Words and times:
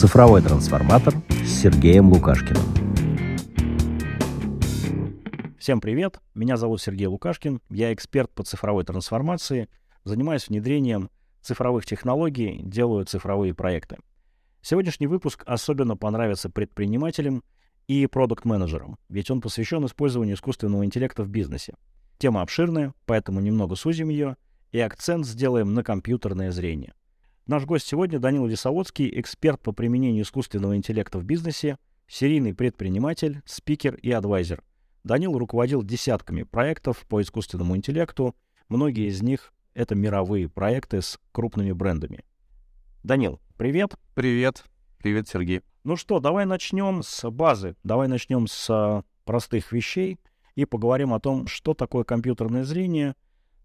«Цифровой 0.00 0.40
трансформатор» 0.40 1.12
с 1.44 1.60
Сергеем 1.60 2.10
Лукашкиным. 2.10 2.62
Всем 5.58 5.82
привет, 5.82 6.20
меня 6.32 6.56
зовут 6.56 6.80
Сергей 6.80 7.06
Лукашкин, 7.06 7.60
я 7.68 7.92
эксперт 7.92 8.30
по 8.30 8.42
цифровой 8.42 8.84
трансформации, 8.84 9.68
занимаюсь 10.04 10.48
внедрением 10.48 11.10
цифровых 11.42 11.84
технологий, 11.84 12.62
делаю 12.62 13.04
цифровые 13.04 13.52
проекты. 13.52 13.98
Сегодняшний 14.62 15.06
выпуск 15.06 15.42
особенно 15.44 15.98
понравится 15.98 16.48
предпринимателям 16.48 17.44
и 17.86 18.06
продукт-менеджерам, 18.06 18.96
ведь 19.10 19.30
он 19.30 19.42
посвящен 19.42 19.84
использованию 19.84 20.36
искусственного 20.36 20.86
интеллекта 20.86 21.24
в 21.24 21.28
бизнесе. 21.28 21.74
Тема 22.16 22.40
обширная, 22.40 22.94
поэтому 23.04 23.40
немного 23.40 23.74
сузим 23.74 24.08
ее 24.08 24.38
и 24.72 24.80
акцент 24.80 25.26
сделаем 25.26 25.74
на 25.74 25.84
компьютерное 25.84 26.52
зрение. 26.52 26.94
Наш 27.50 27.64
гость 27.64 27.88
сегодня 27.88 28.20
Данил 28.20 28.46
Лисоводский, 28.46 29.10
эксперт 29.18 29.60
по 29.60 29.72
применению 29.72 30.22
искусственного 30.22 30.76
интеллекта 30.76 31.18
в 31.18 31.24
бизнесе, 31.24 31.78
серийный 32.06 32.54
предприниматель, 32.54 33.42
спикер 33.44 33.96
и 33.96 34.12
адвайзер. 34.12 34.62
Данил 35.02 35.36
руководил 35.36 35.82
десятками 35.82 36.44
проектов 36.44 37.04
по 37.08 37.20
искусственному 37.20 37.76
интеллекту. 37.76 38.36
Многие 38.68 39.08
из 39.08 39.20
них— 39.20 39.52
это 39.74 39.96
мировые 39.96 40.48
проекты 40.48 41.02
с 41.02 41.18
крупными 41.32 41.72
брендами. 41.72 42.24
Данил, 43.02 43.40
привет. 43.58 43.96
Привет. 44.14 44.62
Привет, 44.98 45.26
Сергей. 45.26 45.62
Ну 45.82 45.96
что, 45.96 46.20
давай 46.20 46.46
начнем 46.46 47.02
с 47.02 47.28
базы. 47.32 47.74
Давай 47.82 48.06
начнем 48.06 48.46
с 48.46 48.70
а, 48.70 49.02
простых 49.24 49.72
вещей 49.72 50.20
и 50.54 50.66
поговорим 50.66 51.12
о 51.12 51.18
том, 51.18 51.48
что 51.48 51.74
такое 51.74 52.04
компьютерное 52.04 52.62
зрение, 52.62 53.16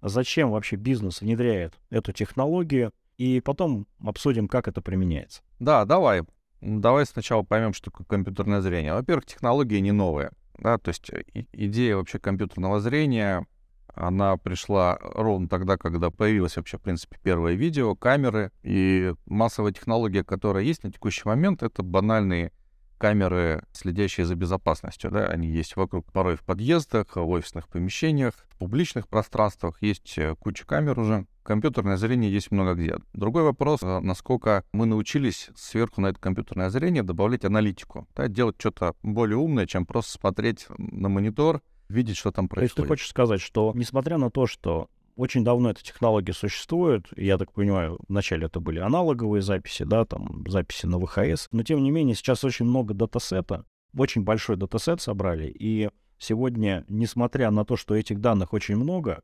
зачем 0.02 0.49
вообще 0.49 0.76
бизнес 0.76 1.21
внедряет 1.21 1.76
эту 1.91 2.13
технологию— 2.13 2.91
и 3.17 3.39
потом 3.41 3.87
обсудим, 4.03 4.47
как 4.47 4.67
это 4.67 4.81
применяется. 4.81 5.41
Да, 5.59 5.85
давай. 5.85 6.23
Давай 6.61 7.05
сначала 7.05 7.43
поймем, 7.43 7.73
что 7.73 7.91
такое 7.91 8.05
компьютерное 8.07 8.61
зрение. 8.61 8.93
Во-первых, 8.93 9.26
технология 9.26 9.81
не 9.81 9.91
новая. 9.91 10.31
Да, 10.57 10.77
то 10.77 10.90
есть 10.90 11.12
идея 11.51 11.98
вообще 11.98 12.17
компьютерного 12.17 12.79
зрения, 12.79 13.45
она 13.93 14.37
пришла 14.37 14.98
ровно 15.01 15.48
тогда, 15.48 15.77
когда 15.77 16.09
появилось 16.12 16.57
вообще, 16.57 16.77
в 16.77 16.81
принципе, 16.81 17.17
первое 17.21 17.53
видео, 17.53 17.95
камеры. 17.95 18.51
И 18.63 19.13
массовая 19.25 19.73
технология, 19.73 20.23
которая 20.23 20.63
есть 20.63 20.84
на 20.84 20.91
текущий 20.91 21.23
момент, 21.25 21.63
это 21.63 21.84
банальные 21.84 22.51
камеры, 22.98 23.63
следящие 23.71 24.26
за 24.26 24.35
безопасностью. 24.35 25.12
Да? 25.12 25.26
Они 25.27 25.48
есть 25.48 25.76
вокруг, 25.76 26.12
порой 26.12 26.35
в 26.35 26.43
подъездах, 26.43 27.15
в 27.15 27.29
офисных 27.29 27.68
помещениях, 27.68 28.34
в 28.49 28.57
публичных 28.57 29.07
пространствах. 29.07 29.77
Есть 29.82 30.18
э, 30.18 30.35
куча 30.40 30.65
камер 30.65 30.99
уже. 30.99 31.26
Компьютерное 31.43 31.98
зрение 31.98 32.32
есть 32.32 32.52
много 32.52 32.74
где. 32.74 32.98
Другой 33.13 33.43
вопрос, 33.43 33.82
э, 33.84 33.99
насколько 33.99 34.63
мы 34.74 34.85
научились 34.85 35.49
сверху 35.55 36.02
на 36.02 36.07
это 36.07 36.20
компьютерное 36.20 36.70
зрение 36.70 37.04
добавлять 37.04 37.46
аналитику. 37.46 38.07
Да? 38.15 38.27
Делать 38.27 38.55
что-то 38.57 38.96
более 39.04 39.37
умное, 39.37 39.68
чем 39.68 39.85
просто 39.85 40.13
смотреть 40.13 40.65
на 40.77 41.09
монитор, 41.09 41.62
видеть, 41.90 42.18
что 42.18 42.32
там 42.32 42.48
происходит. 42.48 42.76
То 42.76 42.82
есть 42.82 42.87
ты 42.87 42.87
хочешь 42.87 43.09
сказать, 43.09 43.41
что 43.41 43.71
несмотря 43.76 44.18
на 44.18 44.32
то, 44.32 44.48
что 44.48 44.90
очень 45.16 45.44
давно 45.44 45.70
эта 45.70 45.84
технология 45.84 46.34
существует. 46.34 47.05
Я 47.16 47.38
так 47.38 47.52
понимаю, 47.54 47.99
вначале 48.08 48.48
это 48.48 48.60
были 48.60 48.80
аналоговые 48.80 49.41
записи, 49.41 49.84
да, 49.84 50.05
там 50.05 50.44
записи 50.48 50.85
на 50.85 50.99
ВХС. 50.99 51.48
Но 51.52 51.63
тем 51.63 51.84
не 51.84 51.91
менее, 51.91 52.16
сейчас 52.16 52.44
очень 52.44 52.66
много 52.66 52.94
датасета, 52.94 53.66
очень 53.98 54.24
большой 54.24 54.58
датасет 54.58 55.02
собрали. 55.02 55.48
И 55.48 55.90
сегодня, 56.18 56.86
несмотря 56.88 57.52
на 57.52 57.66
то, 57.66 57.77
что 57.77 57.96
этих 57.96 58.20
данных 58.20 58.54
очень 58.54 58.76
много, 58.76 59.21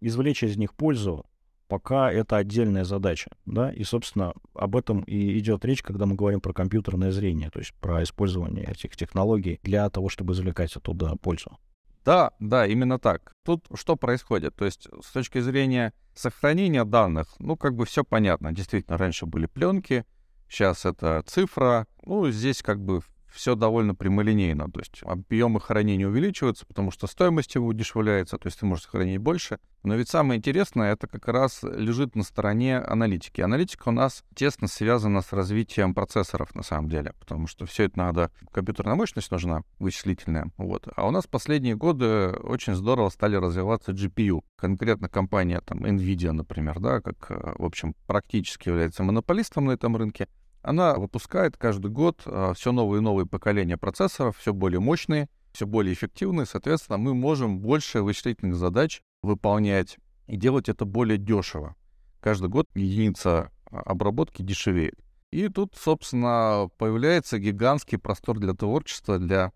извлечь 0.00 0.42
из 0.42 0.56
них 0.56 0.74
пользу 0.74 1.26
пока 1.68 2.12
это 2.12 2.36
отдельная 2.36 2.84
задача, 2.84 3.30
да, 3.46 3.72
и, 3.72 3.82
собственно, 3.82 4.34
об 4.52 4.76
этом 4.76 5.00
и 5.04 5.38
идет 5.38 5.64
речь, 5.64 5.82
когда 5.82 6.04
мы 6.04 6.16
говорим 6.16 6.42
про 6.42 6.52
компьютерное 6.52 7.10
зрение, 7.12 7.48
то 7.48 7.60
есть 7.60 7.72
про 7.80 8.02
использование 8.02 8.66
этих 8.66 8.94
технологий 8.94 9.58
для 9.62 9.88
того, 9.88 10.10
чтобы 10.10 10.34
извлекать 10.34 10.76
оттуда 10.76 11.16
пользу. 11.16 11.56
Да, 12.04 12.32
да, 12.40 12.66
именно 12.66 12.98
так. 12.98 13.32
Тут 13.44 13.66
что 13.74 13.96
происходит? 13.96 14.56
То 14.56 14.64
есть 14.64 14.88
с 15.02 15.12
точки 15.12 15.40
зрения 15.40 15.92
сохранения 16.14 16.84
данных, 16.84 17.28
ну, 17.38 17.56
как 17.56 17.74
бы 17.74 17.84
все 17.84 18.04
понятно. 18.04 18.52
Действительно, 18.52 18.98
раньше 18.98 19.26
были 19.26 19.46
пленки, 19.46 20.04
сейчас 20.48 20.84
это 20.84 21.22
цифра. 21.26 21.86
Ну, 22.04 22.30
здесь 22.30 22.62
как 22.62 22.80
бы 22.80 23.02
все 23.32 23.54
довольно 23.54 23.94
прямолинейно. 23.94 24.70
То 24.70 24.80
есть 24.80 25.02
объемы 25.02 25.60
хранения 25.60 26.06
увеличиваются, 26.06 26.66
потому 26.66 26.90
что 26.90 27.06
стоимость 27.06 27.54
его 27.54 27.66
удешевляется, 27.66 28.38
то 28.38 28.46
есть 28.46 28.60
ты 28.60 28.66
можешь 28.66 28.86
хранить 28.86 29.18
больше. 29.18 29.58
Но 29.82 29.96
ведь 29.96 30.08
самое 30.08 30.38
интересное, 30.38 30.92
это 30.92 31.08
как 31.08 31.26
раз 31.26 31.62
лежит 31.62 32.14
на 32.14 32.22
стороне 32.22 32.78
аналитики. 32.78 33.40
Аналитика 33.40 33.88
у 33.88 33.92
нас 33.92 34.22
тесно 34.34 34.68
связана 34.68 35.22
с 35.22 35.32
развитием 35.32 35.94
процессоров, 35.94 36.54
на 36.54 36.62
самом 36.62 36.88
деле, 36.88 37.14
потому 37.18 37.46
что 37.46 37.66
все 37.66 37.84
это 37.84 37.98
надо, 37.98 38.30
компьютерная 38.52 38.94
мощность 38.94 39.30
нужна, 39.30 39.62
вычислительная. 39.78 40.50
Вот. 40.56 40.86
А 40.94 41.06
у 41.06 41.10
нас 41.10 41.26
последние 41.26 41.74
годы 41.74 42.28
очень 42.28 42.74
здорово 42.74 43.08
стали 43.08 43.36
развиваться 43.36 43.92
GPU. 43.92 44.42
Конкретно 44.56 45.08
компания 45.08 45.60
там 45.60 45.84
NVIDIA, 45.84 46.32
например, 46.32 46.78
да, 46.78 47.00
как, 47.00 47.30
в 47.58 47.64
общем, 47.64 47.94
практически 48.06 48.68
является 48.68 49.02
монополистом 49.02 49.64
на 49.64 49.72
этом 49.72 49.96
рынке. 49.96 50.28
Она 50.62 50.94
выпускает 50.94 51.56
каждый 51.56 51.90
год 51.90 52.22
а, 52.24 52.54
все 52.54 52.72
новые 52.72 53.00
и 53.00 53.02
новые 53.02 53.26
поколения 53.26 53.76
процессоров, 53.76 54.36
все 54.38 54.52
более 54.52 54.80
мощные, 54.80 55.28
все 55.52 55.66
более 55.66 55.92
эффективные. 55.92 56.46
Соответственно, 56.46 56.98
мы 56.98 57.14
можем 57.14 57.58
больше 57.58 58.02
вычислительных 58.02 58.56
задач 58.56 59.02
выполнять 59.22 59.98
и 60.26 60.36
делать 60.36 60.68
это 60.68 60.84
более 60.84 61.18
дешево. 61.18 61.74
Каждый 62.20 62.48
год 62.48 62.68
единица 62.74 63.50
обработки 63.70 64.42
дешевеет. 64.42 64.94
И 65.32 65.48
тут, 65.48 65.74
собственно, 65.76 66.68
появляется 66.78 67.38
гигантский 67.38 67.98
простор 67.98 68.38
для 68.38 68.52
творчества, 68.52 69.18
для 69.18 69.52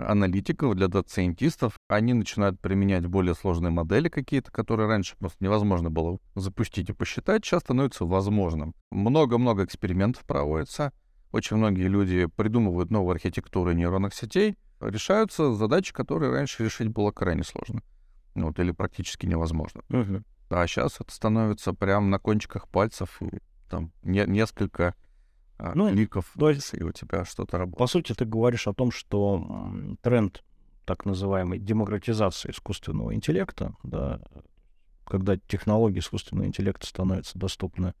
аналитиков, 0.00 0.74
для 0.74 0.88
дата-сайентистов. 0.88 1.78
Они 1.88 2.12
начинают 2.12 2.60
применять 2.60 3.06
более 3.06 3.34
сложные 3.34 3.70
модели 3.70 4.08
какие-то, 4.08 4.50
которые 4.50 4.88
раньше 4.88 5.16
просто 5.18 5.42
невозможно 5.44 5.90
было 5.90 6.18
запустить 6.34 6.90
и 6.90 6.92
посчитать, 6.92 7.44
сейчас 7.44 7.62
становится 7.62 8.04
возможным. 8.04 8.74
Много-много 8.90 9.64
экспериментов 9.64 10.24
проводится. 10.24 10.92
Очень 11.32 11.56
многие 11.56 11.88
люди 11.88 12.26
придумывают 12.36 12.90
новые 12.90 13.14
архитектуры 13.14 13.74
нейронных 13.74 14.14
сетей, 14.14 14.56
решаются 14.80 15.52
задачи, 15.54 15.92
которые 15.92 16.32
раньше 16.32 16.64
решить 16.64 16.88
было 16.88 17.10
крайне 17.10 17.44
сложно. 17.44 17.82
Вот, 18.34 18.58
или 18.58 18.70
практически 18.72 19.26
невозможно. 19.26 19.82
Uh-huh. 19.88 20.22
А 20.50 20.66
сейчас 20.66 21.00
это 21.00 21.12
становится 21.12 21.72
прямо 21.72 22.06
на 22.06 22.18
кончиках 22.18 22.68
пальцев, 22.68 23.20
и 23.22 23.38
там 23.68 23.92
не, 24.02 24.24
несколько 24.26 24.94
ну, 25.58 25.90
кликов, 25.90 26.32
то 26.38 26.50
есть, 26.50 26.74
и 26.74 26.82
у 26.82 26.92
тебя 26.92 27.24
что-то 27.24 27.58
работает. 27.58 27.78
По 27.78 27.86
сути, 27.86 28.12
ты 28.12 28.24
говоришь 28.24 28.66
о 28.66 28.74
том, 28.74 28.90
что 28.90 29.72
тренд 30.02 30.42
так 30.84 31.04
называемой 31.04 31.58
демократизации 31.58 32.50
искусственного 32.50 33.14
интеллекта, 33.14 33.74
да, 33.82 34.20
когда 35.04 35.36
технологии 35.36 35.98
искусственного 35.98 36.46
интеллекта 36.46 36.86
становятся 36.86 37.38
доступны 37.38 37.94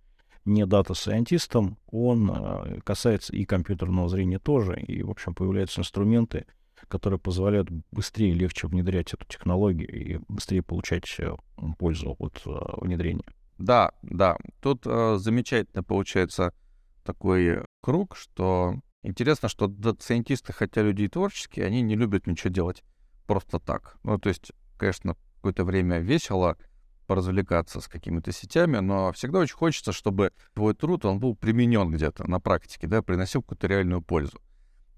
не 0.44 0.64
дата-сайентистам, 0.64 1.76
он 1.90 2.30
а, 2.30 2.80
касается 2.84 3.34
и 3.34 3.44
компьютерного 3.44 4.08
зрения 4.08 4.38
тоже, 4.38 4.80
и, 4.80 5.02
в 5.02 5.10
общем, 5.10 5.34
появляются 5.34 5.80
инструменты, 5.80 6.46
которые 6.88 7.18
позволяют 7.18 7.68
быстрее 7.90 8.30
и 8.30 8.34
легче 8.34 8.68
внедрять 8.68 9.12
эту 9.12 9.24
технологию 9.26 9.88
и 9.92 10.20
быстрее 10.28 10.62
получать 10.62 11.12
э, 11.18 11.34
пользу 11.78 12.14
от 12.18 12.40
а, 12.46 12.78
внедрения. 12.80 13.24
Да, 13.58 13.92
да. 14.02 14.36
Тут 14.60 14.82
э, 14.86 15.16
замечательно 15.18 15.82
получается 15.82 16.52
такой 17.06 17.64
круг, 17.80 18.16
что 18.16 18.74
интересно, 19.02 19.48
что 19.48 19.66
дата-сайентисты, 19.68 20.52
хотя 20.52 20.82
люди 20.82 21.02
и 21.02 21.08
творческие, 21.08 21.66
они 21.66 21.80
не 21.80 21.96
любят 21.96 22.26
ничего 22.26 22.52
делать 22.52 22.82
просто 23.26 23.58
так. 23.58 23.96
Ну, 24.02 24.18
то 24.18 24.28
есть, 24.28 24.52
конечно, 24.76 25.16
какое-то 25.36 25.64
время 25.64 25.98
весело 25.98 26.56
поразвлекаться 27.06 27.80
с 27.80 27.88
какими-то 27.88 28.32
сетями, 28.32 28.78
но 28.78 29.12
всегда 29.12 29.38
очень 29.38 29.54
хочется, 29.54 29.92
чтобы 29.92 30.32
твой 30.54 30.74
труд, 30.74 31.04
он 31.04 31.20
был 31.20 31.36
применен 31.36 31.90
где-то 31.90 32.28
на 32.28 32.40
практике, 32.40 32.88
да, 32.88 33.00
приносил 33.00 33.42
какую-то 33.42 33.68
реальную 33.68 34.02
пользу. 34.02 34.40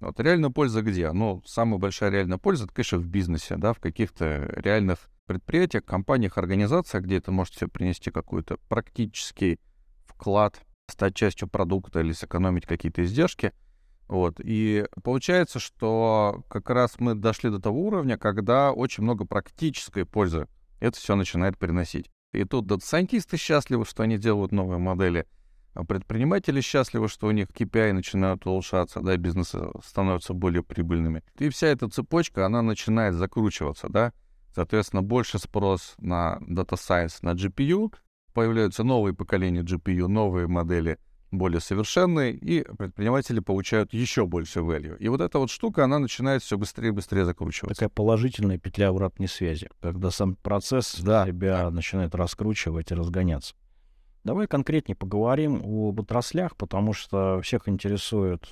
Вот 0.00 0.18
реальная 0.20 0.50
польза 0.50 0.80
где? 0.82 1.12
Ну, 1.12 1.42
самая 1.44 1.78
большая 1.78 2.10
реальная 2.10 2.38
польза, 2.38 2.64
это, 2.64 2.72
конечно, 2.72 2.98
в 2.98 3.06
бизнесе, 3.06 3.56
да, 3.56 3.72
в 3.72 3.80
каких-то 3.80 4.50
реальных 4.56 5.10
предприятиях, 5.26 5.84
компаниях, 5.84 6.38
организациях, 6.38 7.04
где 7.04 7.18
это 7.18 7.30
может 7.30 7.54
все 7.54 7.68
принести 7.68 8.10
какой-то 8.10 8.56
практический 8.68 9.60
вклад 10.06 10.60
стать 10.88 11.14
частью 11.14 11.48
продукта 11.48 12.00
или 12.00 12.12
сэкономить 12.12 12.66
какие-то 12.66 13.04
издержки. 13.04 13.52
Вот. 14.08 14.40
И 14.42 14.86
получается, 15.04 15.58
что 15.58 16.42
как 16.48 16.70
раз 16.70 16.98
мы 16.98 17.14
дошли 17.14 17.50
до 17.50 17.60
того 17.60 17.86
уровня, 17.86 18.16
когда 18.16 18.72
очень 18.72 19.02
много 19.02 19.26
практической 19.26 20.04
пользы 20.04 20.48
это 20.80 20.96
все 20.98 21.14
начинает 21.14 21.58
приносить. 21.58 22.10
И 22.32 22.44
тут 22.44 22.66
дата-сайентисты 22.66 23.36
счастливы, 23.36 23.84
что 23.84 24.02
они 24.02 24.18
делают 24.18 24.52
новые 24.52 24.78
модели, 24.78 25.26
а 25.74 25.84
предприниматели 25.84 26.60
счастливы, 26.60 27.08
что 27.08 27.28
у 27.28 27.30
них 27.30 27.48
KPI 27.48 27.92
начинают 27.92 28.46
улучшаться, 28.46 29.00
да, 29.00 29.16
бизнесы 29.16 29.60
становятся 29.84 30.34
более 30.34 30.62
прибыльными. 30.62 31.22
И 31.38 31.48
вся 31.48 31.68
эта 31.68 31.88
цепочка, 31.88 32.46
она 32.46 32.62
начинает 32.62 33.14
закручиваться, 33.14 33.88
да. 33.88 34.12
Соответственно, 34.54 35.02
больше 35.02 35.38
спрос 35.38 35.94
на 35.98 36.38
Data 36.40 36.74
Science, 36.76 37.18
на 37.22 37.34
GPU, 37.34 37.92
появляются 38.38 38.84
новые 38.84 39.14
поколения 39.14 39.62
GPU, 39.62 40.06
новые 40.06 40.46
модели 40.46 40.98
более 41.32 41.58
совершенный, 41.60 42.30
и 42.32 42.62
предприниматели 42.62 43.40
получают 43.40 43.92
еще 43.92 44.26
больше 44.26 44.60
value. 44.60 44.96
И 44.98 45.08
вот 45.08 45.20
эта 45.20 45.40
вот 45.40 45.50
штука, 45.50 45.82
она 45.82 45.98
начинает 45.98 46.44
все 46.44 46.56
быстрее 46.56 46.88
и 46.88 46.92
быстрее 46.92 47.24
закручиваться. 47.24 47.74
Такая 47.74 47.88
положительная 47.88 48.56
петля 48.56 48.90
обратной 48.90 49.26
связи, 49.26 49.68
когда 49.80 50.12
сам 50.12 50.36
процесс 50.36 51.00
Да, 51.00 51.26
себя 51.26 51.64
да. 51.64 51.70
начинает 51.72 52.14
раскручивать 52.14 52.92
и 52.92 52.94
разгоняться. 52.94 53.56
Давай 54.22 54.46
конкретнее 54.46 54.94
поговорим 54.94 55.60
об 55.64 56.00
отраслях, 56.00 56.56
потому 56.56 56.92
что 56.92 57.40
всех 57.42 57.68
интересует 57.68 58.44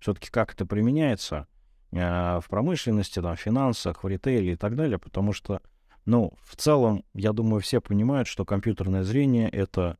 все-таки, 0.00 0.28
как 0.28 0.54
это 0.54 0.66
применяется 0.66 1.46
э, 1.92 2.40
в 2.40 2.48
промышленности, 2.48 3.22
там, 3.22 3.36
в 3.36 3.40
финансах, 3.40 4.02
в 4.02 4.08
ритейле 4.08 4.54
и 4.54 4.56
так 4.56 4.74
далее, 4.74 4.98
потому 4.98 5.32
что, 5.32 5.60
ну, 6.06 6.34
в 6.42 6.56
целом, 6.56 7.04
я 7.14 7.32
думаю, 7.32 7.60
все 7.60 7.80
понимают, 7.80 8.28
что 8.28 8.44
компьютерное 8.44 9.04
зрение— 9.04 9.48
это 9.50 9.96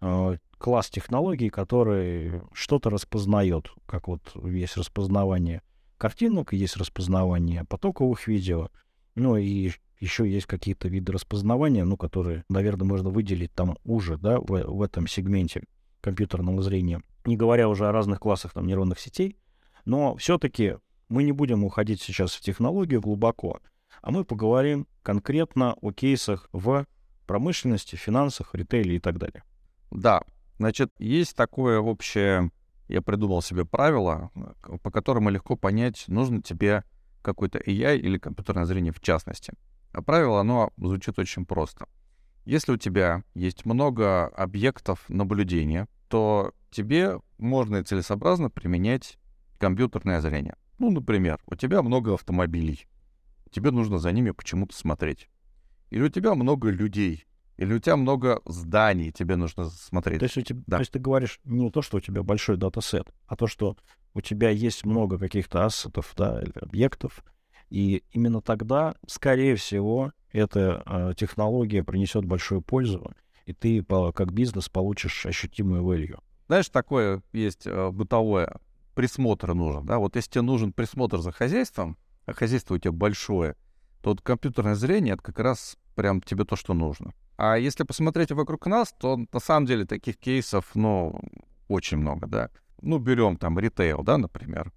э, 0.00 0.36
класс 0.58 0.90
технологий, 0.90 1.48
который 1.48 2.42
что-то 2.52 2.90
распознает, 2.90 3.70
как 3.86 4.08
вот 4.08 4.22
есть 4.44 4.76
распознавание 4.76 5.62
картинок, 5.96 6.52
есть 6.52 6.76
распознавание 6.76 7.64
потоковых 7.64 8.26
видео, 8.26 8.70
ну 9.14 9.36
и 9.36 9.70
еще 10.00 10.28
есть 10.28 10.46
какие-то 10.46 10.88
виды 10.88 11.12
распознавания, 11.12 11.84
ну, 11.84 11.96
которые, 11.96 12.44
наверное, 12.48 12.86
можно 12.86 13.10
выделить 13.10 13.52
там 13.52 13.78
уже, 13.84 14.18
да, 14.18 14.40
в, 14.40 14.46
в 14.46 14.82
этом 14.82 15.06
сегменте 15.06 15.64
компьютерного 16.00 16.62
зрения, 16.62 17.00
не 17.24 17.36
говоря 17.36 17.68
уже 17.68 17.86
о 17.86 17.92
разных 17.92 18.20
классах 18.20 18.52
там 18.52 18.66
нейронных 18.66 18.98
сетей, 18.98 19.38
но 19.84 20.16
все-таки 20.16 20.76
мы 21.08 21.22
не 21.22 21.32
будем 21.32 21.64
уходить 21.64 22.02
сейчас 22.02 22.34
в 22.34 22.40
технологию 22.40 23.00
глубоко, 23.00 23.60
а 24.04 24.10
мы 24.10 24.24
поговорим 24.24 24.86
конкретно 25.02 25.76
о 25.80 25.90
кейсах 25.90 26.50
в 26.52 26.86
промышленности, 27.26 27.96
финансах, 27.96 28.54
ритейле 28.54 28.96
и 28.96 29.00
так 29.00 29.16
далее. 29.16 29.42
Да, 29.90 30.20
значит, 30.58 30.92
есть 30.98 31.34
такое 31.34 31.80
общее, 31.80 32.50
я 32.86 33.00
придумал 33.00 33.40
себе 33.40 33.64
правило, 33.64 34.30
по 34.82 34.90
которому 34.90 35.30
легко 35.30 35.56
понять, 35.56 36.04
нужно 36.06 36.42
тебе 36.42 36.84
какой-то 37.22 37.58
AI 37.58 37.96
или 37.96 38.18
компьютерное 38.18 38.66
зрение 38.66 38.92
в 38.92 39.00
частности. 39.00 39.54
А 39.92 40.02
правило, 40.02 40.40
оно 40.40 40.70
звучит 40.76 41.18
очень 41.18 41.46
просто. 41.46 41.88
Если 42.44 42.72
у 42.72 42.76
тебя 42.76 43.24
есть 43.32 43.64
много 43.64 44.26
объектов 44.26 45.02
наблюдения, 45.08 45.88
то 46.08 46.52
тебе 46.70 47.20
можно 47.38 47.78
и 47.78 47.82
целесообразно 47.82 48.50
применять 48.50 49.18
компьютерное 49.56 50.20
зрение. 50.20 50.56
Ну, 50.78 50.90
например, 50.90 51.40
у 51.46 51.54
тебя 51.54 51.80
много 51.80 52.12
автомобилей, 52.12 52.86
тебе 53.54 53.70
нужно 53.70 53.98
за 53.98 54.12
ними 54.12 54.32
почему-то 54.32 54.76
смотреть. 54.76 55.28
Или 55.90 56.02
у 56.02 56.08
тебя 56.08 56.34
много 56.34 56.70
людей, 56.70 57.24
или 57.56 57.72
у 57.74 57.78
тебя 57.78 57.96
много 57.96 58.42
зданий, 58.46 59.12
тебе 59.12 59.36
нужно 59.36 59.70
смотреть. 59.70 60.18
То 60.18 60.24
есть, 60.24 60.36
у 60.36 60.42
тебя, 60.42 60.62
Да. 60.66 60.76
то 60.78 60.80
есть 60.80 60.92
ты 60.92 60.98
говоришь 60.98 61.40
не 61.44 61.70
то, 61.70 61.80
что 61.82 61.98
у 61.98 62.00
тебя 62.00 62.22
большой 62.22 62.56
датасет, 62.56 63.12
а 63.26 63.36
то, 63.36 63.46
что 63.46 63.76
у 64.12 64.20
тебя 64.20 64.50
есть 64.50 64.84
много 64.84 65.18
каких-то 65.18 65.64
ассетов, 65.64 66.12
да, 66.16 66.42
или 66.42 66.52
объектов, 66.60 67.24
и 67.70 68.02
именно 68.10 68.40
тогда, 68.40 68.96
скорее 69.06 69.54
всего, 69.56 70.12
эта 70.32 70.82
э, 70.84 71.12
технология 71.16 71.84
принесет 71.84 72.24
большую 72.24 72.60
пользу, 72.60 73.12
и 73.46 73.52
ты 73.52 73.82
по- 73.82 74.12
как 74.12 74.32
бизнес 74.32 74.68
получишь 74.68 75.26
ощутимую 75.26 75.84
value. 75.84 76.18
Знаешь, 76.48 76.68
такое 76.68 77.22
есть 77.32 77.66
э, 77.66 77.90
бытовое, 77.90 78.56
присмотр 78.94 79.54
нужен, 79.54 79.86
да, 79.86 79.98
вот 79.98 80.16
если 80.16 80.30
тебе 80.30 80.42
нужен 80.42 80.72
присмотр 80.72 81.18
за 81.18 81.30
хозяйством, 81.32 81.96
а 82.26 82.32
хозяйство 82.32 82.74
у 82.74 82.78
тебя 82.78 82.92
большое, 82.92 83.56
то 84.02 84.10
вот 84.10 84.20
компьютерное 84.20 84.74
зрение— 84.74 85.14
это 85.14 85.22
как 85.22 85.38
раз 85.38 85.76
прям 85.94 86.20
тебе 86.20 86.44
то, 86.44 86.56
что 86.56 86.74
нужно. 86.74 87.12
А 87.36 87.56
если 87.56 87.84
посмотреть 87.84 88.32
вокруг 88.32 88.66
нас, 88.66 88.94
то 88.98 89.16
на 89.16 89.40
самом 89.40 89.66
деле 89.66 89.84
таких 89.84 90.16
кейсов, 90.18 90.70
ну, 90.74 91.20
очень 91.68 91.98
много, 91.98 92.26
да. 92.26 92.50
Ну, 92.80 92.98
берем 92.98 93.36
там 93.36 93.58
ритейл, 93.58 94.02
да, 94.02 94.18
например, 94.18 94.72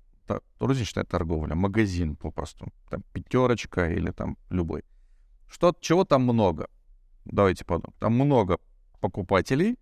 розничная 0.60 1.04
торговля, 1.04 1.56
магазин 1.56 2.16
попросту, 2.16 2.72
там 2.90 3.04
пятерочка 3.14 3.90
или 3.90 4.12
там 4.12 4.38
любой. 4.50 4.84
Что, 5.48 5.74
чего 5.80 6.04
там 6.04 6.24
много? 6.24 6.70
Давайте 7.26 7.66
подумаем. 7.66 7.94
Там 8.00 8.14
много 8.14 8.60
покупателей, 9.00 9.78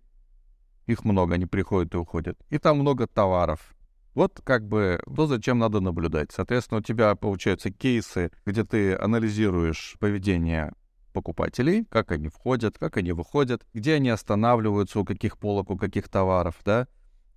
их 0.86 1.04
много, 1.04 1.34
они 1.34 1.46
приходят 1.46 1.94
и 1.94 1.96
уходят. 1.96 2.38
И 2.50 2.58
там 2.58 2.78
много 2.78 3.06
товаров. 3.06 3.75
Вот 4.16 4.40
как 4.42 4.66
бы 4.66 4.98
то, 5.14 5.26
зачем 5.26 5.58
надо 5.58 5.80
наблюдать. 5.80 6.30
Соответственно, 6.32 6.80
у 6.80 6.82
тебя 6.82 7.14
получаются 7.16 7.70
кейсы, 7.70 8.32
где 8.46 8.64
ты 8.64 8.94
анализируешь 8.94 9.96
поведение 10.00 10.72
покупателей, 11.12 11.84
как 11.84 12.12
они 12.12 12.28
входят, 12.28 12.78
как 12.78 12.96
они 12.96 13.12
выходят, 13.12 13.66
где 13.74 13.92
они 13.92 14.08
останавливаются, 14.08 15.00
у 15.00 15.04
каких 15.04 15.36
полок, 15.36 15.68
у 15.68 15.76
каких 15.76 16.08
товаров, 16.08 16.56
да, 16.64 16.88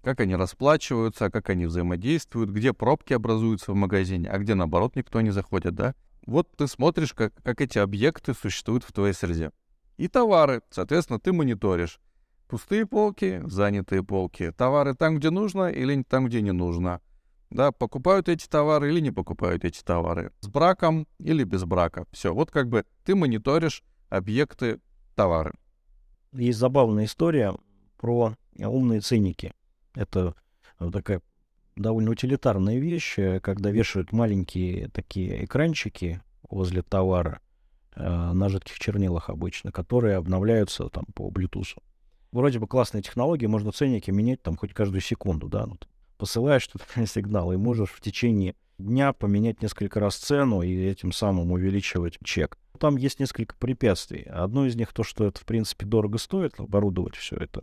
как 0.03 0.21
они 0.21 0.37
расплачиваются, 0.37 1.29
как 1.29 1.49
они 1.49 1.65
взаимодействуют, 1.65 2.49
где 2.49 2.71
пробки 2.71 3.11
образуются 3.11 3.73
в 3.73 3.75
магазине, 3.75 4.29
а 4.29 4.37
где, 4.37 4.55
наоборот, 4.55 4.95
никто 4.95 5.19
не 5.19 5.31
заходит, 5.31 5.75
да. 5.75 5.95
Вот 6.25 6.49
ты 6.55 6.65
смотришь, 6.65 7.13
как, 7.13 7.33
как 7.43 7.59
эти 7.59 7.77
объекты 7.77 8.33
существуют 8.33 8.85
в 8.85 8.93
твоей 8.93 9.13
среде. 9.13 9.51
И 9.97 10.07
товары, 10.07 10.61
соответственно, 10.69 11.19
ты 11.19 11.33
мониторишь. 11.33 11.99
Пустые 12.49 12.87
полки, 12.87 13.43
занятые 13.45 14.03
полки. 14.03 14.51
Товары 14.51 14.95
там, 14.95 15.17
где 15.17 15.29
нужно, 15.29 15.69
или 15.69 16.01
там, 16.01 16.25
где 16.25 16.41
не 16.41 16.51
нужно. 16.51 16.99
Да, 17.51 17.71
покупают 17.71 18.27
эти 18.27 18.47
товары 18.47 18.91
или 18.91 18.99
не 18.99 19.11
покупают 19.11 19.63
эти 19.63 19.83
товары. 19.83 20.31
С 20.39 20.47
браком 20.47 21.07
или 21.19 21.43
без 21.43 21.63
брака. 21.63 22.07
Все, 22.11 22.33
вот 22.33 22.49
как 22.49 22.67
бы 22.67 22.85
ты 23.05 23.13
мониторишь 23.13 23.83
объекты 24.09 24.79
товары. 25.13 25.53
Есть 26.33 26.57
забавная 26.57 27.05
история 27.05 27.53
про 27.97 28.33
умные 28.57 29.01
ценники. 29.01 29.53
Это 29.93 30.33
вот 30.79 30.91
такая 30.91 31.21
довольно 31.75 32.09
утилитарная 32.09 32.79
вещь, 32.79 33.19
э, 33.19 33.39
когда 33.41 33.69
вешают 33.69 34.11
маленькие 34.11 34.89
такие 34.89 35.45
экранчики 35.45 36.23
возле 36.49 36.81
товара 36.81 37.41
э, 37.95 38.01
на 38.33 38.49
жидких 38.49 38.79
чернилах 38.79 39.29
обычно, 39.29 39.71
которые 39.71 40.15
обновляются 40.15 40.89
там 40.89 41.05
по 41.13 41.29
Bluetooth. 41.29 41.77
Вроде 42.31 42.59
бы 42.59 42.67
классная 42.67 43.01
технология, 43.01 43.47
можно 43.47 43.71
ценники 43.71 44.11
менять 44.11 44.41
там 44.41 44.55
хоть 44.55 44.73
каждую 44.73 45.01
секунду, 45.01 45.47
да, 45.47 45.65
ну, 45.65 45.77
посылаешь 46.17 46.63
что-то 46.63 46.85
сигнал 47.07 47.51
и 47.51 47.57
можешь 47.57 47.89
в 47.91 48.01
течение 48.01 48.55
дня 48.77 49.13
поменять 49.13 49.61
несколько 49.61 49.99
раз 49.99 50.15
цену 50.15 50.61
и 50.61 50.73
этим 50.73 51.11
самым 51.11 51.51
увеличивать 51.51 52.17
чек. 52.23 52.57
Там 52.79 52.95
есть 52.95 53.19
несколько 53.19 53.55
препятствий. 53.55 54.23
Одно 54.23 54.65
из 54.65 54.75
них 54.75 54.93
то, 54.93 55.03
что 55.03 55.25
это, 55.25 55.39
в 55.39 55.45
принципе, 55.45 55.85
дорого 55.85 56.17
стоит 56.17 56.59
оборудовать 56.59 57.15
все 57.15 57.35
это, 57.35 57.61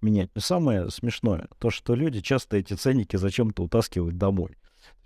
менять. 0.00 0.30
Самое 0.36 0.90
смешное, 0.90 1.48
то, 1.58 1.70
что 1.70 1.94
люди 1.94 2.20
часто 2.20 2.56
эти 2.56 2.74
ценники 2.74 3.16
зачем-то 3.16 3.62
утаскивают 3.62 4.16
домой. 4.16 4.56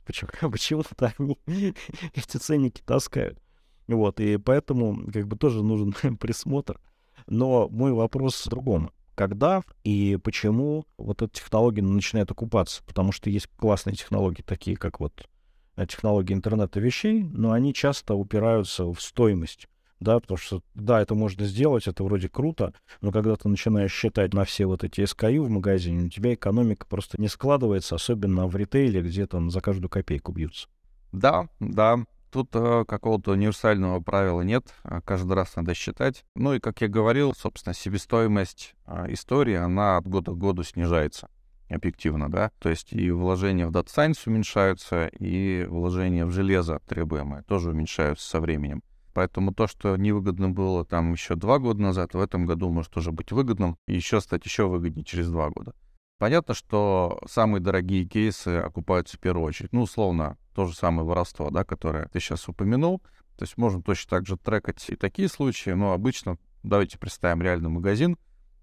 Почему- 0.07 0.31
Почему-то 0.51 1.13
они 1.19 1.39
эти 2.15 2.37
ценники 2.37 2.81
таскают. 2.81 3.39
Вот, 3.87 4.21
и 4.21 4.37
поэтому 4.39 5.11
как 5.13 5.27
бы 5.27 5.37
тоже 5.37 5.63
нужен 5.63 5.93
присмотр. 6.19 6.81
Но 7.27 7.69
мой 7.69 7.93
вопрос 7.93 8.47
в 8.47 8.49
другом. 8.49 8.91
Когда 9.15 9.63
и 9.85 10.19
почему 10.23 10.87
вот 10.99 11.23
эта 11.23 11.33
технология 11.33 11.83
начинает 11.83 12.31
окупаться? 12.31 12.83
Потому 12.85 13.13
что 13.13 13.31
есть 13.31 13.49
классные 13.57 13.97
технологии, 13.97 14.43
такие 14.43 14.77
как 14.77 15.01
вот 15.01 15.29
э, 15.77 15.87
технологии 15.87 16.35
интернета 16.35 16.81
вещей, 16.81 17.25
но 17.25 17.53
они 17.53 17.75
часто 17.75 18.15
упираются 18.15 18.85
в 18.85 19.01
стоимость. 19.01 19.69
Да, 20.01 20.19
потому 20.19 20.39
что, 20.39 20.63
да, 20.75 21.03
это 21.03 21.15
можно 21.15 21.45
сделать, 21.45 21.87
это 21.87 22.03
вроде 22.03 22.31
круто, 22.31 22.73
но 23.03 23.13
когда 23.13 23.37
ты 23.37 23.51
начинаешь 23.51 23.93
считать 23.93 24.33
на 24.33 24.45
все 24.45 24.65
вот 24.65 24.83
эти 24.83 25.03
SKU 25.03 25.43
в 25.43 25.51
магазине, 25.51 26.07
у 26.07 26.09
тебя 26.09 26.33
экономика 26.33 26.87
просто 26.89 27.21
не 27.21 27.29
складывается, 27.29 27.97
особенно 27.97 28.47
в 28.47 28.57
ритейле, 28.57 29.03
где 29.03 29.27
там 29.27 29.51
за 29.51 29.61
каждую 29.61 29.91
копейку 29.91 30.33
бьются. 30.33 30.69
Да, 31.13 31.49
да, 31.61 31.99
тут 32.31 32.51
э, 32.55 32.85
какого-то 32.87 33.33
универсального 33.33 34.01
правила 34.01 34.43
нет, 34.43 34.67
а 34.83 35.01
каждый 35.01 35.33
раз 35.33 35.57
надо 35.57 35.75
считать. 35.75 36.25
Ну 36.35 36.55
и, 36.55 36.61
как 36.61 36.81
я 36.81 36.89
говорил, 36.89 37.35
собственно, 37.35 37.75
себестоимость 37.75 38.75
э, 38.87 39.13
истории, 39.13 39.55
она 39.55 39.97
от 39.97 40.07
года 40.07 40.33
к 40.33 40.39
году 40.39 40.63
снижается 40.63 41.29
объективно, 41.69 42.31
да, 42.31 42.51
то 42.59 42.69
есть 42.69 42.93
и 42.93 43.11
вложения 43.11 43.67
в 43.67 43.71
Data 43.71 43.87
Science 43.87 44.23
уменьшаются, 44.27 45.07
и 45.07 45.65
вложения 45.69 46.27
в 46.27 46.33
железо 46.33 46.81
требуемое 46.87 47.43
тоже 47.45 47.71
уменьшаются 47.71 48.29
со 48.29 48.41
временем. 48.41 48.83
Поэтому 49.13 49.53
то, 49.53 49.67
что 49.67 49.97
невыгодно 49.97 50.51
было 50.51 50.85
там 50.85 51.13
еще 51.13 51.35
два 51.35 51.59
года 51.59 51.81
назад, 51.83 52.15
в 52.15 52.21
этом 52.21 52.47
году 52.47 52.71
может 52.71 52.97
уже 52.97 53.13
быть 53.13 53.33
выгодным, 53.33 53.77
и 53.87 53.95
еще 53.95 54.21
стать 54.21 54.45
еще 54.45 54.67
выгоднее 54.69 55.05
через 55.05 55.31
два 55.31 55.51
года. 55.51 55.75
Понятно, 56.19 56.55
что 56.55 57.19
самые 57.27 57.61
дорогие 57.61 58.05
кейсы 58.05 58.59
окупаются 58.59 59.17
в 59.17 59.21
первую 59.21 59.47
очередь. 59.47 59.73
Ну, 59.73 59.83
условно, 59.83 60.37
то 60.55 60.67
же 60.67 60.75
самое 60.75 61.07
воровство, 61.07 61.51
да, 61.51 61.65
которое 61.65 62.07
ты 62.09 62.21
сейчас 62.21 62.49
упомянул. 62.49 63.01
То 63.37 63.45
есть 63.45 63.57
можно 63.57 63.83
точно 63.83 64.11
так 64.11 64.27
же 64.27 64.37
трекать 64.37 64.85
и 64.89 64.97
такие 64.97 65.29
случаи, 65.29 65.71
но 65.71 65.93
обычно, 65.93 66.37
давайте 66.63 66.99
представим 66.99 67.43
реальный 67.43 67.71
магазин, 67.71 68.19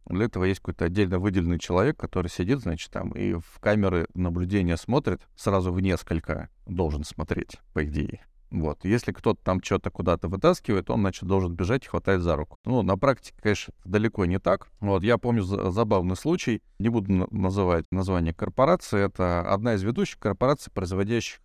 для 0.10 0.26
этого 0.26 0.46
есть 0.46 0.62
какой-то 0.62 0.86
отдельно 0.86 1.20
выделенный 1.20 1.60
человек, 1.60 1.98
который 1.98 2.30
сидит, 2.30 2.60
значит, 2.60 2.92
там 2.92 3.12
и 3.12 3.34
в 3.34 3.60
камеры 3.60 4.08
наблюдения 4.14 4.78
смотрит, 4.78 5.22
сразу 5.36 5.74
в 5.74 5.82
несколько 5.82 6.50
должен 6.66 7.04
смотреть, 7.04 7.58
по 7.74 7.84
идее. 7.84 8.26
Вот. 8.50 8.86
Если 8.86 9.12
кто-то 9.12 9.42
там 9.44 9.62
что-то 9.62 9.92
куда-то 9.92 10.30
вытаскивает, 10.30 10.90
он, 10.90 11.02
значит, 11.02 11.26
должен 11.26 11.54
бежать 11.54 11.84
и 11.84 11.88
хватать 11.88 12.22
за 12.22 12.38
руку. 12.38 12.58
Ну, 12.64 12.82
на 12.82 12.98
практике, 12.98 13.36
конечно, 13.42 13.74
далеко 13.84 14.26
не 14.26 14.40
так. 14.40 14.70
Вот. 14.80 15.04
Я 15.04 15.18
помню 15.18 15.44
забавный 15.44 16.16
случай, 16.16 16.62
не 16.80 16.88
буду 16.88 17.28
называть 17.30 17.86
название 17.92 18.34
корпорации, 18.34 19.06
это 19.06 19.42
одна 19.42 19.74
из 19.74 19.84
ведущих 19.84 20.20
корпораций, 20.20 20.72
производящих 20.72 21.42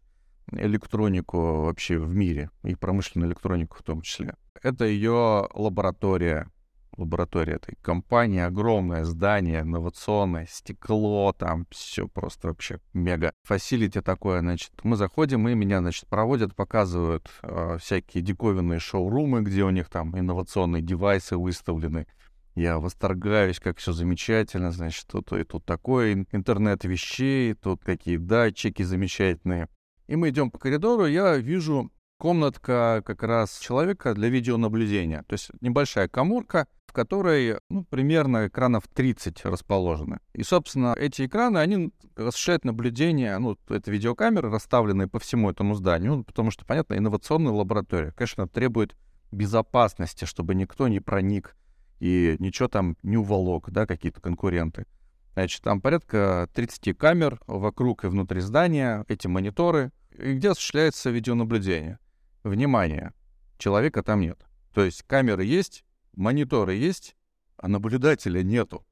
электронику 0.50 1.64
вообще 1.64 1.99
в 1.99 2.14
мире, 2.14 2.50
и 2.64 2.75
промышленную 2.75 3.28
электронику 3.30 3.78
в 3.78 3.82
том 3.82 4.02
числе. 4.02 4.34
Это 4.62 4.84
ее 4.84 5.49
лаборатория 5.54 6.49
лаборатория 6.96 7.54
этой 7.54 7.76
компании, 7.82 8.40
огромное 8.40 9.04
здание, 9.04 9.62
инновационное, 9.62 10.46
стекло, 10.50 11.32
там 11.32 11.66
все 11.70 12.08
просто 12.08 12.49
вообще 12.49 12.80
мега. 12.92 13.32
Фасилити 13.44 14.00
такое, 14.00 14.40
значит, 14.40 14.72
мы 14.82 14.96
заходим, 14.96 15.49
и 15.49 15.54
меня, 15.54 15.80
значит, 15.80 16.06
проводят, 16.08 16.54
показывают 16.54 17.30
э, 17.42 17.78
всякие 17.80 18.22
диковинные 18.22 18.78
шоурумы, 18.78 19.42
где 19.42 19.64
у 19.64 19.70
них 19.70 19.88
там 19.88 20.18
инновационные 20.18 20.82
девайсы 20.82 21.37
выставлены. 21.37 22.06
Я 22.54 22.78
восторгаюсь, 22.78 23.61
как 23.61 23.78
все 23.78 23.92
замечательно, 23.92 24.72
значит, 24.72 25.06
тут 25.06 25.32
и 25.32 25.42
тут 25.44 25.64
такое, 25.64 26.26
интернет 26.32 26.84
вещей, 26.84 27.54
тут 27.54 27.82
какие 27.82 28.18
датчики 28.18 28.82
замечательные. 28.82 29.68
И 30.12 30.16
мы 30.16 30.28
идем 30.28 30.50
по 30.50 30.59
коридору, 30.59 31.07
я 31.07 31.38
вижу 31.38 31.90
комнатка 32.19 33.02
как 33.02 33.23
раз 33.23 33.59
человека 33.59 34.12
для 34.12 34.28
видеонаблюдения. 34.28 35.25
То 35.26 35.33
есть 35.33 35.50
небольшая 35.62 36.07
коморка, 36.07 36.66
в 36.87 36.92
которой 36.92 37.57
ну, 37.71 37.85
примерно 37.85 38.47
экранов 38.47 38.87
30 38.92 39.42
расположены. 39.47 40.19
И, 40.35 40.42
собственно, 40.42 40.95
эти 40.99 41.25
экраны, 41.25 41.57
они 41.57 41.95
осуществляют 42.14 42.66
наблюдение, 42.66 43.38
ну, 43.38 43.57
это 43.71 43.90
видеокамеры, 43.90 44.50
расставленные 44.50 45.09
по 45.09 45.19
всему 45.19 45.50
этому 45.50 45.75
зданию, 45.76 46.16
ну, 46.16 46.25
потому 46.25 46.50
что, 46.50 46.66
понятно, 46.66 46.92
инновационная 46.92 47.52
лаборатория, 47.52 48.12
конечно, 48.12 48.47
требует 48.47 48.95
безопасности, 49.31 50.26
чтобы 50.26 50.54
никто 50.54 50.88
не 50.88 51.00
проник 51.00 51.57
и 52.00 52.37
ничего 52.38 52.69
там 52.69 52.99
не 53.02 53.16
уволок, 53.16 53.71
да, 53.71 53.87
какие-то 53.87 54.21
конкуренты. 54.21 54.85
Значит, 55.33 55.62
там 55.62 55.81
порядка 55.81 56.50
30 56.52 56.99
камер 56.99 57.40
вокруг 57.47 58.04
и 58.04 58.09
внутри 58.09 58.40
здания, 58.40 59.07
эти 59.09 59.26
мониторы, 59.26 59.90
где 60.16 60.50
осуществляется 60.50 61.11
видеонаблюдение. 61.11 61.99
Внимание, 62.45 63.12
человека 63.59 64.02
там 64.02 64.21
нет. 64.21 64.38
То 64.75 64.83
есть 64.85 65.02
камеры 65.04 65.45
есть, 65.45 65.85
мониторы 66.14 66.75
есть, 66.75 67.16
а 67.57 67.69
наблюдателя 67.69 68.42
нету. 68.42 68.85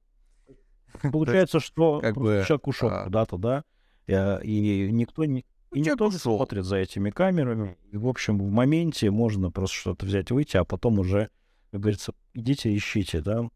Получается, 1.12 1.60
что 1.60 2.00
как 2.00 2.16
бы, 2.16 2.44
человек 2.46 2.66
ушел 2.66 2.90
а... 2.90 3.04
куда-то, 3.04 3.36
да, 3.36 3.64
э, 4.06 4.42
и 4.44 4.90
никто 4.90 5.24
не, 5.24 5.44
и 5.72 5.80
никто 5.80 6.06
не 6.06 6.18
смотрит 6.18 6.64
за 6.64 6.76
этими 6.76 7.10
камерами. 7.10 7.76
И, 7.90 7.96
в 7.96 8.06
общем, 8.06 8.38
в 8.38 8.50
моменте 8.50 9.10
можно 9.10 9.50
просто 9.50 9.76
что-то 9.76 10.06
взять, 10.06 10.30
выйти, 10.30 10.56
а 10.56 10.64
потом 10.64 10.98
уже, 10.98 11.30
как 11.70 11.80
говорится, 11.80 12.12
идите 12.34 12.74
ищите, 12.76 13.20
да, 13.20 13.48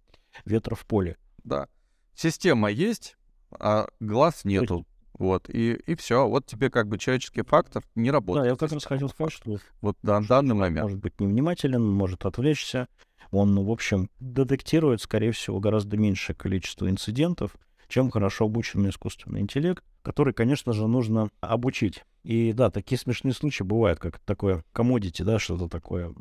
ветра 0.45 0.75
в 0.75 0.87
поле. 0.87 1.17
Да. 1.43 1.69
Система 2.15 2.71
есть, 2.71 3.17
а 3.51 3.89
глаз 4.01 4.45
нету. 4.45 4.87
Вот, 5.19 5.49
и, 5.49 5.75
и 5.75 5.95
все. 5.95 6.29
Вот 6.29 6.47
тебе 6.47 6.71
как 6.71 6.89
бы 6.89 6.99
человеческий 6.99 7.43
фактор 7.43 7.83
не 7.95 8.11
работает. 8.11 8.45
Да, 8.45 8.51
я 8.51 8.57
как 8.57 8.73
раз 8.73 8.85
хотел 8.85 9.09
сказать, 9.09 9.33
что 9.33 9.59
вот 9.81 9.97
да, 10.03 10.21
данный 10.21 10.55
момент. 10.55 10.83
Может 10.83 10.99
быть 10.99 11.21
невнимателен, 11.21 11.85
может 11.85 12.27
отвлечься. 12.27 12.89
Он, 13.31 13.65
в 13.65 13.71
общем, 13.71 14.11
детектирует, 14.21 15.01
скорее 15.01 15.33
всего, 15.33 15.61
гораздо 15.61 15.97
меньшее 15.97 16.37
количество 16.37 16.89
инцидентов, 16.89 17.57
чем 17.89 18.11
хорошо 18.11 18.47
обученный 18.47 18.91
искусственный 18.91 19.41
интеллект, 19.41 19.85
который, 20.03 20.33
конечно 20.33 20.73
же, 20.73 20.87
нужно 20.87 21.31
обучить. 21.41 22.05
И 22.23 22.53
да, 22.53 22.71
такие 22.71 22.99
смешные 22.99 23.33
случаи 23.33 23.63
бывают, 23.63 23.99
как 23.99 24.19
такое 24.21 24.65
комодити, 24.73 25.23
да, 25.23 25.39
что-то 25.39 25.69
такое 25.69 26.15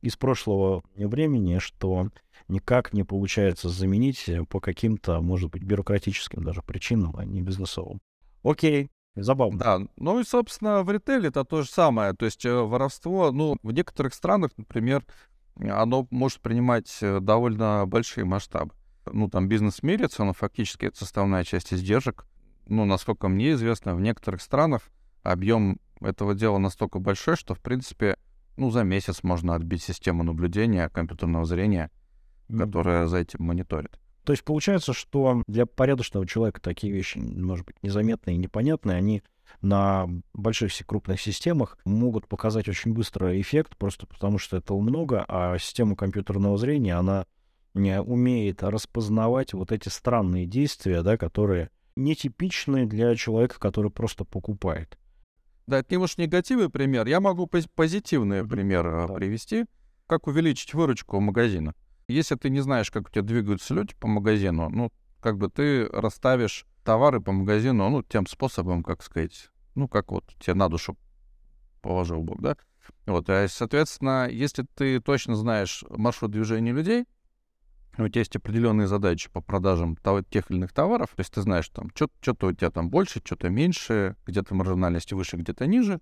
из 0.00 0.16
прошлого 0.16 0.82
времени, 0.96 1.58
что 1.58 2.08
никак 2.48 2.92
не 2.92 3.04
получается 3.04 3.68
заменить 3.68 4.28
по 4.48 4.60
каким-то, 4.60 5.20
может 5.20 5.50
быть, 5.50 5.62
бюрократическим 5.62 6.42
даже 6.42 6.62
причинам, 6.62 7.14
а 7.16 7.24
не 7.24 7.42
бизнесовым. 7.42 8.00
Окей, 8.42 8.90
Забавно. 9.16 9.58
Да, 9.58 9.80
ну 9.96 10.20
и, 10.20 10.24
собственно, 10.24 10.82
в 10.82 10.90
ритейле 10.90 11.28
это 11.28 11.44
то 11.44 11.62
же 11.62 11.68
самое. 11.68 12.14
То 12.14 12.26
есть 12.26 12.44
э, 12.44 12.52
воровство, 12.52 13.32
ну, 13.32 13.56
в 13.62 13.72
некоторых 13.72 14.14
странах, 14.14 14.52
например, 14.56 15.04
оно 15.56 16.06
может 16.10 16.40
принимать 16.40 16.96
э, 17.00 17.20
довольно 17.20 17.84
большие 17.86 18.24
масштабы. 18.24 18.72
Ну, 19.12 19.28
там 19.28 19.48
бизнес 19.48 19.82
мерится, 19.82 20.24
но 20.24 20.32
фактически 20.32 20.86
это 20.86 20.98
составная 20.98 21.44
часть 21.44 21.74
издержек. 21.74 22.24
Ну, 22.66 22.84
насколько 22.84 23.28
мне 23.28 23.52
известно, 23.52 23.94
в 23.94 24.00
некоторых 24.00 24.40
странах 24.40 24.82
объем 25.22 25.78
этого 26.00 26.34
дела 26.34 26.58
настолько 26.58 26.98
большой, 26.98 27.36
что, 27.36 27.54
в 27.54 27.60
принципе, 27.60 28.16
ну, 28.56 28.70
за 28.70 28.84
месяц 28.84 29.22
можно 29.22 29.54
отбить 29.54 29.82
систему 29.82 30.22
наблюдения 30.22 30.88
компьютерного 30.88 31.44
зрения, 31.44 31.90
которая 32.48 33.06
за 33.06 33.18
этим 33.18 33.44
мониторит. 33.44 33.99
То 34.24 34.32
есть 34.32 34.44
получается, 34.44 34.92
что 34.92 35.42
для 35.46 35.66
порядочного 35.66 36.26
человека 36.26 36.60
такие 36.60 36.92
вещи, 36.92 37.18
может 37.18 37.66
быть, 37.66 37.76
незаметные 37.82 38.36
и 38.36 38.38
непонятные, 38.38 38.96
они 38.96 39.22
на 39.62 40.08
больших 40.32 40.72
крупных 40.86 41.20
системах 41.20 41.78
могут 41.84 42.28
показать 42.28 42.68
очень 42.68 42.92
быстро 42.92 43.40
эффект, 43.40 43.76
просто 43.76 44.06
потому 44.06 44.38
что 44.38 44.56
этого 44.56 44.80
много, 44.80 45.24
а 45.26 45.58
система 45.58 45.96
компьютерного 45.96 46.56
зрения, 46.56 46.94
она 46.94 47.26
не 47.74 48.00
умеет 48.00 48.62
распознавать 48.62 49.52
вот 49.52 49.72
эти 49.72 49.88
странные 49.88 50.46
действия, 50.46 51.02
да, 51.02 51.16
которые 51.16 51.70
нетипичны 51.96 52.86
для 52.86 53.14
человека, 53.14 53.58
который 53.58 53.90
просто 53.90 54.24
покупает. 54.24 54.98
Да, 55.66 55.78
это 55.78 55.94
немножко 55.94 56.22
негативный 56.22 56.68
пример. 56.68 57.06
Я 57.06 57.20
могу 57.20 57.46
позитивный 57.46 58.46
пример 58.46 58.86
э, 58.86 59.06
да. 59.06 59.14
привести. 59.14 59.66
Как 60.06 60.26
увеличить 60.26 60.74
выручку 60.74 61.20
магазина. 61.20 61.74
Если 62.10 62.34
ты 62.34 62.50
не 62.50 62.60
знаешь, 62.60 62.90
как 62.90 63.08
у 63.08 63.10
тебя 63.10 63.22
двигаются 63.22 63.74
люди 63.74 63.94
по 63.98 64.08
магазину, 64.08 64.68
ну, 64.68 64.92
как 65.20 65.38
бы 65.38 65.48
ты 65.48 65.86
расставишь 65.86 66.66
товары 66.84 67.20
по 67.20 67.32
магазину, 67.32 67.88
ну, 67.88 68.02
тем 68.02 68.26
способом, 68.26 68.82
как 68.82 69.02
сказать, 69.02 69.50
ну, 69.74 69.88
как 69.88 70.10
вот 70.10 70.24
тебе 70.40 70.54
на 70.54 70.68
душу 70.68 70.96
положил 71.82 72.22
Бог, 72.22 72.40
да? 72.40 72.56
Вот, 73.06 73.28
а, 73.28 73.46
соответственно, 73.48 74.28
если 74.30 74.66
ты 74.74 75.00
точно 75.00 75.36
знаешь 75.36 75.84
маршрут 75.88 76.32
движения 76.32 76.72
людей, 76.72 77.06
у 77.98 78.08
тебя 78.08 78.20
есть 78.20 78.36
определенные 78.36 78.86
задачи 78.86 79.30
по 79.30 79.40
продажам 79.40 79.96
тех 80.30 80.50
или 80.50 80.58
иных 80.58 80.72
товаров, 80.72 81.10
то 81.14 81.20
есть 81.20 81.34
ты 81.34 81.42
знаешь, 81.42 81.68
там, 81.68 81.90
что-то 81.94 82.46
у 82.46 82.52
тебя 82.52 82.70
там 82.70 82.88
больше, 82.88 83.20
что-то 83.22 83.50
меньше, 83.50 84.16
где-то 84.26 84.54
маржинальность 84.54 85.12
выше, 85.12 85.36
где-то 85.36 85.66
ниже, 85.66 86.00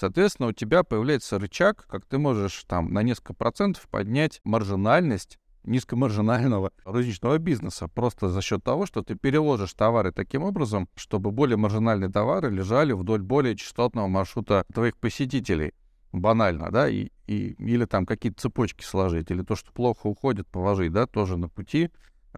Соответственно, 0.00 0.48
у 0.48 0.52
тебя 0.52 0.82
появляется 0.82 1.38
рычаг, 1.38 1.84
как 1.86 2.06
ты 2.06 2.16
можешь 2.16 2.64
там 2.66 2.90
на 2.90 3.02
несколько 3.02 3.34
процентов 3.34 3.86
поднять 3.90 4.40
маржинальность 4.44 5.38
низкомаржинального 5.64 6.72
розничного 6.86 7.36
бизнеса. 7.36 7.86
Просто 7.86 8.30
за 8.30 8.40
счет 8.40 8.64
того, 8.64 8.86
что 8.86 9.02
ты 9.02 9.14
переложишь 9.14 9.74
товары 9.74 10.10
таким 10.10 10.42
образом, 10.42 10.88
чтобы 10.94 11.32
более 11.32 11.58
маржинальные 11.58 12.10
товары 12.10 12.48
лежали 12.48 12.92
вдоль 12.92 13.20
более 13.20 13.54
частотного 13.56 14.06
маршрута 14.06 14.64
твоих 14.72 14.96
посетителей. 14.96 15.74
Банально, 16.12 16.70
да, 16.70 16.88
и, 16.88 17.10
и, 17.26 17.54
или 17.58 17.84
там 17.84 18.06
какие-то 18.06 18.40
цепочки 18.40 18.82
сложить, 18.82 19.30
или 19.30 19.42
то, 19.42 19.54
что 19.54 19.70
плохо 19.70 20.06
уходит, 20.06 20.46
положить, 20.46 20.92
да, 20.92 21.06
тоже 21.06 21.36
на 21.36 21.50
пути, 21.50 21.90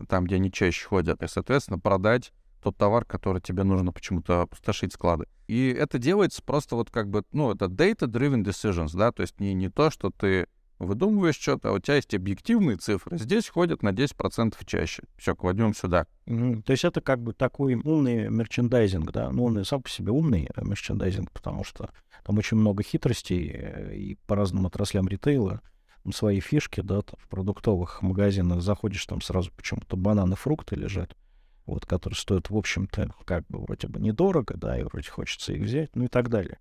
там, 0.08 0.24
где 0.24 0.34
они 0.34 0.50
чаще 0.50 0.84
ходят, 0.84 1.22
и, 1.22 1.28
соответственно, 1.28 1.78
продать 1.78 2.32
тот 2.62 2.76
товар, 2.76 3.04
который 3.04 3.40
тебе 3.40 3.64
нужно 3.64 3.92
почему-то 3.92 4.42
опустошить 4.42 4.92
склады. 4.92 5.26
И 5.48 5.68
это 5.68 5.98
делается 5.98 6.42
просто 6.42 6.76
вот 6.76 6.90
как 6.90 7.08
бы, 7.08 7.24
ну, 7.32 7.52
это 7.52 7.66
data-driven 7.66 8.44
decisions, 8.44 8.96
да, 8.96 9.12
то 9.12 9.22
есть 9.22 9.40
не, 9.40 9.52
не 9.54 9.68
то, 9.68 9.90
что 9.90 10.10
ты 10.10 10.46
выдумываешь 10.78 11.38
что-то, 11.38 11.70
а 11.70 11.72
у 11.72 11.78
тебя 11.78 11.96
есть 11.96 12.14
объективные 12.14 12.76
цифры. 12.76 13.18
Здесь 13.18 13.48
ходят 13.48 13.82
на 13.82 13.90
10% 13.90 14.54
чаще. 14.66 15.02
Все, 15.16 15.34
кладем 15.34 15.74
сюда. 15.74 16.06
Mm-hmm. 16.26 16.62
То 16.62 16.72
есть 16.72 16.84
это 16.84 17.00
как 17.00 17.20
бы 17.20 17.32
такой 17.32 17.74
умный 17.74 18.28
мерчендайзинг, 18.28 19.12
да? 19.12 19.30
Ну, 19.30 19.44
он 19.44 19.64
сам 19.64 19.82
по 19.82 19.88
себе 19.88 20.10
умный 20.10 20.48
мерчендайзинг, 20.56 21.30
потому 21.30 21.64
что 21.64 21.90
там 22.24 22.38
очень 22.38 22.56
много 22.56 22.82
хитростей 22.82 23.50
э, 23.52 23.94
и 23.94 24.18
по 24.26 24.36
разным 24.36 24.66
отраслям 24.66 25.08
ритейла 25.08 25.60
свои 26.12 26.40
фишки, 26.40 26.80
да, 26.80 27.00
в 27.00 27.28
продуктовых 27.28 28.02
магазинах 28.02 28.60
заходишь, 28.60 29.06
там 29.06 29.20
сразу 29.20 29.52
почему-то 29.56 29.96
бананы, 29.96 30.34
фрукты 30.34 30.74
лежат 30.74 31.16
вот, 31.66 31.86
которые 31.86 32.16
стоят, 32.16 32.50
в 32.50 32.56
общем-то, 32.56 33.14
как 33.24 33.46
бы 33.48 33.60
вроде 33.60 33.88
бы 33.88 34.00
недорого, 34.00 34.54
да, 34.56 34.78
и 34.78 34.82
вроде 34.82 35.08
хочется 35.10 35.52
их 35.52 35.62
взять, 35.62 35.94
ну 35.94 36.04
и 36.04 36.08
так 36.08 36.28
далее. 36.28 36.58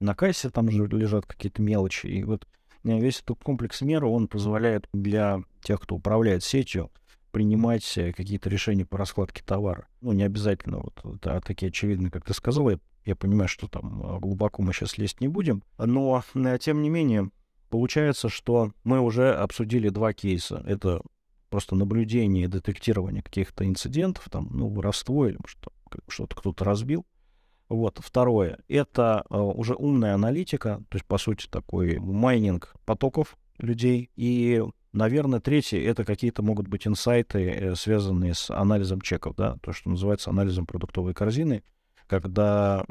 На 0.00 0.14
кассе 0.14 0.50
там 0.50 0.70
же 0.70 0.86
лежат 0.86 1.26
какие-то 1.26 1.62
мелочи, 1.62 2.06
и 2.06 2.24
вот 2.24 2.46
э, 2.84 2.98
весь 2.98 3.20
этот 3.20 3.42
комплекс 3.42 3.80
мер, 3.82 4.04
он 4.04 4.28
позволяет 4.28 4.88
для 4.92 5.42
тех, 5.62 5.80
кто 5.80 5.96
управляет 5.96 6.42
сетью, 6.42 6.90
принимать 7.30 7.98
э, 7.98 8.12
какие-то 8.12 8.48
решения 8.48 8.84
по 8.84 8.98
раскладке 8.98 9.42
товара. 9.44 9.86
Ну, 10.00 10.12
не 10.12 10.22
обязательно 10.22 10.78
вот 10.78 11.20
да, 11.20 11.40
такие 11.40 11.68
очевидные, 11.68 12.10
как 12.10 12.24
ты 12.24 12.34
сказал. 12.34 12.70
Я, 12.70 12.78
я 13.04 13.16
понимаю, 13.16 13.48
что 13.48 13.68
там 13.68 14.02
э, 14.02 14.18
глубоко 14.20 14.62
мы 14.62 14.72
сейчас 14.72 14.98
лезть 14.98 15.20
не 15.20 15.28
будем. 15.28 15.62
Но, 15.78 16.22
тем 16.60 16.82
не 16.82 16.88
менее, 16.88 17.30
получается, 17.68 18.28
что 18.28 18.72
мы 18.84 19.00
уже 19.00 19.34
обсудили 19.34 19.88
два 19.88 20.12
кейса. 20.12 20.64
Это 20.66 21.02
просто 21.50 21.74
наблюдение 21.74 22.44
и 22.44 22.48
детектирование 22.48 23.22
каких-то 23.22 23.66
инцидентов, 23.66 24.28
там, 24.30 24.48
ну, 24.50 24.68
воровство 24.68 25.26
или 25.26 25.38
что, 25.44 25.72
что-то 26.08 26.36
кто-то 26.36 26.64
разбил. 26.64 27.04
Вот, 27.68 27.98
второе, 28.02 28.58
это 28.68 29.24
э, 29.30 29.36
уже 29.36 29.74
умная 29.74 30.14
аналитика, 30.14 30.82
то 30.88 30.96
есть, 30.96 31.06
по 31.06 31.18
сути, 31.18 31.46
такой 31.48 31.98
майнинг 31.98 32.74
потоков 32.84 33.36
людей. 33.58 34.10
И, 34.16 34.60
наверное, 34.92 35.38
третье, 35.38 35.78
это 35.80 36.04
какие-то 36.04 36.42
могут 36.42 36.66
быть 36.66 36.86
инсайты, 36.86 37.48
э, 37.48 37.74
связанные 37.76 38.34
с 38.34 38.50
анализом 38.50 39.00
чеков, 39.00 39.36
да, 39.36 39.56
то, 39.62 39.72
что 39.72 39.90
называется 39.90 40.30
анализом 40.30 40.66
продуктовой 40.66 41.14
корзины 41.14 41.62
когда 42.10 42.84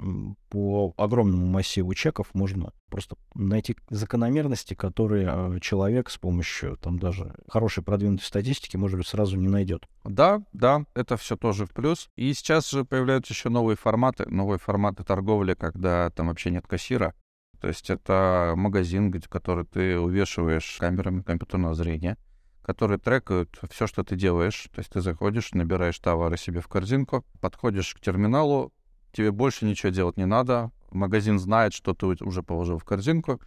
по 0.48 0.94
огромному 0.96 1.46
массиву 1.46 1.94
чеков 1.94 2.28
можно 2.34 2.72
просто 2.88 3.18
найти 3.36 3.76
закономерности, 3.90 4.76
которые 4.76 5.28
а, 5.30 5.60
человек 5.60 6.10
с 6.10 6.18
помощью 6.18 6.78
там 6.78 6.98
даже 6.98 7.36
хорошей 7.50 7.84
продвинутой 7.84 8.26
статистики, 8.26 8.78
может 8.78 8.98
быть, 8.98 9.08
сразу 9.08 9.36
не 9.36 9.50
найдет. 9.50 9.90
Да, 10.06 10.42
да, 10.54 10.86
это 10.96 11.18
все 11.18 11.36
тоже 11.36 11.66
в 11.66 11.72
плюс. 11.72 12.08
И 12.16 12.34
сейчас 12.34 12.70
же 12.70 12.86
появляются 12.86 13.34
еще 13.34 13.50
новые 13.50 13.76
форматы, 13.76 14.26
новые 14.30 14.58
форматы 14.58 15.04
торговли, 15.04 15.54
когда 15.54 16.10
там 16.12 16.28
вообще 16.28 16.50
нет 16.50 16.66
кассира. 16.66 17.14
То 17.60 17.68
есть 17.68 17.90
это 17.90 18.54
магазин, 18.56 19.12
который 19.28 19.66
ты 19.66 20.00
увешиваешь 20.00 20.78
камерами 20.80 21.24
компьютерного 21.24 21.74
зрения, 21.74 22.16
которые 22.62 23.00
трекают 23.00 23.60
все, 23.70 23.86
что 23.86 24.06
ты 24.06 24.16
делаешь. 24.16 24.70
То 24.74 24.80
есть 24.80 24.92
ты 24.94 25.02
заходишь, 25.02 25.52
набираешь 25.52 26.00
товары 26.00 26.38
себе 26.38 26.62
в 26.62 26.70
корзинку, 26.70 27.26
подходишь 27.42 27.94
к 27.94 28.00
терминалу, 28.00 28.72
тебе 29.12 29.32
больше 29.32 29.66
ничего 29.66 29.92
делать 29.92 30.18
не 30.18 30.26
надо. 30.26 30.72
Магазин 30.92 31.40
знает, 31.40 31.74
что 31.74 31.94
ты 31.94 32.06
уже 32.06 32.44
положил 32.44 32.78
в 32.78 32.86
корзинку. 32.86 33.40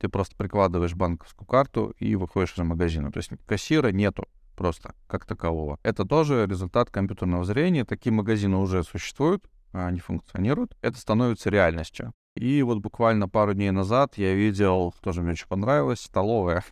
Ты 0.00 0.08
просто 0.08 0.36
прикладываешь 0.36 0.94
банковскую 0.94 1.46
карту 1.46 1.94
и 1.98 2.14
выходишь 2.14 2.54
из 2.54 2.58
магазина. 2.58 3.10
То 3.10 3.18
есть 3.18 3.30
кассира 3.46 3.88
нету 3.88 4.26
просто 4.56 4.94
как 5.06 5.24
такового. 5.24 5.78
Это 5.82 6.04
тоже 6.04 6.46
результат 6.48 6.90
компьютерного 6.90 7.44
зрения. 7.44 7.84
Такие 7.84 8.12
магазины 8.12 8.56
уже 8.56 8.82
существуют, 8.84 9.44
они 9.72 10.00
функционируют. 10.00 10.76
Это 10.82 10.98
становится 10.98 11.50
реальностью. 11.50 12.12
И 12.34 12.62
вот 12.62 12.78
буквально 12.78 13.28
пару 13.28 13.54
дней 13.54 13.70
назад 13.72 14.16
я 14.16 14.34
видел, 14.34 14.94
тоже 15.00 15.22
мне 15.22 15.32
очень 15.32 15.48
понравилось, 15.48 16.00
столовая 16.00 16.64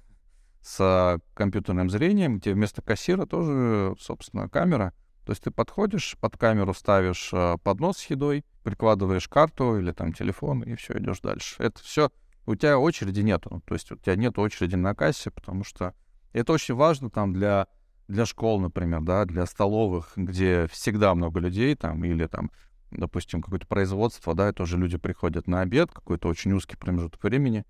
с 0.60 1.20
компьютерным 1.34 1.90
зрением, 1.90 2.38
где 2.38 2.52
вместо 2.52 2.82
кассира 2.82 3.26
тоже, 3.26 3.94
собственно, 3.98 4.48
камера— 4.48 4.92
то 5.26 5.32
есть 5.32 5.42
ты 5.42 5.50
подходишь, 5.50 6.16
под 6.20 6.38
камеру 6.38 6.72
ставишь 6.72 7.30
э, 7.32 7.56
поднос 7.64 7.98
с 7.98 8.10
едой, 8.10 8.44
прикладываешь 8.62 9.26
карту 9.26 9.76
или 9.76 9.90
там 9.90 10.12
телефон, 10.12 10.62
и 10.62 10.76
все, 10.76 10.96
идешь 10.98 11.18
дальше. 11.18 11.56
Это 11.58 11.82
все, 11.82 12.12
у 12.46 12.54
тебя 12.54 12.78
очереди 12.78 13.22
нету. 13.22 13.60
То 13.66 13.74
есть 13.74 13.90
у 13.90 13.96
тебя 13.96 14.14
нет 14.14 14.38
очереди 14.38 14.76
на 14.76 14.94
кассе, 14.94 15.32
потому 15.32 15.64
что 15.64 15.94
это 16.32 16.52
очень 16.52 16.76
важно 16.76 17.10
там 17.10 17.32
для, 17.32 17.66
для 18.06 18.24
школ, 18.24 18.60
например, 18.60 19.00
да, 19.00 19.24
для 19.24 19.46
столовых, 19.46 20.12
где 20.14 20.68
всегда 20.68 21.12
много 21.16 21.40
людей 21.40 21.74
там, 21.74 22.04
или 22.04 22.26
там, 22.26 22.52
допустим, 22.92 23.42
какое-то 23.42 23.66
производство, 23.66 24.32
да, 24.32 24.50
и 24.50 24.52
тоже 24.52 24.78
люди 24.78 24.96
приходят 24.96 25.48
на 25.48 25.60
обед, 25.62 25.90
какой-то 25.90 26.28
очень 26.28 26.52
узкий 26.52 26.76
промежуток 26.76 27.24
времени. 27.24 27.64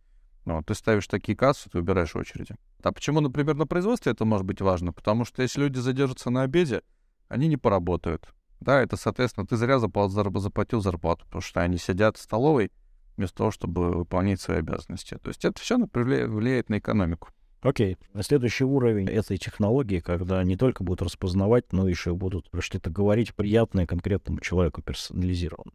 Ну, 0.44 0.62
ты 0.62 0.74
ставишь 0.74 1.06
такие 1.06 1.38
кассы, 1.38 1.70
ты 1.70 1.78
убираешь 1.78 2.14
очереди. 2.14 2.54
А 2.82 2.92
почему, 2.92 3.20
например, 3.20 3.54
на 3.56 3.66
производстве 3.66 4.12
это 4.12 4.26
может 4.26 4.44
быть 4.44 4.60
важно? 4.60 4.92
Потому 4.92 5.24
что 5.24 5.40
если 5.40 5.62
люди 5.62 5.78
задержатся 5.78 6.28
на 6.28 6.42
обеде, 6.42 6.82
они 7.28 7.48
не 7.48 7.56
поработают. 7.56 8.28
Да, 8.60 8.80
это, 8.80 8.96
соответственно, 8.96 9.46
ты 9.46 9.56
зря 9.56 9.78
заплатил 9.78 10.80
зарплату, 10.80 11.24
потому 11.26 11.42
что 11.42 11.60
они 11.60 11.78
сидят 11.78 12.16
в 12.16 12.22
столовой 12.22 12.70
вместо 13.16 13.36
того, 13.38 13.50
чтобы 13.50 13.92
выполнять 13.92 14.40
свои 14.40 14.58
обязанности. 14.58 15.18
То 15.22 15.28
есть 15.28 15.44
это 15.44 15.60
все 15.60 15.76
влияет 15.78 16.68
на 16.68 16.78
экономику. 16.78 17.28
Окей. 17.62 17.96
Okay. 18.14 18.22
Следующий 18.22 18.64
уровень 18.64 19.08
этой 19.08 19.38
технологии, 19.38 20.00
когда 20.00 20.42
не 20.44 20.56
только 20.56 20.84
будут 20.84 21.02
распознавать, 21.02 21.72
но 21.72 21.88
еще 21.88 22.14
будут 22.14 22.48
что-то 22.60 22.90
говорить 22.90 23.34
приятное 23.34 23.86
конкретному 23.86 24.40
человеку, 24.40 24.82
персонализированно. 24.82 25.72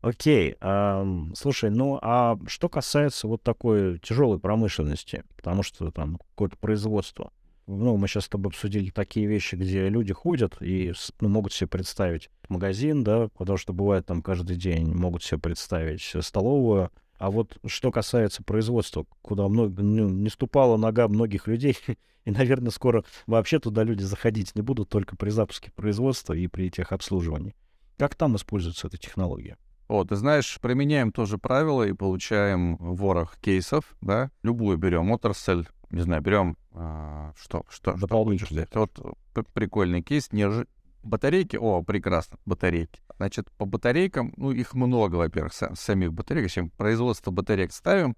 Окей. 0.00 0.52
Okay. 0.52 0.56
А, 0.60 1.06
слушай, 1.34 1.70
ну 1.70 1.98
а 2.02 2.38
что 2.46 2.68
касается 2.68 3.28
вот 3.28 3.42
такой 3.42 3.98
тяжелой 4.00 4.38
промышленности, 4.38 5.24
потому 5.36 5.62
что 5.62 5.90
там 5.90 6.18
какое-то 6.30 6.56
производство, 6.56 7.32
ну, 7.66 7.96
мы 7.96 8.08
сейчас 8.08 8.24
с 8.24 8.28
тобой 8.28 8.50
обсудили 8.50 8.90
такие 8.90 9.26
вещи, 9.26 9.54
где 9.54 9.88
люди 9.88 10.12
ходят 10.12 10.56
и 10.60 10.92
ну, 11.20 11.28
могут 11.28 11.52
себе 11.52 11.68
представить 11.68 12.30
магазин, 12.48 13.04
да, 13.04 13.28
потому 13.36 13.56
что 13.56 13.72
бывает 13.72 14.06
там 14.06 14.22
каждый 14.22 14.56
день 14.56 14.94
могут 14.94 15.22
себе 15.22 15.38
представить 15.38 16.14
столовую. 16.20 16.90
А 17.18 17.30
вот 17.30 17.56
что 17.66 17.90
касается 17.90 18.42
производства, 18.42 19.06
куда 19.22 19.48
много, 19.48 19.82
ну, 19.82 20.08
не 20.08 20.28
ступала 20.28 20.76
нога 20.76 21.08
многих 21.08 21.46
людей, 21.46 21.78
и, 22.24 22.30
наверное, 22.30 22.70
скоро 22.70 23.04
вообще 23.26 23.58
туда 23.58 23.82
люди 23.82 24.02
заходить 24.02 24.54
не 24.54 24.62
будут 24.62 24.88
только 24.88 25.16
при 25.16 25.30
запуске 25.30 25.70
производства 25.72 26.32
и 26.32 26.46
при 26.48 26.70
техобслуживании. 26.70 27.54
Как 27.96 28.14
там 28.14 28.36
используется 28.36 28.88
эта 28.88 28.98
технология? 28.98 29.56
О, 29.86 30.02
ты 30.04 30.16
знаешь, 30.16 30.58
применяем 30.60 31.12
тоже 31.12 31.38
правила 31.38 31.82
и 31.82 31.92
получаем 31.92 32.76
ворох 32.76 33.36
кейсов, 33.40 33.96
да, 34.00 34.30
любую 34.42 34.78
берем 34.78 35.10
отрасль, 35.10 35.66
не 35.94 36.02
знаю, 36.02 36.22
берем 36.22 36.56
а, 36.72 37.32
что, 37.36 37.64
что, 37.68 37.96
что 37.96 38.08
хочешь. 38.08 38.50
Вот 38.72 39.48
прикольный 39.52 40.02
кейс, 40.02 40.32
не 40.32 40.48
ж... 40.50 40.66
батарейки, 41.02 41.56
о, 41.56 41.82
прекрасно, 41.82 42.38
батарейки. 42.46 43.00
Значит, 43.16 43.50
по 43.52 43.64
батарейкам, 43.64 44.32
ну, 44.36 44.50
их 44.50 44.74
много, 44.74 45.16
во-первых, 45.16 45.52
самих 45.52 46.12
батареек, 46.12 46.50
чем 46.50 46.70
производство 46.70 47.30
батареек 47.30 47.72
ставим, 47.72 48.16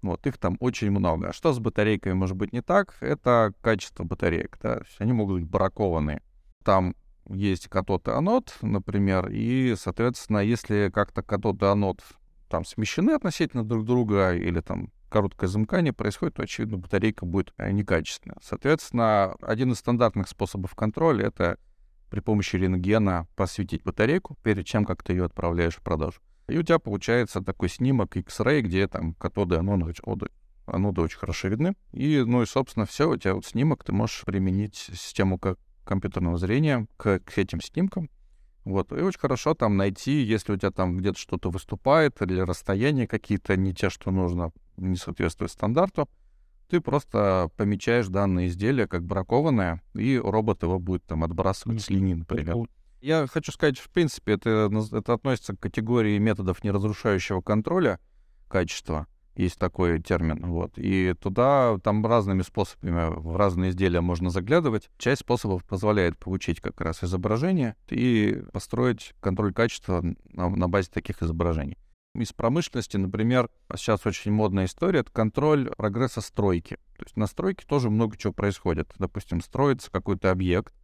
вот, 0.00 0.26
их 0.26 0.38
там 0.38 0.56
очень 0.60 0.90
много. 0.90 1.28
А 1.28 1.32
что 1.32 1.52
с 1.52 1.58
батарейками 1.58 2.12
может 2.12 2.36
быть 2.36 2.52
не 2.52 2.62
так? 2.62 2.96
Это 3.00 3.52
качество 3.60 4.04
батареек, 4.04 4.58
да, 4.62 4.82
они 4.98 5.12
могут 5.12 5.40
быть 5.40 5.50
бракованные. 5.50 6.22
Там 6.64 6.94
есть 7.28 7.68
катод 7.68 8.08
и 8.08 8.12
анод, 8.12 8.56
например, 8.62 9.28
и, 9.30 9.74
соответственно, 9.76 10.38
если 10.38 10.90
как-то 10.94 11.22
катод 11.22 11.62
и 11.62 11.66
анод 11.66 12.02
там 12.48 12.64
смещены 12.64 13.10
относительно 13.10 13.64
друг 13.64 13.84
друга 13.84 14.34
или 14.34 14.60
там 14.60 14.90
короткое 15.08 15.46
замыкание 15.46 15.92
происходит, 15.92 16.34
то, 16.36 16.42
очевидно, 16.42 16.78
батарейка 16.78 17.26
будет 17.26 17.52
э, 17.56 17.70
некачественная. 17.70 18.38
Соответственно, 18.42 19.34
один 19.40 19.72
из 19.72 19.78
стандартных 19.78 20.28
способов 20.28 20.74
контроля— 20.74 21.26
это 21.28 21.58
при 22.10 22.20
помощи 22.20 22.56
рентгена 22.56 23.26
посветить 23.36 23.82
батарейку 23.84 24.36
перед 24.42 24.66
чем 24.66 24.84
как 24.84 25.02
ты 25.02 25.12
ее 25.12 25.24
отправляешь 25.24 25.76
в 25.76 25.82
продажу. 25.82 26.20
И 26.48 26.56
у 26.56 26.62
тебя 26.62 26.78
получается 26.78 27.42
такой 27.42 27.68
снимок 27.68 28.16
X-ray, 28.16 28.62
где 28.62 28.88
там 28.88 29.14
катоды 29.14 29.56
и 29.56 29.58
аноды, 29.58 29.94
аноды 30.66 31.02
очень 31.02 31.18
хорошо 31.18 31.48
видны. 31.48 31.74
И, 31.92 32.22
ну 32.26 32.42
и, 32.42 32.46
собственно, 32.46 32.86
все, 32.86 33.10
у 33.10 33.16
тебя 33.16 33.34
вот 33.34 33.44
снимок, 33.44 33.84
ты 33.84 33.92
можешь 33.92 34.24
применить 34.24 34.76
систему 34.76 35.38
как 35.38 35.58
компьютерного 35.84 36.38
зрения 36.38 36.86
к, 36.96 37.20
к 37.20 37.38
этим 37.38 37.60
снимкам. 37.60 38.08
Вот, 38.64 38.92
и 38.92 38.96
очень 38.96 39.20
хорошо 39.20 39.54
там 39.54 39.76
найти, 39.76 40.22
если 40.22 40.52
у 40.52 40.56
тебя 40.56 40.70
там 40.70 40.98
где-то 40.98 41.18
что-то 41.18 41.50
выступает, 41.50 42.20
или 42.20 42.40
расстояния 42.40 43.06
какие-то 43.06 43.56
не 43.56 43.74
те, 43.74 43.88
что 43.88 44.10
нужно, 44.10 44.52
не 44.78 44.96
соответствует 44.96 45.50
стандарту, 45.50 46.08
ты 46.68 46.80
просто 46.80 47.50
помечаешь 47.56 48.08
данное 48.08 48.46
изделие 48.46 48.86
как 48.86 49.04
бракованное, 49.04 49.82
и 49.94 50.18
робот 50.18 50.62
его 50.62 50.78
будет 50.78 51.04
там 51.04 51.24
отбрасывать 51.24 51.80
с 51.80 51.90
линии, 51.90 52.14
например. 52.14 52.68
Я 53.00 53.26
хочу 53.26 53.52
сказать, 53.52 53.78
в 53.78 53.88
принципе, 53.90 54.32
это, 54.32 54.70
это 54.92 55.12
относится 55.14 55.54
к 55.54 55.60
категории 55.60 56.18
методов 56.18 56.62
неразрушающего 56.64 57.40
контроля 57.40 58.00
качества. 58.48 59.06
Есть 59.36 59.56
такой 59.56 60.02
термин. 60.02 60.44
Вот. 60.46 60.72
И 60.76 61.14
туда 61.20 61.78
там 61.84 62.04
разными 62.04 62.42
способами 62.42 63.08
в 63.20 63.36
разные 63.36 63.70
изделия 63.70 64.00
можно 64.00 64.30
заглядывать. 64.30 64.90
Часть 64.98 65.20
способов 65.20 65.64
позволяет 65.64 66.18
получить 66.18 66.60
как 66.60 66.80
раз 66.80 67.04
изображение 67.04 67.76
и 67.88 68.42
построить 68.52 69.14
контроль 69.20 69.54
качества 69.54 70.02
на, 70.32 70.48
на 70.48 70.68
базе 70.68 70.90
таких 70.92 71.22
изображений 71.22 71.78
из 72.20 72.32
промышленности, 72.32 72.96
например, 72.96 73.50
сейчас 73.76 74.06
очень 74.06 74.32
модная 74.32 74.66
история, 74.66 75.00
это 75.00 75.12
контроль 75.12 75.70
прогресса 75.76 76.20
стройки. 76.20 76.76
То 76.96 77.04
есть 77.04 77.16
на 77.16 77.26
стройке 77.26 77.64
тоже 77.66 77.90
много 77.90 78.16
чего 78.16 78.32
происходит. 78.32 78.92
Допустим, 78.98 79.40
строится 79.40 79.90
какой-то 79.90 80.30
объект, 80.30 80.74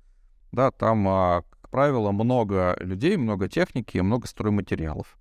да, 0.52 0.70
там, 0.70 1.06
а, 1.08 1.42
как 1.50 1.70
правило, 1.70 2.12
много 2.12 2.76
людей, 2.80 3.16
много 3.16 3.48
техники, 3.48 3.98
много 3.98 4.26
стройматериалов. 4.26 5.18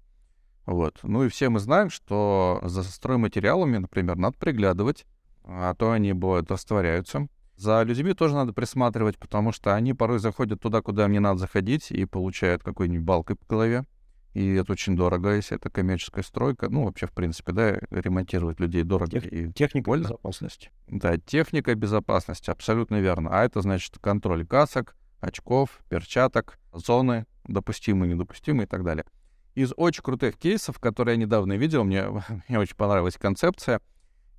Вот. 0.65 0.99
Ну 1.04 1.23
и 1.23 1.30
все 1.30 1.49
мы 1.49 1.60
знаем, 1.60 1.89
что 1.89 2.60
за 2.63 2.84
стройматериалами, 2.84 3.78
например, 3.78 4.15
надо 4.17 4.38
приглядывать, 4.38 5.06
а 5.43 5.73
то 5.73 5.91
они 5.91 6.13
бывают 6.13 6.49
растворяются. 6.52 7.28
За 7.56 7.84
людьми 7.84 8.13
тоже 8.13 8.34
надо 8.34 8.54
присматривать, 8.54 9.17
потому 9.17 9.52
что 9.52 9.76
они 9.76 9.93
порой 9.93 10.19
заходят 10.19 10.62
туда, 10.62 10.82
куда 10.82 11.06
им 11.06 11.12
не 11.12 11.19
надо 11.19 11.39
заходить, 11.39 11.91
и 11.91 12.06
получают 12.06 12.63
какой-нибудь 12.63 13.06
балкой 13.06 13.36
по 13.36 13.45
голове. 13.47 13.86
И 14.34 14.56
это 14.56 14.72
очень 14.72 14.96
дорого, 14.96 15.36
если 15.36 15.58
это 15.58 15.69
коммерческая 15.69 16.24
стройка. 16.24 16.69
Ну, 16.69 16.86
вообще, 16.86 17.06
в 17.06 17.12
принципе, 17.12 17.52
да, 17.52 17.80
ремонтировать 17.91 18.60
людей 18.60 18.84
дорого. 18.84 19.12
Тех, 19.12 19.32
и 19.32 19.52
техника 19.54 19.86
больно. 19.86 20.04
безопасности. 20.06 20.72
Да, 20.88 21.17
техника 21.17 21.76
безопасности, 21.76 22.50
абсолютно 22.50 23.00
верно. 23.00 23.30
А 23.32 23.46
это 23.46 23.62
значит 23.62 24.00
контроль 24.00 24.46
касок, 24.46 24.96
очков, 25.19 25.80
перчаток, 25.88 26.58
зоны, 26.74 27.26
допустимые, 27.46 28.13
недопустимые 28.13 28.65
и 28.65 28.69
так 28.69 28.84
далее. 28.84 29.06
Из 29.54 29.72
очень 29.78 30.02
крутых 30.02 30.38
кейсов, 30.38 30.80
которые 30.80 31.15
я 31.15 31.22
недавно 31.22 31.54
видел, 31.54 31.84
мне, 31.84 32.06
мне 32.48 32.60
очень 32.60 32.76
понравилась 32.76 33.17
концепция, 33.17 33.82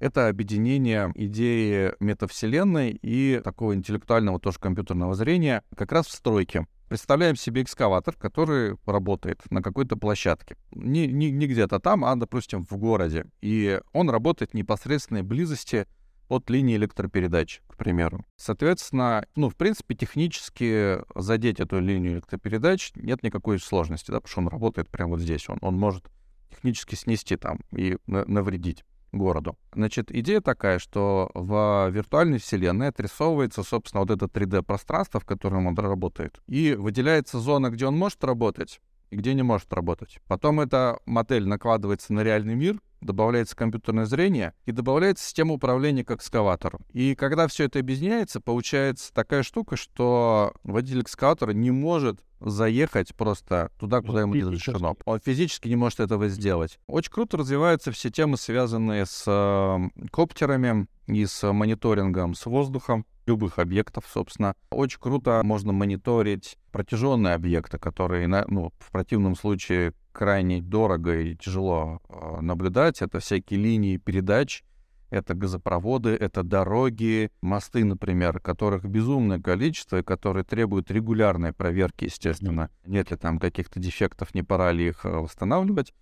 это 0.01 0.29
объединение 0.29 1.13
идеи 1.15 1.93
метавселенной 2.01 2.99
и 3.01 3.41
такого 3.43 3.75
интеллектуального 3.75 4.41
тоже 4.41 4.59
компьютерного 4.59 5.15
зрения 5.15 5.63
как 5.77 5.93
раз 5.93 6.07
в 6.09 6.13
стройке. 6.13 6.67
Представляем 6.95 7.35
себе 7.35 7.63
экскаватор, 7.63 8.15
который 8.15 8.77
работает 8.87 9.43
на 9.51 9.63
какой-то 9.63 9.97
площадке. 9.97 10.57
Не, 10.71 11.09
не, 11.09 11.33
не 11.33 11.49
где-то 11.49 11.81
там, 11.81 12.05
а, 12.05 12.15
допустим, 12.15 12.65
в 12.65 12.77
городе. 12.77 13.27
И 13.41 13.81
он 13.93 14.11
работает 14.11 14.53
в 14.53 14.55
непосредственной 14.55 15.23
близости 15.23 15.89
от 16.29 16.49
линии 16.51 16.77
электропередач, 16.77 17.63
к 17.67 17.77
примеру. 17.77 18.25
Соответственно, 18.37 19.27
ну, 19.35 19.51
в 19.51 19.57
принципе, 19.57 19.97
технически 19.97 21.01
задеть 21.17 21.59
эту 21.59 21.81
линию 21.81 22.13
электропередач 22.13 22.93
нет 22.95 23.25
никакой 23.25 23.59
сложности, 23.59 24.13
да, 24.13 24.21
потому 24.21 24.31
что 24.31 24.41
он 24.43 24.47
работает 24.47 24.89
прямо 24.89 25.15
вот 25.15 25.21
здесь. 25.21 25.49
Он, 25.49 25.59
он 25.63 25.75
может 25.75 26.05
технически 26.49 26.95
снести 26.95 27.35
там 27.35 27.59
и 27.77 27.97
навредить 28.07 28.85
городу. 29.19 29.57
Значит, 29.75 30.11
идея 30.11 30.41
такая, 30.41 30.79
что 30.79 31.31
в 31.35 31.89
виртуальной 31.91 32.39
вселенной 32.39 32.89
отрисовывается, 32.89 33.63
собственно, 33.63 34.03
вот 34.03 34.11
это 34.11 34.27
3D-пространство, 34.27 35.21
в 35.21 35.25
котором 35.25 35.67
он 35.67 35.77
работает, 35.77 36.41
и 36.47 36.75
выделяется 36.75 37.39
зона, 37.39 37.71
где 37.71 37.87
он 37.87 37.97
может 37.97 38.23
работать, 38.25 38.81
и 39.11 39.17
где 39.17 39.35
не 39.35 39.43
может 39.43 39.73
работать. 39.73 40.19
Потом 40.27 40.61
эта 40.61 40.99
модель 41.07 41.47
накладывается 41.47 42.13
на 42.13 42.23
реальный 42.23 42.55
мир, 42.55 42.81
добавляется 43.01 43.57
компьютерное 43.57 44.07
зрение 44.07 44.55
и 44.65 44.73
добавляется 44.73 45.25
система 45.25 45.55
управления 45.55 46.05
к 46.05 46.11
экскаватору. 46.11 46.81
И 46.93 47.15
когда 47.15 47.47
все 47.49 47.65
это 47.65 47.79
объединяется, 47.79 48.41
получается 48.41 49.13
такая 49.13 49.43
штука, 49.43 49.77
что 49.77 50.53
водитель 50.63 51.03
экскаватора 51.03 51.53
не 51.53 51.71
может 51.71 52.21
заехать 52.41 53.15
просто 53.15 53.71
туда, 53.79 54.01
куда 54.03 54.23
ему 54.23 54.35
не 54.35 54.43
разрешено. 54.43 54.97
Он 55.05 55.21
физически 55.21 55.69
не 55.69 55.77
может 55.77 56.01
этого 56.01 56.29
сделать. 56.29 56.79
Очень 56.87 57.13
круто 57.13 57.37
развиваются 57.39 57.91
все 57.91 58.11
темы, 58.11 58.37
связанные 58.37 59.07
с 59.07 59.25
э, 59.27 60.07
коптерами 60.11 60.87
и 61.07 61.25
с 61.27 61.51
мониторингом 61.53 62.35
с 62.35 62.47
воздухом 62.47 63.07
любых 63.27 63.59
объектов, 63.59 64.05
собственно. 64.13 64.55
Очень 64.71 65.01
круто 65.01 65.41
можно 65.43 65.73
мониторить 65.73 66.59
протяженные 66.73 67.35
объекты, 67.35 67.79
которые, 67.79 68.29
ну, 68.29 68.73
в 68.79 68.91
противном 68.91 69.37
случае 69.37 69.95
крайне 70.15 70.63
дорого 70.63 71.21
и 71.21 71.35
тяжело 71.35 72.01
э, 72.09 72.41
наблюдать. 72.41 73.03
Это 73.03 73.19
всякие 73.19 73.61
линии 73.61 73.97
передач, 73.97 74.63
это 75.11 75.35
газопроводы, 75.35 76.11
это 76.11 76.43
дороги, 76.43 77.31
мосты, 77.43 77.85
например, 77.85 78.41
которых 78.41 78.85
безумное 78.85 79.41
количество, 79.41 79.99
и 79.99 80.03
которые 80.03 80.45
требуют 80.45 80.91
регулярной 80.91 81.53
проверки, 81.53 82.05
естественно. 82.05 82.71
Нет 82.87 83.11
ли 83.11 83.17
там 83.17 83.39
каких-то 83.39 83.81
дефектов, 83.81 84.35
не 84.35 84.43
пора 84.43 84.73
ли 84.73 84.89
их 84.89 85.05
э, 85.05 85.11
восстанавливать. 85.11 85.93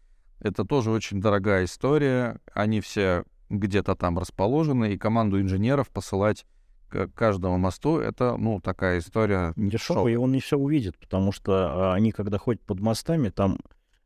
Это 0.40 0.64
тоже 0.64 0.90
очень 0.90 1.20
дорогая 1.20 1.64
история. 1.64 2.38
Они 2.52 2.80
все 2.80 3.24
где-то 3.48 3.96
там 3.96 4.18
расположены, 4.18 4.92
и 4.92 4.98
команду 4.98 5.40
инженеров 5.40 5.88
посылать 5.88 6.44
к 6.88 7.08
каждому 7.14 7.56
мосту, 7.56 7.98
это, 7.98 8.36
ну, 8.36 8.60
такая 8.60 8.98
история. 8.98 9.54
Дешево, 9.56 10.08
и 10.08 10.16
он 10.16 10.32
не 10.32 10.40
все 10.40 10.58
увидит, 10.58 10.98
потому 10.98 11.32
что 11.32 11.92
а, 11.92 11.94
они, 11.94 12.12
когда 12.12 12.36
ходят 12.38 12.60
под 12.62 12.80
мостами, 12.80 13.30
там 13.30 13.58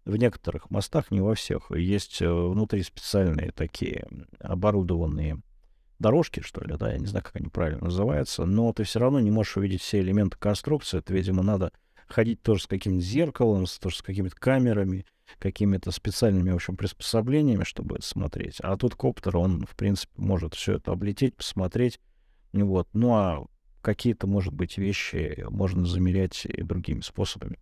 в 0.06 0.16
некоторых 0.16 0.70
мостах, 0.70 1.10
не 1.10 1.20
во 1.20 1.34
всех, 1.34 1.70
есть 1.72 2.22
э, 2.22 2.30
внутри 2.32 2.82
специальные 2.82 3.50
такие 3.50 4.06
оборудованные 4.38 5.42
дорожки, 5.98 6.40
что 6.40 6.64
ли, 6.64 6.76
да, 6.76 6.92
я 6.92 6.98
не 6.98 7.06
знаю, 7.06 7.24
как 7.24 7.36
они 7.36 7.48
правильно 7.48 7.84
называются, 7.84 8.44
но 8.44 8.72
ты 8.72 8.84
все 8.84 9.00
равно 9.00 9.18
не 9.18 9.32
можешь 9.32 9.56
увидеть 9.56 9.82
все 9.82 10.00
элементы 10.00 10.36
конструкции. 10.38 10.98
Это, 10.98 11.12
видимо, 11.12 11.42
надо 11.42 11.72
ходить 12.06 12.40
тоже 12.42 12.62
с 12.62 12.66
каким-то 12.68 13.00
зеркалом, 13.00 13.66
тоже 13.80 13.96
с 13.96 14.02
какими-то 14.02 14.36
камерами, 14.36 15.04
какими-то 15.38 15.90
специальными, 15.90 16.50
в 16.52 16.54
общем, 16.54 16.76
приспособлениями, 16.76 17.64
чтобы 17.64 17.96
это 17.96 18.06
смотреть. 18.06 18.60
А 18.60 18.76
тут 18.76 18.94
коптер, 18.94 19.36
он, 19.36 19.66
в 19.66 19.74
принципе, 19.74 20.12
может 20.16 20.54
все 20.54 20.74
это 20.74 20.92
облететь, 20.92 21.34
посмотреть. 21.34 21.98
Вот. 22.52 22.88
Ну, 22.92 23.12
а 23.12 23.44
какие-то, 23.82 24.28
может 24.28 24.52
быть, 24.52 24.78
вещи 24.78 25.44
можно 25.50 25.84
замерять 25.84 26.46
и 26.46 26.62
другими 26.62 27.00
способами. 27.00 27.58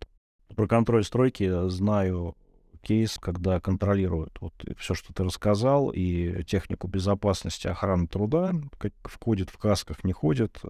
Про 0.55 0.67
контроль 0.67 1.03
стройки 1.03 1.69
знаю 1.69 2.35
кейс, 2.81 3.17
когда 3.19 3.59
контролируют 3.59 4.37
вот 4.41 4.53
все, 4.77 4.93
что 4.93 5.13
ты 5.13 5.23
рассказал, 5.23 5.89
и 5.89 6.43
технику 6.43 6.87
безопасности 6.87 7.67
охраны 7.67 8.07
труда, 8.07 8.53
как 8.77 8.93
входит 9.05 9.49
в 9.49 9.57
касках, 9.57 10.03
не 10.03 10.13
ходит, 10.13 10.61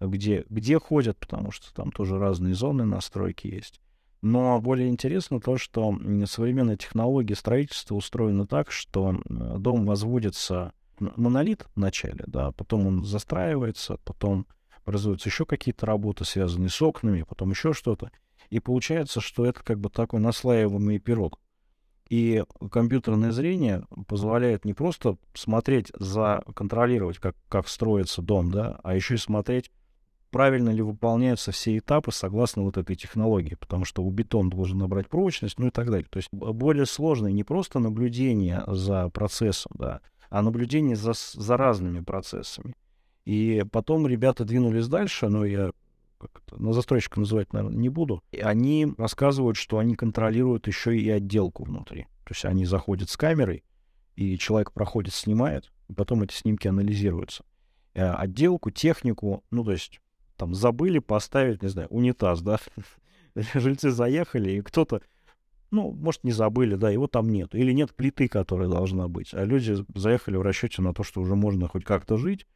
где, 0.00 0.44
где 0.48 0.78
ходят, 0.78 1.16
потому 1.18 1.50
что 1.50 1.72
там 1.74 1.90
тоже 1.90 2.18
разные 2.18 2.54
зоны 2.54 2.84
настройки 2.84 3.46
есть. 3.46 3.80
Но 4.20 4.60
более 4.60 4.88
интересно 4.88 5.40
то, 5.40 5.56
что 5.58 5.96
современные 6.26 6.76
технологии 6.76 7.34
строительства 7.34 7.94
устроены 7.94 8.46
так, 8.46 8.70
что 8.70 9.20
дом 9.28 9.86
возводится 9.86 10.72
монолит 10.98 11.66
вначале, 11.76 12.24
да, 12.26 12.50
потом 12.52 12.86
он 12.86 13.04
застраивается, 13.04 13.98
потом 14.04 14.46
производятся 14.84 15.28
еще 15.28 15.46
какие-то 15.46 15.86
работы, 15.86 16.24
связанные 16.24 16.68
с 16.70 16.82
окнами, 16.82 17.24
потом 17.28 17.50
еще 17.50 17.72
что-то. 17.72 18.10
И 18.50 18.60
получается, 18.60 19.20
что 19.20 19.44
это 19.44 19.62
как 19.62 19.78
бы 19.78 19.90
такой 19.90 20.20
наслаиваемый 20.20 20.98
пирог. 20.98 21.38
И 22.08 22.42
компьютерное 22.70 23.32
зрение 23.32 23.84
позволяет 24.06 24.64
не 24.64 24.72
просто 24.72 25.18
смотреть 25.34 25.92
за, 25.98 26.42
контролировать, 26.54 27.18
как, 27.18 27.36
как 27.48 27.68
строится 27.68 28.22
дом, 28.22 28.50
да, 28.50 28.80
а 28.82 28.94
еще 28.94 29.14
и 29.14 29.18
смотреть, 29.18 29.70
правильно 30.30 30.70
ли 30.70 30.80
выполняются 30.80 31.52
все 31.52 31.76
этапы 31.76 32.12
согласно 32.12 32.62
вот 32.62 32.78
этой 32.78 32.96
технологии, 32.96 33.56
потому 33.56 33.84
что 33.84 34.02
у 34.02 34.10
бетон 34.10 34.48
должен 34.48 34.78
набрать 34.78 35.08
прочность, 35.08 35.58
ну 35.58 35.66
и 35.66 35.70
так 35.70 35.90
далее. 35.90 36.06
То 36.10 36.18
есть 36.18 36.30
более 36.32 36.86
сложное 36.86 37.32
не 37.32 37.44
просто 37.44 37.78
наблюдение 37.78 38.64
за 38.66 39.10
процессом, 39.10 39.72
да, 39.78 40.00
а 40.30 40.40
наблюдение 40.40 40.96
за, 40.96 41.12
за 41.14 41.56
разными 41.58 42.00
процессами. 42.00 42.74
И 43.26 43.64
потом 43.70 44.06
ребята 44.06 44.44
двинулись 44.44 44.88
дальше, 44.88 45.28
но 45.28 45.44
я 45.44 45.72
как 46.18 46.42
это, 46.44 46.60
на 46.62 46.72
застройщика 46.72 47.20
называть, 47.20 47.52
наверное, 47.52 47.78
не 47.78 47.88
буду. 47.88 48.22
И 48.32 48.40
они 48.40 48.92
рассказывают, 48.98 49.56
что 49.56 49.78
они 49.78 49.94
контролируют 49.94 50.66
еще 50.66 50.96
и 50.98 51.08
отделку 51.08 51.64
внутри. 51.64 52.02
То 52.24 52.32
есть 52.32 52.44
они 52.44 52.66
заходят 52.66 53.08
с 53.08 53.16
камерой, 53.16 53.64
и 54.16 54.36
человек 54.36 54.72
проходит, 54.72 55.14
снимает, 55.14 55.72
и 55.88 55.94
потом 55.94 56.22
эти 56.22 56.34
снимки 56.34 56.68
анализируются. 56.68 57.44
Э, 57.94 58.10
отделку, 58.10 58.70
технику, 58.70 59.44
ну, 59.50 59.64
то 59.64 59.72
есть 59.72 60.00
там 60.36 60.54
забыли 60.54 60.98
поставить, 60.98 61.62
не 61.62 61.68
знаю, 61.68 61.88
унитаз, 61.88 62.42
да, 62.42 62.58
жильцы 63.54 63.90
заехали, 63.90 64.52
и 64.52 64.60
кто-то, 64.60 65.02
ну, 65.70 65.92
может, 65.92 66.24
не 66.24 66.32
забыли, 66.32 66.74
да, 66.76 66.90
его 66.90 67.06
там 67.06 67.30
нет. 67.30 67.54
Или 67.54 67.72
нет 67.72 67.94
плиты, 67.94 68.28
которая 68.28 68.68
должна 68.68 69.08
быть. 69.08 69.34
А 69.34 69.44
люди 69.44 69.76
заехали 69.94 70.36
в 70.36 70.42
расчете 70.42 70.82
на 70.82 70.94
то, 70.94 71.02
что 71.02 71.20
уже 71.20 71.34
можно 71.34 71.68
хоть 71.68 71.84
как-то 71.84 72.16
жить, 72.16 72.46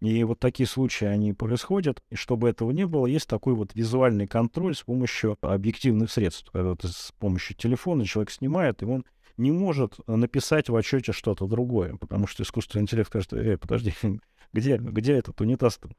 и 0.00 0.24
вот 0.24 0.38
такие 0.38 0.66
случаи, 0.66 1.06
они 1.06 1.32
происходят. 1.32 2.02
И 2.10 2.16
чтобы 2.16 2.48
этого 2.48 2.70
не 2.70 2.86
было, 2.86 3.06
есть 3.06 3.28
такой 3.28 3.54
вот 3.54 3.74
визуальный 3.74 4.26
контроль 4.26 4.74
с 4.74 4.82
помощью 4.82 5.38
объективных 5.40 6.10
средств. 6.10 6.50
Когда 6.52 6.74
ты 6.74 6.88
с 6.88 7.12
помощью 7.18 7.56
телефона 7.56 8.04
человек 8.04 8.30
снимает, 8.30 8.82
и 8.82 8.86
он 8.86 9.04
не 9.36 9.52
может 9.52 9.98
написать 10.06 10.68
в 10.68 10.76
отчете 10.76 11.12
что-то 11.12 11.46
другое, 11.46 11.96
потому 11.96 12.26
что 12.26 12.42
искусственный 12.42 12.82
интеллект 12.82 13.08
скажет, 13.08 13.32
эй, 13.32 13.56
подожди, 13.56 13.94
где, 14.52 14.76
где 14.76 15.14
этот 15.14 15.40
унитаз 15.40 15.78
-то? 15.82 15.90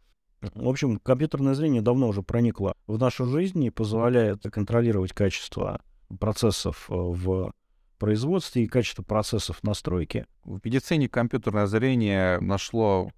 В 0.54 0.70
общем, 0.70 1.00
компьютерное 1.00 1.56
зрение 1.56 1.82
давно 1.82 2.10
уже 2.10 2.22
проникло 2.22 2.76
в 2.86 3.00
нашу 3.00 3.26
жизнь 3.26 3.64
и 3.64 3.72
позволяет 3.72 4.44
контролировать 4.44 5.12
качество 5.12 5.82
процессов 6.20 6.86
э, 6.90 6.94
в 6.94 7.52
производстве 7.98 8.64
и 8.64 8.68
качество 8.68 9.02
процессов 9.02 9.64
настройки. 9.64 10.28
В 10.44 10.60
медицине 10.64 11.10
компьютерное 11.10 11.66
зрение 11.66 12.40
нашло 12.40 13.12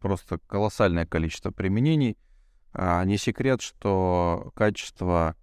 просто 0.00 0.38
колоссальное 0.46 1.06
количество 1.06 1.50
применений. 1.50 2.16
А, 2.72 3.04
не 3.04 3.18
секрет, 3.18 3.62
что 3.62 4.52
качество 4.54 5.36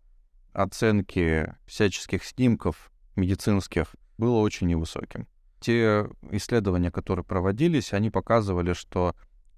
оценки 0.53 1.55
всяческих 1.65 2.23
снимков 2.23 2.91
медицинских 3.15 3.95
было 4.17 4.37
очень 4.39 4.67
невысоким. 4.67 5.27
Те 5.59 6.09
исследования, 6.31 6.91
которые 6.91 7.25
проводились, 7.25 7.93
они 7.93 8.09
показывали, 8.09 8.73
что 8.73 9.15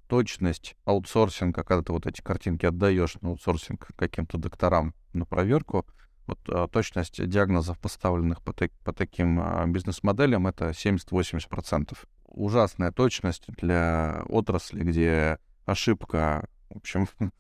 точность 0.08 0.76
аутсорсинга, 0.86 1.64
когда 1.64 1.84
ты 1.84 1.92
вот 1.92 2.06
эти 2.06 2.22
картинки 2.22 2.66
отдаешь 2.66 3.16
на 3.22 3.30
аутсорсинг 3.30 3.88
каким-то 3.96 4.38
докторам 4.38 4.94
на 5.14 5.26
проверку, 5.26 5.86
вот 6.28 6.40
а, 6.48 6.68
точность 6.68 7.26
диагнозов, 7.28 7.80
поставленных 7.80 8.42
по, 8.42 8.54
так, 8.54 8.72
по 8.84 8.94
таким 8.94 9.40
а, 9.40 9.66
бизнес-моделям, 9.68 10.48
это 10.48 10.70
70-80% 10.70 11.98
ужасная 12.36 12.92
точность 12.92 13.46
для 13.58 14.24
отрасли, 14.28 14.84
где 14.84 15.40
ошибка, 15.66 16.48
в 16.70 16.78
общем, 16.78 17.08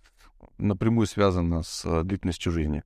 напрямую 0.58 1.05
связана 1.05 1.63
с 1.63 1.86
э, 1.86 2.03
длительностью 2.03 2.51
жизни. 2.51 2.84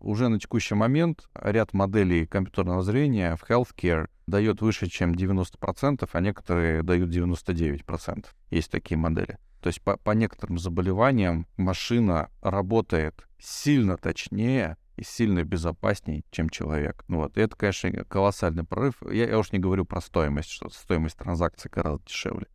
Уже 0.00 0.28
на 0.28 0.40
текущий 0.40 0.74
момент 0.74 1.28
ряд 1.34 1.74
моделей 1.74 2.26
компьютерного 2.26 2.82
зрения 2.82 3.36
в 3.36 3.48
healthcare 3.48 4.08
дает 4.26 4.62
выше, 4.62 4.88
чем 4.88 5.12
90%, 5.12 6.08
а 6.10 6.20
некоторые 6.20 6.82
дают 6.82 7.10
99%. 7.10 8.26
Есть 8.50 8.70
такие 8.70 8.96
модели. 8.96 9.38
То 9.60 9.66
есть 9.66 9.82
по, 9.82 9.98
по 9.98 10.12
некоторым 10.12 10.58
заболеваниям 10.58 11.46
машина 11.58 12.30
работает 12.40 13.26
сильно 13.38 13.98
точнее, 13.98 14.78
и 15.00 15.02
сильно 15.02 15.44
безопаснее, 15.44 16.24
чем 16.30 16.50
человек. 16.50 17.04
Ну 17.08 17.18
вот, 17.18 17.38
и 17.38 17.40
это, 17.40 17.56
конечно, 17.56 18.04
колоссальный 18.04 18.64
прорыв. 18.64 18.96
Я, 19.10 19.28
я 19.28 19.38
уж 19.38 19.50
не 19.50 19.58
говорю 19.58 19.86
про 19.86 20.02
стоимость, 20.02 20.50
что 20.50 20.68
стоимость 20.68 21.16
транзакции 21.16 21.70
гораздо 21.70 22.04
дешевле, 22.04 22.46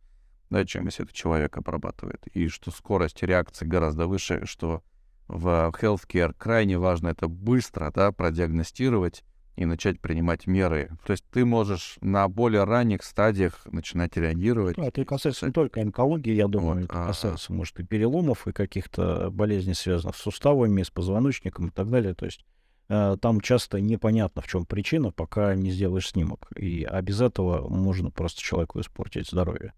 да, 0.48 0.64
чем 0.64 0.84
если 0.84 1.04
это 1.04 1.12
человек 1.12 1.56
обрабатывает. 1.56 2.24
И 2.28 2.46
что 2.46 2.70
скорость 2.70 3.20
реакции 3.24 3.66
гораздо 3.66 4.06
выше, 4.06 4.46
что 4.46 4.84
в 5.26 5.48
healthcare 5.48 6.34
крайне 6.38 6.78
важно 6.78 7.08
это 7.08 7.26
быстро, 7.26 7.90
да, 7.90 8.12
продиагностировать 8.12 9.24
и 9.56 9.64
начать 9.64 10.00
принимать 10.00 10.46
меры. 10.46 10.90
То 11.04 11.12
есть 11.12 11.24
ты 11.32 11.44
можешь 11.44 11.96
на 12.00 12.28
более 12.28 12.64
ранних 12.64 13.02
стадиях 13.02 13.66
начинать 13.66 14.16
реагировать. 14.16 14.76
Ну, 14.76 14.84
это 14.84 15.04
касается 15.04 15.46
не 15.46 15.52
только 15.52 15.80
онкологии, 15.80 16.32
я 16.32 16.46
думаю, 16.46 16.82
вот, 16.82 16.84
это 16.84 17.04
а... 17.04 17.06
касается, 17.08 17.52
может, 17.52 17.80
и 17.80 17.84
переломов, 17.84 18.46
и 18.46 18.52
каких-то 18.52 19.30
болезней, 19.30 19.74
связанных 19.74 20.16
с 20.16 20.20
суставами, 20.20 20.82
с 20.82 20.90
позвоночником 20.90 21.68
и 21.68 21.70
так 21.70 21.88
далее. 21.88 22.14
То 22.14 22.26
есть 22.26 22.44
э, 22.88 23.16
там 23.20 23.40
часто 23.40 23.80
непонятно, 23.80 24.42
в 24.42 24.46
чем 24.46 24.66
причина, 24.66 25.10
пока 25.10 25.54
не 25.54 25.70
сделаешь 25.70 26.10
снимок. 26.10 26.48
И, 26.56 26.84
а 26.84 27.00
без 27.00 27.20
этого 27.20 27.68
можно 27.68 28.10
просто 28.10 28.42
человеку 28.42 28.80
испортить 28.80 29.28
здоровье. 29.28 29.72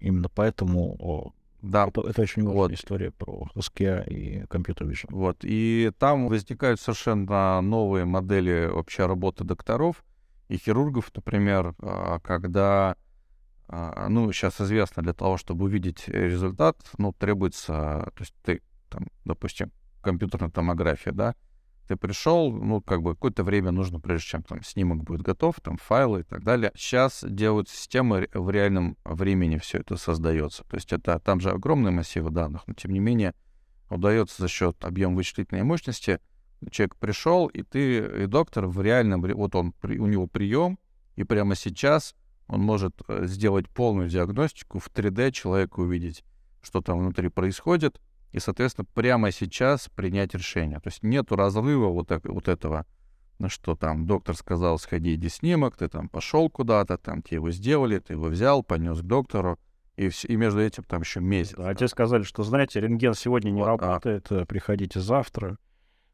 Именно 0.00 0.28
поэтому 0.28 1.32
да. 1.62 1.88
Это, 1.88 2.00
это 2.02 2.22
очень 2.22 2.44
важная 2.44 2.62
вот. 2.62 2.72
история 2.72 3.10
про 3.10 3.46
HSK 3.54 4.08
и 4.08 4.46
компьютер 4.46 4.86
vision. 4.86 5.08
Вот. 5.10 5.38
И 5.42 5.92
там 5.98 6.28
возникают 6.28 6.80
совершенно 6.80 7.60
новые 7.60 8.04
модели 8.04 8.68
вообще 8.70 9.06
работы 9.06 9.44
докторов 9.44 10.04
и 10.48 10.56
хирургов, 10.56 11.10
например, 11.14 11.74
а, 11.80 12.18
когда, 12.20 12.96
а, 13.68 14.08
ну, 14.08 14.32
сейчас 14.32 14.60
известно, 14.60 15.02
для 15.02 15.12
того, 15.12 15.36
чтобы 15.36 15.66
увидеть 15.66 16.08
результат, 16.08 16.76
ну, 16.98 17.12
требуется, 17.12 17.64
то 18.14 18.20
есть 18.20 18.34
ты, 18.42 18.62
там, 18.88 19.06
допустим, 19.24 19.70
компьютерная 20.02 20.50
томография, 20.50 21.12
да, 21.12 21.34
ты 21.90 21.96
пришел, 21.96 22.52
ну, 22.52 22.80
как 22.80 23.02
бы 23.02 23.14
какое-то 23.16 23.42
время 23.42 23.72
нужно, 23.72 23.98
прежде 23.98 24.28
чем 24.28 24.44
там 24.44 24.62
снимок 24.62 25.02
будет 25.02 25.22
готов, 25.22 25.56
там 25.60 25.76
файлы 25.76 26.20
и 26.20 26.22
так 26.22 26.44
далее. 26.44 26.70
Сейчас 26.76 27.24
делают 27.28 27.68
системы 27.68 28.28
в 28.32 28.48
реальном 28.48 28.96
времени 29.02 29.58
все 29.58 29.78
это 29.78 29.96
создается. 29.96 30.62
То 30.70 30.76
есть 30.76 30.92
это 30.92 31.18
там 31.18 31.40
же 31.40 31.50
огромные 31.50 31.90
массивы 31.90 32.30
данных, 32.30 32.62
но 32.68 32.74
тем 32.74 32.92
не 32.92 33.00
менее 33.00 33.34
удается 33.88 34.40
за 34.40 34.46
счет 34.46 34.84
объема 34.84 35.16
вычислительной 35.16 35.64
мощности 35.64 36.20
человек 36.70 36.94
пришел, 36.94 37.48
и 37.48 37.64
ты, 37.64 38.22
и 38.22 38.26
доктор 38.26 38.68
в 38.68 38.80
реальном, 38.80 39.22
вот 39.22 39.56
он, 39.56 39.74
у 39.82 40.06
него 40.06 40.28
прием, 40.28 40.78
и 41.16 41.24
прямо 41.24 41.56
сейчас 41.56 42.14
он 42.46 42.60
может 42.60 42.94
э, 43.08 43.26
сделать 43.26 43.68
полную 43.68 44.08
диагностику 44.08 44.78
в 44.78 44.88
3D 44.94 45.32
человеку 45.32 45.82
увидеть, 45.82 46.22
что 46.62 46.82
там 46.82 47.00
внутри 47.00 47.30
происходит, 47.30 48.00
и, 48.32 48.38
соответственно, 48.38 48.86
прямо 48.94 49.30
сейчас 49.32 49.88
принять 49.94 50.34
решение. 50.34 50.78
То 50.80 50.88
есть 50.88 51.02
нету 51.02 51.36
разрыва 51.36 51.88
вот, 51.88 52.08
так, 52.08 52.24
вот 52.24 52.48
этого, 52.48 52.86
на 53.38 53.48
что 53.48 53.74
там 53.74 54.06
доктор 54.06 54.36
сказал, 54.36 54.78
сходи, 54.78 55.14
иди 55.14 55.28
снимок, 55.28 55.76
ты 55.76 55.88
там 55.88 56.08
пошел 56.08 56.48
куда-то, 56.48 56.96
там 56.98 57.22
тебе 57.22 57.36
его 57.36 57.50
сделали, 57.50 57.98
ты 57.98 58.14
его 58.14 58.26
взял, 58.26 58.62
понес 58.62 59.00
к 59.00 59.04
доктору, 59.04 59.58
и, 59.96 60.08
все, 60.08 60.28
и 60.28 60.36
между 60.36 60.60
этим 60.60 60.84
там 60.84 61.02
еще 61.02 61.20
месяц. 61.20 61.54
А 61.58 61.74
тебе 61.74 61.88
сказали, 61.88 62.22
что, 62.22 62.42
знаете, 62.42 62.80
рентген 62.80 63.14
сегодня 63.14 63.50
не 63.50 63.60
вот, 63.60 63.82
работает, 63.82 64.26
а... 64.30 64.46
приходите 64.46 65.00
завтра. 65.00 65.58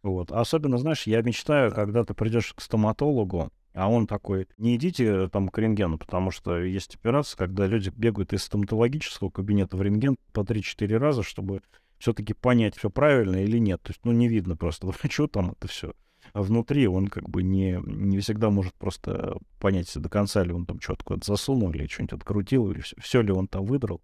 Вот. 0.02 0.32
Особенно, 0.32 0.78
знаешь, 0.78 1.06
я 1.06 1.22
мечтаю, 1.22 1.70
да. 1.70 1.76
когда 1.76 2.04
ты 2.04 2.14
придешь 2.14 2.52
к 2.54 2.60
стоматологу, 2.60 3.50
а 3.74 3.90
он 3.90 4.06
такой, 4.06 4.48
не 4.56 4.76
идите 4.76 5.28
там 5.28 5.48
к 5.48 5.58
рентгену, 5.58 5.98
потому 5.98 6.30
что 6.30 6.58
есть 6.58 6.94
операция, 6.94 7.36
когда 7.36 7.66
люди 7.66 7.92
бегают 7.94 8.32
из 8.32 8.44
стоматологического 8.44 9.30
кабинета 9.30 9.76
в 9.76 9.82
рентген 9.82 10.16
по 10.32 10.40
3-4 10.40 10.96
раза, 10.96 11.22
чтобы 11.22 11.60
все-таки 11.98 12.34
понять, 12.34 12.76
все 12.76 12.90
правильно 12.90 13.36
или 13.36 13.58
нет. 13.58 13.82
То 13.82 13.90
есть, 13.90 14.00
ну, 14.04 14.12
не 14.12 14.28
видно 14.28 14.56
просто, 14.56 14.88
что 15.10 15.26
там 15.26 15.52
это 15.52 15.68
все. 15.68 15.92
А 16.32 16.42
внутри 16.42 16.86
он 16.88 17.08
как 17.08 17.28
бы 17.28 17.42
не, 17.42 17.80
не 17.84 18.18
всегда 18.18 18.50
может 18.50 18.74
просто 18.74 19.38
понять 19.60 19.90
до 19.96 20.08
конца, 20.08 20.42
ли 20.42 20.52
он 20.52 20.66
там 20.66 20.80
что-то 20.80 21.04
куда-то 21.04 21.26
засунул, 21.26 21.70
или 21.70 21.86
что-нибудь 21.86 22.14
открутил, 22.14 22.70
или 22.70 22.80
все, 22.80 22.96
все 23.00 23.22
ли 23.22 23.32
он 23.32 23.48
там 23.48 23.64
выдрал. 23.64 24.02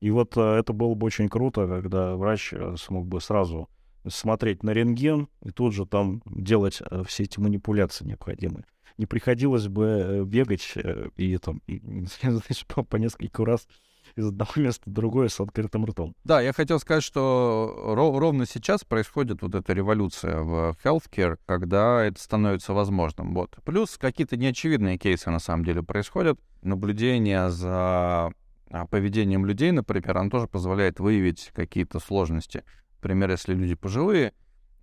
И 0.00 0.10
вот 0.10 0.36
а, 0.36 0.58
это 0.58 0.72
было 0.72 0.94
бы 0.94 1.06
очень 1.06 1.28
круто, 1.28 1.66
когда 1.68 2.16
врач 2.16 2.52
э, 2.52 2.74
смог 2.76 3.06
бы 3.06 3.20
сразу 3.20 3.68
смотреть 4.06 4.64
на 4.64 4.70
рентген 4.70 5.28
и 5.44 5.50
тут 5.50 5.74
же 5.74 5.86
там 5.86 6.22
делать 6.26 6.82
а, 6.82 7.04
все 7.04 7.22
эти 7.22 7.38
манипуляции 7.38 8.04
необходимые. 8.04 8.64
Не 8.98 9.06
приходилось 9.06 9.68
бы 9.68 10.24
бегать 10.26 10.74
и 11.16 11.38
там 11.38 11.62
и, 11.68 11.78
знаешь, 12.20 12.66
по, 12.66 12.96
несколько 12.96 13.44
раз 13.44 13.68
из 14.16 14.26
одного 14.28 14.52
места 14.56 14.82
в 14.88 14.92
другое 14.92 15.28
с 15.28 15.40
открытым 15.40 15.84
ртом. 15.84 16.14
Да, 16.24 16.40
я 16.40 16.52
хотел 16.52 16.78
сказать, 16.78 17.02
что 17.02 17.94
ров- 17.96 18.18
ровно 18.18 18.46
сейчас 18.46 18.84
происходит 18.84 19.42
вот 19.42 19.54
эта 19.54 19.72
революция 19.72 20.40
в 20.40 20.76
healthcare, 20.84 21.38
когда 21.46 22.04
это 22.04 22.20
становится 22.20 22.72
возможным. 22.72 23.34
Вот. 23.34 23.56
Плюс 23.64 23.96
какие-то 23.98 24.36
неочевидные 24.36 24.98
кейсы 24.98 25.30
на 25.30 25.38
самом 25.38 25.64
деле 25.64 25.82
происходят. 25.82 26.38
Наблюдение 26.62 27.50
за 27.50 28.32
а, 28.70 28.86
поведением 28.86 29.44
людей, 29.44 29.70
например, 29.70 30.16
оно 30.16 30.30
тоже 30.30 30.46
позволяет 30.46 30.98
выявить 30.98 31.50
какие-то 31.54 32.00
сложности. 32.00 32.64
Например, 32.96 33.30
если 33.30 33.54
люди 33.54 33.74
пожилые, 33.74 34.32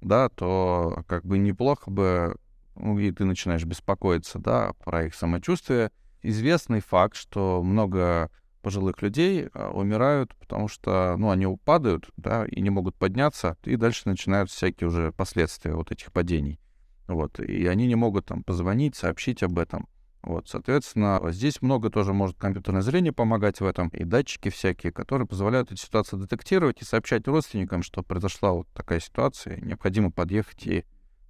да, 0.02 0.30
то 0.30 1.04
как 1.08 1.26
бы 1.26 1.38
неплохо 1.38 1.90
бы, 1.90 2.36
ну, 2.76 2.98
и 3.00 3.12
ты 3.12 3.26
начинаешь 3.26 3.66
беспокоиться, 3.66 4.40
да, 4.40 4.74
про 4.84 5.06
их 5.06 5.16
самочувствие. 5.16 5.92
Известный 6.22 6.82
факт, 6.82 7.16
что 7.16 7.64
много 7.64 8.30
пожилых 8.62 9.02
людей 9.02 9.50
а, 9.54 9.72
умирают, 9.72 10.36
потому 10.36 10.68
что, 10.68 11.16
ну, 11.18 11.30
они 11.30 11.46
упадают, 11.46 12.10
да, 12.18 12.46
и 12.46 12.62
не 12.62 12.70
могут 12.70 12.96
подняться, 12.96 13.58
и 13.64 13.76
дальше 13.76 14.04
начинают 14.06 14.50
всякие 14.50 14.88
уже 14.88 15.12
последствия 15.12 15.76
вот 15.76 15.92
этих 15.92 16.12
падений. 16.12 16.60
Вот, 17.08 17.40
и 17.40 17.66
они 17.66 17.88
не 17.88 17.96
могут 17.96 18.28
там 18.28 18.44
позвонить, 18.44 18.96
сообщить 18.96 19.42
об 19.42 19.58
этом. 19.58 19.88
Вот, 20.22 20.50
соответственно, 20.50 21.22
здесь 21.32 21.62
много 21.62 21.90
тоже 21.90 22.14
может 22.14 22.38
компьютерное 22.38 22.82
зрение 22.82 23.14
помогать 23.14 23.62
в 23.62 23.66
этом, 23.66 23.88
и 23.90 24.04
датчики 24.04 24.50
всякие, 24.50 24.92
которые 24.92 25.28
позволяют 25.28 25.72
эту 25.72 25.78
ситуацию 25.78 26.20
детектировать 26.20 26.82
и 26.82 26.86
сообщать 26.86 27.28
родственникам, 27.28 27.84
что 27.84 28.04
произошла 28.04 28.52
вот 28.52 28.68
такая 28.74 29.00
ситуация, 29.00 29.58
необходимо 29.62 30.12
подъехать 30.12 30.68
и 30.68 30.84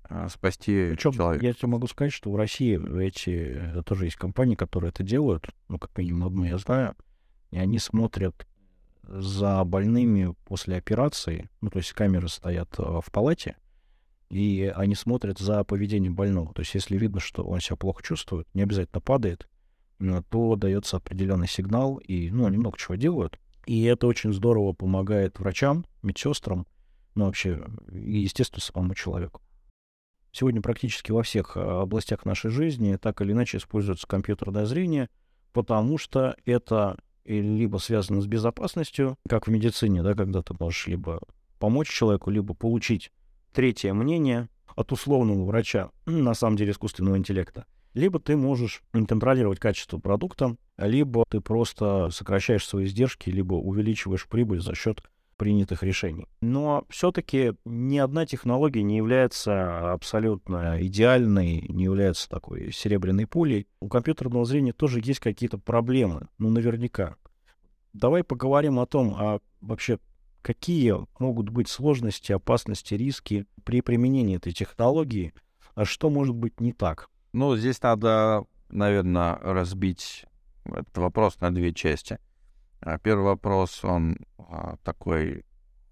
э, 0.10 0.28
спасти 0.30 0.90
Причем, 0.90 1.12
человека. 1.12 1.46
Я 1.46 1.54
тебе 1.54 1.68
могу 1.68 1.86
сказать, 1.88 2.12
что 2.12 2.32
в 2.32 2.36
России 2.36 2.80
эти 3.02 3.30
э, 3.30 3.84
тоже 3.84 4.06
есть 4.06 4.18
компании, 4.18 4.56
которые 4.56 4.90
это 4.90 5.04
делают, 5.04 5.48
ну, 5.68 5.78
как 5.78 5.96
минимум 5.96 6.28
одну 6.28 6.44
я 6.46 6.58
знаю, 6.58 6.96
и 7.52 7.58
они 7.58 7.80
смотрят 7.80 8.48
за 9.04 9.64
больными 9.64 10.36
после 10.46 10.78
операции, 10.78 11.50
ну, 11.62 11.70
то 11.70 11.80
есть 11.80 11.94
камеры 11.94 12.28
стоят 12.28 12.78
э, 12.78 12.84
в 12.84 13.12
палате, 13.12 13.58
и 14.30 14.72
они 14.76 14.94
смотрят 14.94 15.40
за 15.40 15.64
поведением 15.64 16.16
больного. 16.16 16.54
То 16.54 16.62
есть 16.62 16.76
если 16.76 16.98
видно, 16.98 17.20
что 17.20 17.44
он 17.44 17.60
себя 17.60 17.76
плохо 17.76 18.04
чувствует, 18.04 18.48
не 18.54 18.62
обязательно 18.62 19.02
падает, 19.02 19.50
э, 20.00 20.22
то 20.30 20.56
дается 20.56 20.98
определенный 20.98 21.48
сигнал, 21.48 21.98
и, 21.98 22.30
ну, 22.30 22.46
они 22.46 22.58
много 22.58 22.78
чего 22.78 22.96
делают. 22.96 23.40
И 23.66 23.84
это 23.84 24.08
очень 24.08 24.34
здорово 24.34 24.74
помогает 24.74 25.40
врачам, 25.40 25.86
медсестрам, 26.04 26.68
ну, 27.16 27.26
вообще, 27.26 27.66
и, 27.92 28.20
естественно, 28.20 28.62
самому 28.62 28.94
человеку. 28.94 29.42
Сегодня 30.32 30.62
практически 30.62 31.12
во 31.12 31.24
всех 31.24 31.58
э, 31.58 31.60
областях 31.60 32.26
нашей 32.26 32.52
жизни 32.52 32.96
так 32.98 33.22
или 33.22 33.32
иначе 33.32 33.58
используется 33.58 34.08
компьютерное 34.08 34.66
зрение, 34.66 35.10
потому 35.52 35.98
что 35.98 36.36
это 36.46 37.00
либо 37.26 37.78
связано 37.78 38.22
с 38.22 38.28
безопасностью, 38.28 39.16
как 39.28 39.48
в 39.48 39.52
медицине, 39.52 40.02
да, 40.04 40.14
когда 40.14 40.42
ты 40.42 40.56
можешь 40.60 40.88
либо 40.88 41.20
помочь 41.60 41.90
человеку, 41.90 42.30
либо 42.30 42.54
получить 42.54 43.12
третье 43.54 43.94
мнение 43.94 44.50
от 44.76 44.92
условного 44.92 45.44
врача, 45.46 45.92
на 46.06 46.34
самом 46.34 46.58
деле 46.58 46.72
искусственного 46.72 47.18
интеллекта. 47.18 47.66
Либо 47.94 48.20
ты 48.20 48.38
можешь 48.38 48.82
контролировать 48.92 49.60
качество 49.60 49.98
продукта, 49.98 50.56
либо 50.78 51.26
ты 51.30 51.42
просто 51.42 52.10
сокращаешь 52.12 52.66
свои 52.66 52.86
издержки, 52.86 53.30
либо 53.30 53.56
увеличиваешь 53.56 54.28
прибыль 54.28 54.62
за 54.62 54.76
счет 54.76 55.04
принятых 55.40 55.82
решений. 55.82 56.28
Но 56.42 56.86
все-таки 56.90 57.54
ни 57.66 57.98
одна 57.98 58.28
технология 58.28 58.84
не 58.84 58.98
является 58.98 59.94
абсолютно 59.94 60.86
идеальной, 60.86 61.66
не 61.70 61.86
является 61.86 62.30
такой 62.30 62.72
серебряной 62.72 63.26
пулей. 63.26 63.66
У 63.82 63.88
компьютерного 63.88 64.46
зрения 64.46 64.74
тоже 64.74 65.00
есть 65.02 65.22
какие-то 65.22 65.58
проблемы, 65.58 66.28
ну 66.38 66.50
наверняка. 66.50 67.16
Давай 67.94 68.24
поговорим 68.24 68.80
о 68.80 68.86
том, 68.86 69.16
а 69.18 69.40
вообще 69.62 69.98
какие 70.42 70.94
могут 71.20 71.50
быть 71.50 71.70
сложности, 71.70 72.34
опасности, 72.34 72.94
риски 72.94 73.46
при 73.64 73.82
применении 73.82 74.36
этой 74.36 74.52
технологии, 74.52 75.34
а 75.74 75.86
что 75.86 76.10
может 76.10 76.36
быть 76.36 76.60
не 76.60 76.74
так? 76.74 77.10
Ну, 77.32 77.56
здесь 77.56 77.82
надо, 77.82 78.46
наверное, 78.70 79.38
разбить 79.42 80.26
этот 80.66 80.98
вопрос 80.98 81.40
на 81.40 81.54
две 81.54 81.74
части. 81.74 82.20
А, 82.82 82.98
первый 82.98 83.26
вопрос, 83.26 83.84
он 83.84 84.18
а, 84.38 84.78
такой 84.84 85.46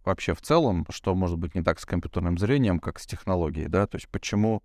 вообще 0.05 0.33
в 0.33 0.41
целом, 0.41 0.85
что 0.89 1.13
может 1.15 1.37
быть 1.37 1.53
не 1.53 1.61
так 1.61 1.79
с 1.79 1.85
компьютерным 1.85 2.37
зрением, 2.37 2.79
как 2.79 2.99
с 2.99 3.05
технологией, 3.05 3.67
да, 3.67 3.87
то 3.87 3.97
есть 3.97 4.07
почему, 4.09 4.63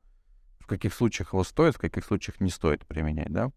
в 0.61 0.67
каких 0.67 0.95
случаях 0.95 1.33
его 1.33 1.43
стоит, 1.43 1.75
в 1.75 1.81
каких 1.81 2.05
случаях 2.05 2.41
не 2.41 2.51
стоит 2.51 2.87
применять, 2.87 3.33
да. 3.33 3.51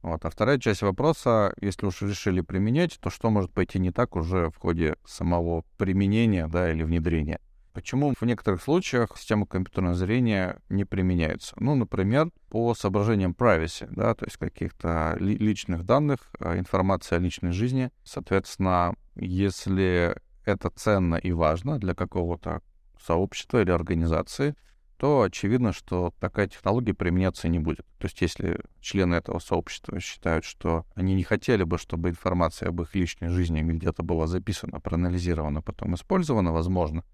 Вот. 0.00 0.24
А 0.24 0.30
вторая 0.30 0.58
часть 0.58 0.82
вопроса, 0.82 1.54
если 1.60 1.86
уж 1.86 2.00
решили 2.02 2.40
применять, 2.40 2.98
то 3.00 3.10
что 3.10 3.30
может 3.30 3.52
пойти 3.52 3.78
не 3.78 3.90
так 3.90 4.16
уже 4.16 4.50
в 4.50 4.56
ходе 4.56 4.96
самого 5.04 5.64
применения, 5.76 6.46
да, 6.46 6.70
или 6.72 6.82
внедрения. 6.82 7.40
Почему 7.78 8.12
в 8.12 8.24
некоторых 8.24 8.60
случаях 8.60 9.16
система 9.16 9.46
компьютерного 9.46 9.94
зрения 9.94 10.58
не 10.68 10.84
применяется? 10.84 11.54
Ну, 11.60 11.76
например, 11.76 12.32
по 12.48 12.74
соображениям 12.74 13.36
privacy, 13.38 13.86
да, 13.88 14.16
то 14.16 14.24
есть 14.24 14.36
каких-то 14.36 15.16
ли, 15.20 15.36
личных 15.36 15.84
данных, 15.84 16.18
а, 16.40 16.58
информации 16.58 17.14
о 17.14 17.20
личной 17.20 17.52
жизни. 17.52 17.92
Соответственно, 18.02 18.96
если 19.14 20.16
это 20.44 20.70
ценно 20.70 21.14
и 21.14 21.30
важно 21.30 21.78
для 21.78 21.94
какого-то 21.94 22.62
сообщества 23.00 23.62
или 23.62 23.70
организации, 23.70 24.56
то 24.96 25.22
очевидно, 25.22 25.72
что 25.72 26.12
такая 26.18 26.48
технология 26.48 26.94
применяться 26.94 27.48
не 27.48 27.60
будет. 27.60 27.86
То 27.98 28.06
есть 28.06 28.20
если 28.20 28.58
члены 28.80 29.14
этого 29.14 29.38
сообщества 29.38 30.00
считают, 30.00 30.44
что 30.44 30.84
они 30.96 31.14
не 31.14 31.22
хотели 31.22 31.62
бы, 31.62 31.78
чтобы 31.78 32.08
информация 32.08 32.70
об 32.70 32.82
их 32.82 32.96
личной 32.96 33.28
жизни 33.28 33.62
где-то 33.62 34.02
была 34.02 34.26
записана, 34.26 34.80
проанализирована, 34.80 35.62
потом 35.62 35.94
использована, 35.94 36.52
возможно, 36.52 37.04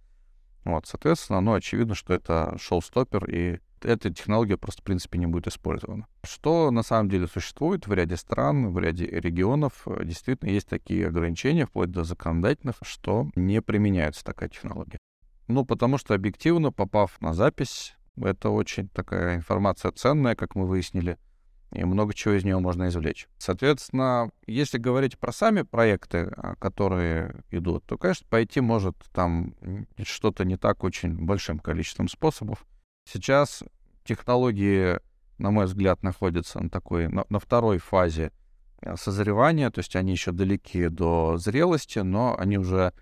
вот, 0.64 0.86
соответственно, 0.86 1.40
ну, 1.40 1.54
очевидно, 1.54 1.94
что 1.94 2.14
это 2.14 2.56
шоу-стоппер, 2.58 3.28
и 3.30 3.60
эта 3.82 4.10
технология 4.10 4.56
просто, 4.56 4.80
в 4.80 4.84
принципе, 4.84 5.18
не 5.18 5.26
будет 5.26 5.46
использована. 5.46 6.06
Что 6.22 6.70
на 6.70 6.82
самом 6.82 7.10
деле 7.10 7.26
существует 7.26 7.86
в 7.86 7.92
ряде 7.92 8.16
стран, 8.16 8.72
в 8.72 8.78
ряде 8.78 9.06
регионов, 9.06 9.86
действительно 10.02 10.48
есть 10.48 10.68
такие 10.68 11.08
ограничения, 11.08 11.66
вплоть 11.66 11.90
до 11.90 12.04
законодательных, 12.04 12.76
что 12.82 13.30
не 13.36 13.60
применяется 13.60 14.24
такая 14.24 14.48
технология. 14.48 14.98
Ну, 15.48 15.66
потому 15.66 15.98
что 15.98 16.14
объективно, 16.14 16.72
попав 16.72 17.20
на 17.20 17.34
запись, 17.34 17.94
это 18.16 18.48
очень 18.48 18.88
такая 18.88 19.36
информация 19.36 19.90
ценная, 19.92 20.34
как 20.34 20.54
мы 20.54 20.66
выяснили, 20.66 21.18
и 21.74 21.84
много 21.84 22.14
чего 22.14 22.34
из 22.34 22.44
него 22.44 22.60
можно 22.60 22.88
извлечь. 22.88 23.28
Соответственно, 23.36 24.30
если 24.46 24.78
говорить 24.78 25.18
про 25.18 25.32
сами 25.32 25.62
проекты, 25.62 26.32
а, 26.36 26.54
которые 26.56 27.42
идут, 27.50 27.84
то, 27.84 27.98
конечно, 27.98 28.26
пойти 28.30 28.60
может 28.60 28.96
там 29.12 29.54
что-то 30.02 30.44
не 30.44 30.56
так 30.56 30.84
очень 30.84 31.14
большим 31.14 31.58
количеством 31.58 32.08
способов. 32.08 32.64
Сейчас 33.10 33.64
технологии, 34.04 35.00
на 35.38 35.50
мой 35.50 35.66
взгляд, 35.66 36.02
находятся 36.02 36.60
на 36.60 36.70
такой, 36.70 37.08
на, 37.08 37.24
на 37.28 37.40
второй 37.40 37.78
фазе 37.78 38.30
э, 38.80 38.94
созревания, 38.96 39.70
то 39.70 39.80
есть 39.80 39.96
они 39.96 40.12
еще 40.12 40.30
далеки 40.30 40.88
до 40.88 41.36
зрелости, 41.38 41.98
но 41.98 42.36
они 42.38 42.56
уже 42.56 42.92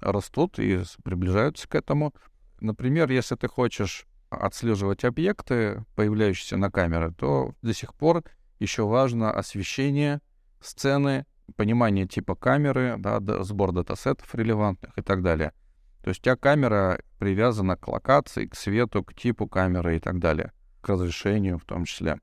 растут 0.00 0.58
и 0.58 0.82
приближаются 1.04 1.68
к 1.68 1.74
этому. 1.74 2.14
Например, 2.60 3.10
если 3.10 3.36
ты 3.36 3.46
хочешь 3.46 4.06
отслеживать 4.36 5.04
объекты, 5.04 5.84
появляющиеся 5.94 6.56
на 6.56 6.70
камеры, 6.70 7.12
то 7.12 7.54
до 7.62 7.74
сих 7.74 7.94
пор 7.94 8.24
еще 8.58 8.86
важно 8.86 9.32
освещение 9.32 10.20
сцены, 10.60 11.26
понимание 11.56 12.06
типа 12.06 12.34
камеры, 12.34 12.96
да, 12.98 13.20
сбор 13.42 13.72
датасетов 13.72 14.34
релевантных 14.34 14.96
и 14.96 15.02
так 15.02 15.22
далее. 15.22 15.52
То 16.02 16.08
есть 16.08 16.20
у 16.20 16.24
тебя 16.24 16.36
камера 16.36 17.00
привязана 17.18 17.76
к 17.76 17.86
локации, 17.88 18.46
к 18.46 18.54
свету, 18.54 19.04
к 19.04 19.14
типу 19.14 19.46
камеры 19.46 19.96
и 19.96 20.00
так 20.00 20.18
далее, 20.18 20.52
к 20.80 20.88
разрешению 20.88 21.58
в 21.58 21.64
том 21.64 21.84
числе. 21.84 22.18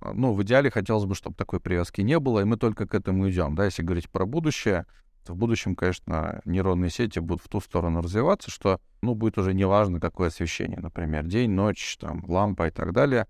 Ну, 0.00 0.34
в 0.34 0.42
идеале 0.42 0.70
хотелось 0.70 1.06
бы, 1.06 1.14
чтобы 1.14 1.36
такой 1.36 1.58
привязки 1.58 2.02
не 2.02 2.18
было, 2.18 2.40
и 2.40 2.44
мы 2.44 2.56
только 2.56 2.86
к 2.86 2.94
этому 2.94 3.28
идем. 3.28 3.54
Да, 3.54 3.64
если 3.64 3.82
говорить 3.82 4.10
про 4.10 4.26
будущее, 4.26 4.86
в 5.28 5.36
будущем, 5.36 5.74
конечно, 5.74 6.40
нейронные 6.44 6.90
сети 6.90 7.18
будут 7.18 7.44
в 7.44 7.48
ту 7.48 7.60
сторону 7.60 8.02
развиваться, 8.02 8.50
что, 8.50 8.80
ну, 9.02 9.14
будет 9.14 9.38
уже 9.38 9.54
неважно, 9.54 10.00
какое 10.00 10.28
освещение, 10.28 10.78
например, 10.78 11.24
день, 11.26 11.50
ночь, 11.50 11.96
там, 11.98 12.24
лампа 12.28 12.68
и 12.68 12.70
так 12.70 12.92
далее. 12.92 13.26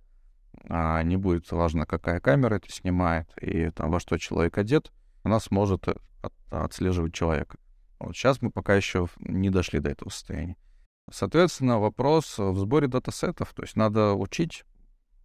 А 0.68 1.02
не 1.02 1.16
будет 1.16 1.50
важно, 1.52 1.86
какая 1.86 2.20
камера 2.20 2.56
это 2.56 2.70
снимает 2.72 3.28
и 3.40 3.70
там 3.70 3.90
во 3.90 4.00
что 4.00 4.18
человек 4.18 4.58
одет, 4.58 4.90
она 5.22 5.38
сможет 5.40 5.86
от, 5.88 6.02
отслеживать 6.50 7.14
человека. 7.14 7.58
Вот 7.98 8.16
сейчас 8.16 8.42
мы 8.42 8.50
пока 8.50 8.74
еще 8.74 9.08
не 9.20 9.50
дошли 9.50 9.80
до 9.80 9.90
этого 9.90 10.08
состояния. 10.10 10.56
Соответственно, 11.10 11.78
вопрос 11.78 12.38
в 12.38 12.56
сборе 12.58 12.88
датасетов. 12.88 13.52
То 13.54 13.62
есть 13.62 13.76
надо 13.76 14.14
учить, 14.14 14.64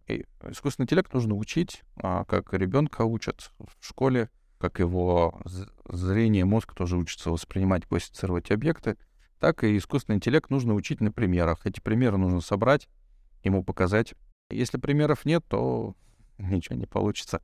и 0.06 0.24
искусственный 0.48 0.84
интеллект 0.84 1.12
нужно 1.12 1.34
учить, 1.34 1.82
а 1.96 2.24
как 2.24 2.52
ребенка 2.52 3.02
учат 3.02 3.50
в 3.58 3.84
школе, 3.84 4.30
как 4.62 4.78
его 4.78 5.40
зрение, 5.88 6.44
мозг 6.44 6.72
тоже 6.72 6.96
учится 6.96 7.32
воспринимать, 7.32 7.84
классифицировать 7.84 8.52
объекты, 8.52 8.96
так 9.40 9.64
и 9.64 9.76
искусственный 9.76 10.18
интеллект 10.18 10.50
нужно 10.50 10.74
учить 10.74 11.00
на 11.00 11.10
примерах. 11.10 11.66
Эти 11.66 11.80
примеры 11.80 12.16
нужно 12.16 12.40
собрать, 12.40 12.88
ему 13.42 13.64
показать. 13.64 14.14
Если 14.50 14.78
примеров 14.78 15.24
нет, 15.24 15.44
то 15.48 15.96
ничего 16.38 16.76
не 16.76 16.86
получится. 16.86 17.42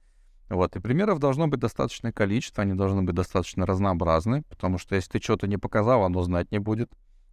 Вот, 0.49 0.77
и 0.77 0.81
примеров 0.81 1.19
должно 1.19 1.49
быть 1.49 1.59
достаточное 1.59 2.13
количество, 2.13 2.63
они 2.63 2.75
должны 2.75 3.03
быть 3.03 3.17
достаточно 3.17 3.67
разнообразны, 3.67 4.45
потому 4.45 4.79
что 4.79 4.95
если 4.95 5.11
ты 5.11 5.21
что-то 5.21 5.49
не 5.49 5.57
показал, 5.57 6.05
оно 6.05 6.23
знать 6.23 6.53
не 6.53 6.61
будет. 6.61 6.89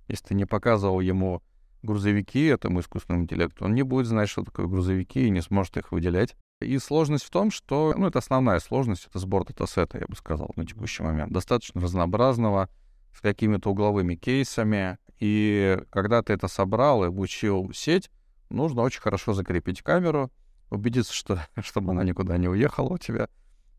Если 0.08 0.30
ты 0.30 0.34
не 0.34 0.46
показывал 0.46 1.00
ему 1.00 1.44
грузовики 1.84 2.44
этому 2.46 2.80
искусственному 2.80 3.26
интеллекту, 3.26 3.66
он 3.66 3.76
не 3.76 3.84
будет 3.84 4.08
знать, 4.08 4.30
что 4.30 4.44
такое 4.44 4.66
грузовики, 4.66 5.28
и 5.28 5.30
не 5.30 5.42
сможет 5.42 5.78
их 5.78 5.92
выделять. 5.92 6.36
И 6.62 6.78
сложность 6.80 7.26
в 7.26 7.30
том, 7.30 7.52
что, 7.52 7.94
ну, 7.98 8.08
это 8.08 8.20
основная 8.20 8.60
сложность, 8.60 9.08
это 9.08 9.20
сбор 9.20 9.46
датасета, 9.46 9.98
я 10.00 10.06
бы 10.08 10.16
сказал, 10.16 10.52
на 10.56 10.66
текущий 10.66 11.04
момент. 11.04 11.34
Достаточно 11.34 11.82
разнообразного, 11.82 12.70
с 13.14 13.20
какими-то 13.20 13.72
угловыми 13.72 14.16
кейсами. 14.16 14.98
И 15.20 15.78
когда 15.90 16.22
ты 16.22 16.34
это 16.34 16.48
собрал 16.48 17.04
и 17.04 17.08
обучил 17.08 17.72
сеть, 17.74 18.10
нужно 18.50 18.84
очень 18.84 19.02
хорошо 19.02 19.34
закрепить 19.34 19.82
камеру, 19.82 20.32
убедиться, 20.70 21.14
что, 21.14 21.46
чтобы 21.62 21.92
она 21.92 22.04
никуда 22.06 22.38
не 22.38 22.48
уехала 22.48 22.94
у 22.94 22.98
тебя, 22.98 23.28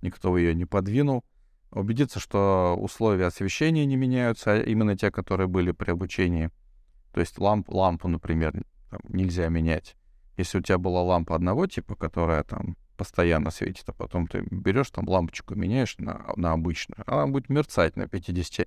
никто 0.02 0.36
ее 0.36 0.54
не 0.54 0.66
подвинул, 0.66 1.24
убедиться, 1.70 2.20
что 2.20 2.76
условия 2.78 3.26
освещения 3.26 3.86
не 3.86 3.96
меняются, 3.96 4.52
а 4.52 4.60
именно 4.60 4.98
те, 4.98 5.10
которые 5.10 5.48
были 5.48 5.70
при 5.70 5.92
обучении. 5.92 6.50
То 7.14 7.20
есть 7.20 7.38
ламп, 7.38 7.70
лампу, 7.70 8.08
например, 8.08 8.62
нельзя 9.08 9.48
менять 9.48 9.96
если 10.36 10.58
у 10.58 10.62
тебя 10.62 10.78
была 10.78 11.02
лампа 11.02 11.34
одного 11.34 11.66
типа, 11.66 11.94
которая 11.94 12.42
там 12.44 12.76
постоянно 12.96 13.50
светит, 13.50 13.84
а 13.88 13.92
потом 13.92 14.26
ты 14.26 14.44
берешь 14.50 14.90
там 14.90 15.08
лампочку, 15.08 15.54
меняешь 15.54 15.96
на, 15.98 16.26
на 16.36 16.52
обычную, 16.52 17.04
она 17.06 17.26
будет 17.26 17.48
мерцать 17.48 17.96
на 17.96 18.08
50 18.08 18.66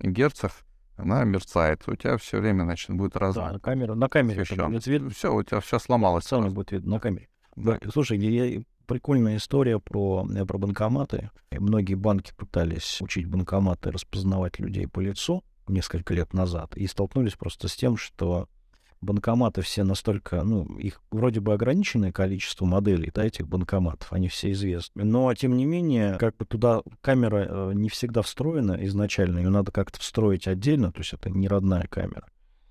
герцах, 0.00 0.52
она 0.96 1.24
мерцает, 1.24 1.82
у 1.86 1.94
тебя 1.94 2.16
все 2.16 2.40
время, 2.40 2.64
значит, 2.64 2.90
будет 2.90 3.16
раз. 3.16 3.34
Да, 3.34 3.52
на 3.52 3.60
камеру, 3.60 3.94
на 3.94 4.08
камере 4.08 4.44
будет 4.48 4.86
видно. 4.86 5.10
Все, 5.10 5.34
у 5.34 5.42
тебя 5.42 5.60
все 5.60 5.78
сломалось. 5.78 6.24
Сам 6.24 6.48
будет 6.52 6.72
видно 6.72 6.92
на 6.92 7.00
камере. 7.00 7.28
Да. 7.54 7.78
Слушай, 7.92 8.18
я, 8.18 8.62
прикольная 8.86 9.36
история 9.36 9.78
про, 9.78 10.26
э, 10.34 10.44
про 10.46 10.58
банкоматы. 10.58 11.30
Многие 11.50 11.94
банки 11.94 12.32
пытались 12.36 13.00
учить 13.02 13.26
банкоматы 13.26 13.90
распознавать 13.90 14.58
людей 14.58 14.86
по 14.88 15.00
лицу 15.00 15.44
несколько 15.68 16.14
лет 16.14 16.32
назад 16.32 16.76
и 16.76 16.86
столкнулись 16.86 17.34
просто 17.34 17.68
с 17.68 17.76
тем, 17.76 17.96
что 17.96 18.48
банкоматы 19.00 19.62
все 19.62 19.84
настолько, 19.84 20.42
ну, 20.42 20.64
их 20.78 21.00
вроде 21.10 21.40
бы 21.40 21.52
ограниченное 21.52 22.12
количество 22.12 22.64
моделей, 22.64 23.10
да, 23.14 23.24
этих 23.24 23.46
банкоматов, 23.48 24.12
они 24.12 24.28
все 24.28 24.52
известны. 24.52 25.04
Но, 25.04 25.32
тем 25.34 25.56
не 25.56 25.64
менее, 25.64 26.16
как 26.18 26.36
бы 26.36 26.44
туда 26.44 26.82
камера 27.00 27.46
э, 27.48 27.72
не 27.74 27.88
всегда 27.88 28.22
встроена 28.22 28.78
изначально, 28.86 29.38
ее 29.38 29.50
надо 29.50 29.72
как-то 29.72 30.00
встроить 30.00 30.48
отдельно, 30.48 30.92
то 30.92 31.00
есть 31.00 31.12
это 31.12 31.30
не 31.30 31.48
родная 31.48 31.86
камера. 31.88 32.26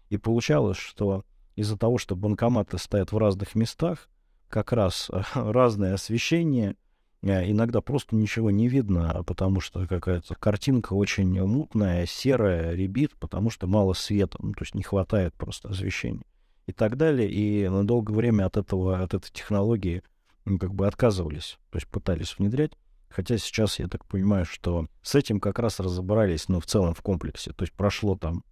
И 0.09 0.17
получалось, 0.17 0.77
что 0.77 1.23
из-за 1.55 1.77
того, 1.77 1.97
что 1.97 2.15
банкоматы 2.15 2.77
стоят 2.77 3.11
в 3.11 3.17
разных 3.17 3.55
местах, 3.55 4.09
как 4.49 4.71
раз 4.73 5.09
разное 5.33 5.93
освещение, 5.93 6.75
Э, 6.75 6.84
иногда 7.25 7.81
просто 7.81 8.15
ничего 8.15 8.51
не 8.51 8.67
видно, 8.67 9.23
потому 9.25 9.59
что 9.59 9.87
какая-то 9.87 10.35
картинка 10.35 10.93
очень 10.93 11.41
мутная, 11.41 12.05
серая, 12.05 12.73
ребит, 12.73 13.13
потому 13.19 13.49
что 13.49 13.67
мало 13.67 13.93
света, 13.93 14.37
ну, 14.39 14.53
то 14.53 14.63
есть 14.63 14.75
не 14.75 14.83
хватает 14.83 15.33
просто 15.33 15.69
освещения 15.69 16.25
и 16.67 16.71
так 16.71 16.97
далее. 16.97 17.29
И 17.29 17.67
на 17.67 17.85
долгое 17.85 18.13
время 18.13 18.45
от 18.45 18.57
этого, 18.57 19.01
от 19.01 19.13
этой 19.13 19.31
технологии 19.31 20.03
ну, 20.45 20.59
как 20.59 20.73
бы 20.73 20.87
отказывались, 20.87 21.57
то 21.71 21.77
есть 21.77 21.87
пытались 21.87 22.37
внедрять. 22.37 22.73
Хотя 23.09 23.37
сейчас 23.37 23.79
я 23.79 23.87
так 23.87 24.05
понимаю, 24.05 24.45
что 24.45 24.87
с 25.01 25.15
этим 25.15 25.39
как 25.39 25.59
раз 25.59 25.79
разобрались, 25.79 26.49
ну, 26.49 26.59
в 26.59 26.65
целом 26.65 26.93
в 26.93 27.01
комплексе. 27.01 27.53
То 27.53 27.63
есть 27.63 27.73
прошло 27.73 28.17
там 28.17 28.43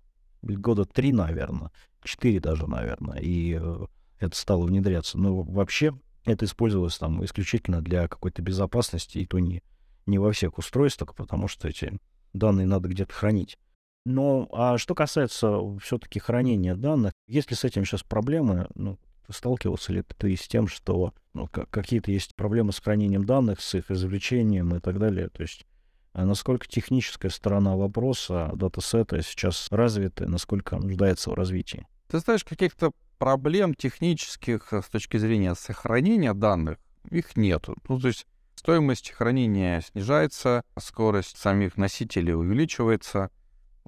года 0.42 0.86
три, 0.86 1.12
наверное, 1.12 1.72
четыре 2.04 2.40
даже, 2.40 2.68
наверное, 2.68 3.20
и 3.20 3.60
э, 3.62 3.86
это 4.20 4.36
стало 4.36 4.66
внедряться. 4.66 5.18
Но 5.18 5.42
вообще 5.42 5.94
это 6.26 6.46
использовалось 6.46 6.98
там 6.98 7.24
исключительно 7.24 7.82
для 7.82 8.08
какой-то 8.08 8.42
безопасности, 8.42 9.20
и 9.20 9.26
то 9.26 9.40
не, 9.40 9.62
не 10.06 10.20
во 10.20 10.32
всех 10.32 10.58
устройствах, 10.58 11.16
потому 11.16 11.48
что 11.48 11.68
эти 11.68 12.00
данные 12.34 12.68
надо 12.68 12.90
где-то 12.90 13.14
хранить. 13.14 13.58
Но 14.06 14.50
а 14.52 14.78
что 14.78 14.96
касается 14.96 15.60
все-таки 15.80 16.20
хранения 16.20 16.76
данных, 16.76 17.14
есть 17.28 17.52
ли 17.52 17.56
с 17.56 17.64
этим 17.64 17.86
сейчас 17.86 18.04
проблемы? 18.04 18.68
Ну, 18.76 18.98
сталкивался 19.30 19.94
ли 19.94 20.04
ты 20.18 20.36
с 20.36 20.48
тем, 20.48 20.68
что 20.68 21.14
ну, 21.34 21.48
какие-то 21.48 22.12
есть 22.12 22.36
проблемы 22.36 22.74
с 22.74 22.80
хранением 22.80 23.26
данных, 23.26 23.62
с 23.62 23.76
их 23.76 23.90
извлечением 23.92 24.76
и 24.76 24.80
так 24.80 25.00
далее? 25.00 25.30
То 25.30 25.42
есть 25.42 25.66
а 26.14 26.26
насколько 26.26 26.68
техническая 26.68 27.32
сторона 27.32 27.76
вопроса 27.76 28.52
датасета 28.54 29.22
сейчас 29.24 29.68
развита, 29.72 30.30
насколько 30.30 30.78
нуждается 30.78 31.32
в 31.32 31.34
развитии? 31.34 31.88
Ты 32.08 32.20
знаешь, 32.20 32.44
каких-то 32.44 32.92
проблем 33.24 33.74
технических 33.74 34.74
э, 34.74 34.82
с 34.82 34.90
точки 34.90 35.16
зрения 35.16 35.56
сохранения 35.56 36.34
данных, 36.34 36.78
их 37.10 37.38
нету. 37.38 37.78
Ну, 37.88 37.98
то 37.98 38.10
есть 38.10 38.28
стоимость 38.54 39.12
хранения 39.12 39.80
снижается, 39.80 40.62
скорость 40.78 41.38
самих 41.38 41.78
носителей 41.78 42.34
увеличивается, 42.34 43.32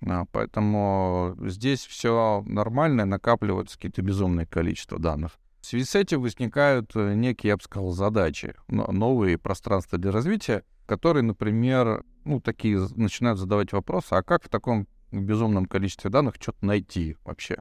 а, 0.02 0.24
поэтому 0.32 1.36
здесь 1.42 1.86
все 1.86 2.46
нормально, 2.48 3.04
накапливаются 3.04 3.76
какие-то 3.76 4.02
безумные 4.04 4.46
количество 4.48 5.00
данных. 5.00 5.34
В 5.60 5.66
связи 5.66 5.84
с 5.84 5.96
этим 5.96 6.22
возникают 6.22 6.96
э, 6.96 7.14
некие, 7.16 7.50
я 7.50 7.58
бы 7.58 7.64
сказал, 7.64 7.92
задачи, 7.92 8.56
новые 8.70 9.38
пространства 9.38 9.98
для 9.98 10.14
развития, 10.14 10.64
которые, 10.86 11.24
например, 11.24 12.06
ну, 12.24 12.40
такие 12.40 12.80
начинают 12.96 13.38
задавать 13.38 13.74
вопросы, 13.74 14.14
а 14.14 14.24
как 14.24 14.46
в 14.46 14.50
таком 14.50 14.88
безумном 15.12 15.66
количестве 15.66 16.10
данных 16.10 16.36
что-то 16.40 16.66
найти 16.66 17.18
вообще? 17.26 17.58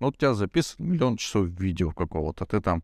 Ну, 0.00 0.08
у 0.08 0.12
тебя 0.12 0.34
записан 0.34 0.86
миллион 0.86 1.16
часов 1.16 1.48
видео 1.48 1.92
какого-то, 1.92 2.46
ты 2.46 2.60
там 2.60 2.82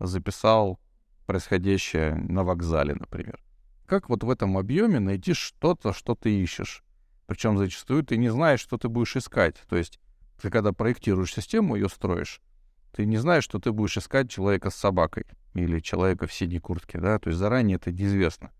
записал 0.00 0.80
происходящее 1.26 2.14
на 2.14 2.44
вокзале, 2.44 2.94
например. 2.94 3.40
Как 3.86 4.08
вот 4.08 4.24
в 4.24 4.30
этом 4.30 4.56
объеме 4.56 4.98
найти 4.98 5.34
что-то, 5.34 5.92
что 5.92 6.14
ты 6.14 6.42
ищешь? 6.42 6.82
Причем 7.26 7.58
зачастую 7.58 8.04
ты 8.04 8.16
не 8.16 8.30
знаешь, 8.30 8.60
что 8.60 8.78
ты 8.78 8.88
будешь 8.88 9.16
искать. 9.16 9.56
То 9.68 9.76
есть 9.76 9.98
ты 10.40 10.50
когда 10.50 10.72
проектируешь 10.72 11.34
систему, 11.34 11.74
ее 11.74 11.88
строишь, 11.88 12.40
ты 12.92 13.04
не 13.06 13.16
знаешь, 13.16 13.44
что 13.44 13.58
ты 13.58 13.72
будешь 13.72 13.96
искать 13.96 14.30
человека 14.30 14.70
с 14.70 14.74
собакой 14.74 15.24
или 15.54 15.80
человека 15.80 16.26
в 16.26 16.32
синей 16.32 16.60
куртке, 16.60 16.98
да, 16.98 17.18
то 17.18 17.28
есть 17.28 17.38
заранее 17.38 17.76
это 17.76 17.92
неизвестно. 17.92 18.50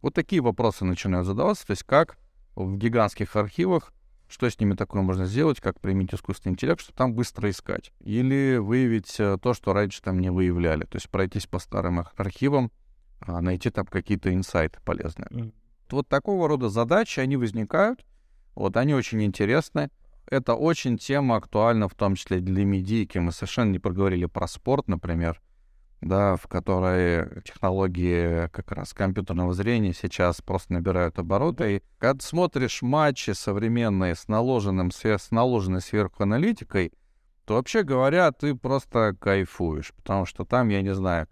Вот 0.00 0.14
такие 0.14 0.42
вопросы 0.42 0.84
начинают 0.84 1.26
задаваться, 1.26 1.66
то 1.66 1.72
есть 1.72 1.84
как 1.84 2.18
в 2.54 2.76
гигантских 2.76 3.34
архивах, 3.36 3.92
что 4.28 4.48
с 4.48 4.60
ними 4.60 4.74
такое 4.74 5.02
можно 5.02 5.26
сделать, 5.26 5.60
как 5.60 5.80
применить 5.80 6.14
искусственный 6.14 6.52
интеллект, 6.52 6.80
что 6.80 6.92
там 6.92 7.14
быстро 7.14 7.50
искать. 7.50 7.92
Или 8.00 8.58
выявить 8.58 9.18
э, 9.18 9.38
то, 9.40 9.54
что 9.54 9.72
раньше 9.72 10.02
там 10.02 10.20
не 10.20 10.30
выявляли. 10.30 10.84
То 10.84 10.96
есть 10.96 11.08
пройтись 11.08 11.46
по 11.46 11.58
старым 11.58 12.04
архивам, 12.16 12.70
а, 13.20 13.40
найти 13.40 13.70
там 13.70 13.86
какие-то 13.86 14.32
инсайты 14.32 14.78
полезные. 14.84 15.28
Mm. 15.30 15.52
Вот 15.90 16.08
такого 16.08 16.46
рода 16.46 16.68
задачи, 16.68 17.20
они 17.20 17.36
возникают, 17.36 18.04
вот 18.54 18.76
они 18.76 18.94
очень 18.94 19.22
интересны. 19.24 19.90
Это 20.26 20.54
очень 20.54 20.98
тема 20.98 21.36
актуальна, 21.36 21.88
в 21.88 21.94
том 21.94 22.14
числе 22.14 22.40
для 22.40 22.66
медийки. 22.66 23.16
Мы 23.16 23.32
совершенно 23.32 23.70
не 23.70 23.78
проговорили 23.78 24.26
про 24.26 24.46
спорт, 24.46 24.86
например 24.88 25.40
да, 26.00 26.36
в 26.36 26.46
которой 26.46 27.42
технологии 27.42 28.48
как 28.48 28.70
раз 28.72 28.94
компьютерного 28.94 29.52
зрения 29.52 29.92
сейчас 29.92 30.40
просто 30.40 30.72
набирают 30.74 31.18
обороты. 31.18 31.76
И 31.76 31.82
когда 31.98 32.22
смотришь 32.22 32.82
матчи 32.82 33.30
современные 33.32 34.14
с, 34.14 34.28
наложенным, 34.28 34.90
с 34.92 35.30
наложенной 35.30 35.80
сверху 35.80 36.22
аналитикой, 36.22 36.92
то 37.44 37.54
вообще 37.54 37.82
говоря, 37.82 38.30
ты 38.30 38.54
просто 38.54 39.16
кайфуешь, 39.18 39.92
потому 39.94 40.26
что 40.26 40.44
там, 40.44 40.68
я 40.68 40.82
не 40.82 40.94
знаю, 40.94 41.28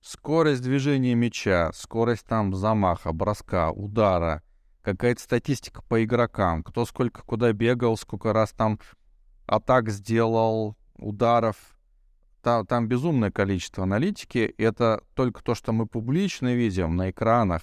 скорость 0.00 0.62
движения 0.62 1.14
мяча, 1.14 1.70
скорость 1.74 2.26
там 2.26 2.54
замаха, 2.54 3.12
броска, 3.12 3.70
удара, 3.70 4.42
какая-то 4.82 5.20
статистика 5.20 5.82
по 5.82 6.02
игрокам, 6.02 6.62
кто 6.62 6.84
сколько 6.84 7.22
куда 7.22 7.52
бегал, 7.52 7.96
сколько 7.96 8.32
раз 8.32 8.50
там 8.52 8.80
атак 9.46 9.90
сделал, 9.90 10.76
ударов, 10.96 11.56
там, 12.42 12.66
там 12.66 12.88
безумное 12.88 13.30
количество 13.30 13.84
аналитики. 13.84 14.54
Это 14.58 15.02
только 15.14 15.42
то, 15.42 15.54
что 15.54 15.72
мы 15.72 15.86
публично 15.86 16.54
видим 16.54 16.96
на 16.96 17.10
экранах. 17.10 17.62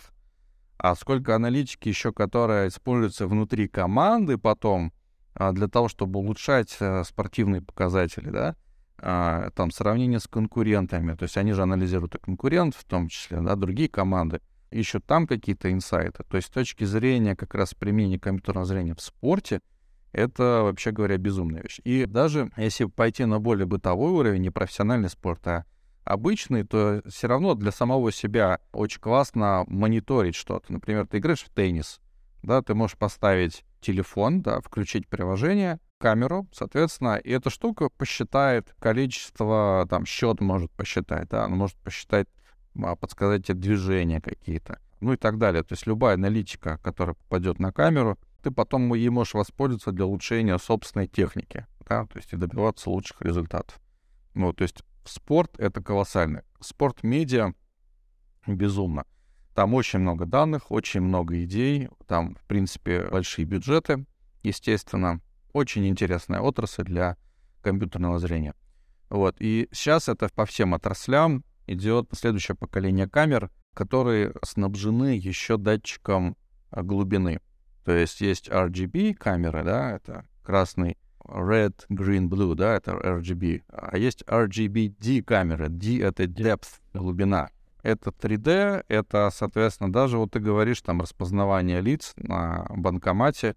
А 0.77 0.95
сколько 0.95 1.35
аналитики 1.35 1.89
еще, 1.89 2.13
которая 2.13 2.69
используется 2.69 3.27
внутри 3.27 3.67
команды 3.67 4.37
потом 4.37 4.93
а, 5.33 5.51
для 5.51 5.67
того, 5.67 5.89
чтобы 5.89 6.19
улучшать 6.19 6.77
а, 6.79 7.03
спортивные 7.03 7.61
показатели, 7.61 8.29
да, 8.29 8.55
а, 8.97 9.49
там 9.51 9.71
сравнение 9.71 10.19
с 10.19 10.27
конкурентами. 10.27 11.15
То 11.15 11.23
есть 11.23 11.35
они 11.35 11.51
же 11.51 11.63
анализируют 11.63 12.15
и 12.15 12.19
конкурентов, 12.19 12.79
в 12.81 12.85
том 12.85 13.09
числе, 13.09 13.41
да, 13.41 13.55
другие 13.55 13.89
команды. 13.89 14.39
Ищут 14.71 15.05
там 15.05 15.27
какие-то 15.27 15.71
инсайты. 15.71 16.23
То 16.23 16.37
есть 16.37 16.47
с 16.47 16.51
точки 16.51 16.85
зрения 16.85 17.35
как 17.35 17.55
раз 17.55 17.73
применения 17.73 18.19
компьютерного 18.19 18.65
зрения 18.65 18.95
в 18.95 19.01
спорте— 19.01 19.59
это, 20.11 20.61
вообще 20.63 20.91
говоря, 20.91 21.17
безумная 21.17 21.61
вещь. 21.61 21.79
И 21.83 22.05
даже 22.05 22.51
если 22.57 22.85
пойти 22.85 23.25
на 23.25 23.39
более 23.39 23.65
бытовой 23.65 24.11
уровень, 24.11 24.41
не 24.41 24.49
профессиональный 24.49 25.09
спорт, 25.09 25.45
а 25.47 25.65
обычный, 26.03 26.63
то 26.63 27.01
все 27.07 27.27
равно 27.27 27.53
для 27.53 27.71
самого 27.71 28.11
себя 28.11 28.59
очень 28.71 28.99
классно 28.99 29.63
мониторить 29.67 30.35
что-то. 30.35 30.73
Например, 30.73 31.05
ты 31.05 31.19
играешь 31.19 31.43
в 31.43 31.49
теннис, 31.49 31.99
да, 32.41 32.61
ты 32.61 32.73
можешь 32.73 32.97
поставить 32.97 33.63
телефон, 33.81 34.41
да, 34.41 34.59
включить 34.61 35.07
приложение, 35.07 35.79
камеру, 35.99 36.47
соответственно, 36.51 37.17
и 37.17 37.31
эта 37.31 37.49
штука 37.49 37.89
посчитает 37.89 38.73
количество, 38.79 39.85
там, 39.89 40.05
счет 40.05 40.41
может 40.41 40.71
посчитать, 40.71 41.29
да, 41.29 41.45
она 41.45 41.55
может 41.55 41.77
посчитать, 41.77 42.27
а, 42.81 42.95
подсказать 42.95 43.45
тебе 43.45 43.59
движения 43.59 44.21
какие-то, 44.21 44.79
ну 45.01 45.13
и 45.13 45.17
так 45.17 45.37
далее. 45.37 45.61
То 45.63 45.73
есть 45.73 45.85
любая 45.85 46.15
аналитика, 46.15 46.79
которая 46.81 47.15
попадет 47.15 47.59
на 47.59 47.71
камеру, 47.71 48.17
ты 48.41 48.51
потом 48.51 48.93
ей 48.93 49.09
можешь 49.09 49.33
воспользоваться 49.33 49.91
для 49.91 50.05
улучшения 50.05 50.57
собственной 50.57 51.07
техники, 51.07 51.65
да, 51.87 52.05
то 52.05 52.17
есть 52.17 52.33
и 52.33 52.37
добиваться 52.37 52.89
лучших 52.89 53.21
результатов. 53.21 53.79
Ну, 54.33 54.53
то 54.53 54.63
есть 54.63 54.83
спорт— 55.05 55.51
это 55.59 55.81
колоссально. 55.81 56.43
Спорт-медиа 56.59 57.53
безумно. 58.47 59.05
Там 59.55 59.73
очень 59.73 59.99
много 59.99 60.25
данных, 60.25 60.71
очень 60.71 61.01
много 61.01 61.43
идей, 61.43 61.89
там, 62.07 62.35
в 62.35 62.43
принципе, 62.45 63.07
большие 63.09 63.45
бюджеты, 63.45 64.05
естественно. 64.43 65.21
Очень 65.51 65.87
интересная 65.87 66.39
отрасль 66.39 66.83
для 66.83 67.17
компьютерного 67.61 68.19
зрения. 68.19 68.53
Вот. 69.09 69.35
И 69.39 69.67
сейчас 69.71 70.07
это 70.07 70.29
по 70.29 70.45
всем 70.45 70.73
отраслям 70.73 71.43
идет 71.67 72.09
следующее 72.13 72.55
поколение 72.55 73.09
камер, 73.09 73.49
которые 73.73 74.33
снабжены 74.43 75.17
еще 75.17 75.57
датчиком 75.57 76.37
глубины. 76.71 77.41
То 77.83 77.91
есть 77.91 78.21
есть 78.21 78.49
RGB 78.49 79.13
камеры, 79.13 79.63
да, 79.63 79.91
это 79.91 80.25
красный, 80.43 80.97
red, 81.23 81.75
green, 81.89 82.27
blue, 82.27 82.55
да, 82.55 82.75
это 82.75 82.91
RGB. 82.91 83.63
А 83.69 83.97
есть 83.97 84.23
RGBD 84.23 85.23
камеры. 85.23 85.69
D— 85.69 85.99
это 86.01 86.23
depth, 86.23 86.79
глубина. 86.93 87.49
Это 87.81 88.09
3D, 88.09 88.83
это, 88.89 89.29
соответственно, 89.33 89.91
даже 89.91 90.17
вот 90.17 90.31
ты 90.31 90.39
говоришь 90.39 90.81
там 90.81 91.01
распознавание 91.01 91.79
лиц 91.79 92.13
на 92.17 92.65
банкомате, 92.69 93.55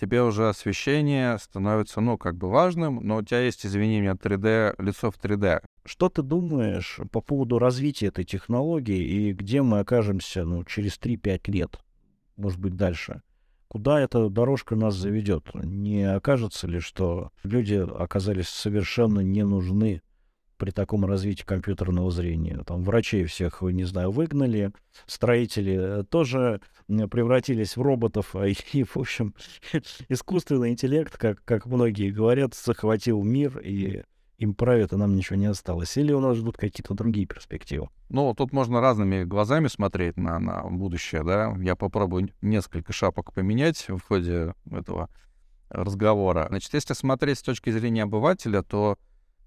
тебе 0.00 0.22
уже 0.22 0.48
освещение 0.48 1.36
становится, 1.38 2.00
ну, 2.00 2.16
как 2.16 2.36
бы 2.36 2.48
важным, 2.48 3.00
но 3.02 3.16
у 3.16 3.22
тебя 3.22 3.40
есть, 3.40 3.66
извини 3.66 4.00
меня, 4.00 4.12
3D, 4.12 4.74
лицо 4.78 5.10
в 5.10 5.18
3D. 5.18 5.60
Что 5.84 6.08
ты 6.08 6.22
думаешь 6.22 6.98
по 7.12 7.20
поводу 7.20 7.58
развития 7.58 8.06
этой 8.06 8.24
технологии 8.24 9.02
и 9.02 9.32
где 9.32 9.60
мы 9.60 9.80
окажемся, 9.80 10.44
ну, 10.44 10.64
через 10.64 10.98
3-5 10.98 11.50
лет, 11.50 11.78
может 12.36 12.58
быть, 12.58 12.74
дальше? 12.74 13.20
Куда 13.68 14.00
эта 14.00 14.28
дорожка 14.28 14.76
нас 14.76 14.94
заведет? 14.94 15.54
Не 15.54 16.04
окажется 16.04 16.66
ли, 16.66 16.80
что 16.80 17.30
люди 17.42 17.74
оказались 17.74 18.48
совершенно 18.48 19.20
не 19.20 19.44
нужны 19.44 20.02
при 20.58 20.72
таком 20.72 21.04
развитии 21.06 21.44
компьютерного 21.44 22.10
зрения. 22.10 22.62
Там 22.66 22.82
врачей 22.82 23.24
всех, 23.24 23.62
не 23.62 23.84
знаю, 23.84 24.10
выгнали, 24.10 24.72
строители 25.06 26.04
тоже 26.10 26.60
превратились 26.86 27.76
в 27.76 27.82
роботов, 27.82 28.34
а 28.34 28.46
и, 28.72 28.82
в 28.82 28.96
общем, 28.96 29.34
искусственный 30.08 30.70
интеллект, 30.70 31.16
как, 31.16 31.42
как 31.44 31.66
многие 31.66 32.10
говорят, 32.10 32.54
захватил 32.54 33.22
мир 33.22 33.58
и 33.60 34.02
им 34.38 34.54
правит, 34.54 34.92
и 34.92 34.96
нам 34.96 35.14
ничего 35.16 35.36
не 35.36 35.46
осталось. 35.46 35.96
Или 35.96 36.12
у 36.12 36.20
нас 36.20 36.36
ждут 36.36 36.56
какие-то 36.56 36.94
другие 36.94 37.26
перспективы? 37.26 37.88
Ну, 38.08 38.32
тут 38.34 38.52
можно 38.52 38.80
разными 38.80 39.24
глазами 39.24 39.66
смотреть 39.66 40.16
на, 40.16 40.38
на 40.38 40.62
будущее, 40.62 41.24
да. 41.24 41.54
Я 41.58 41.74
попробую 41.74 42.30
несколько 42.40 42.92
шапок 42.92 43.32
поменять 43.32 43.88
в 43.88 44.00
ходе 44.00 44.54
этого 44.70 45.10
разговора. 45.68 46.46
Значит, 46.48 46.72
если 46.72 46.94
смотреть 46.94 47.38
с 47.38 47.42
точки 47.42 47.70
зрения 47.70 48.04
обывателя, 48.04 48.62
то 48.62 48.96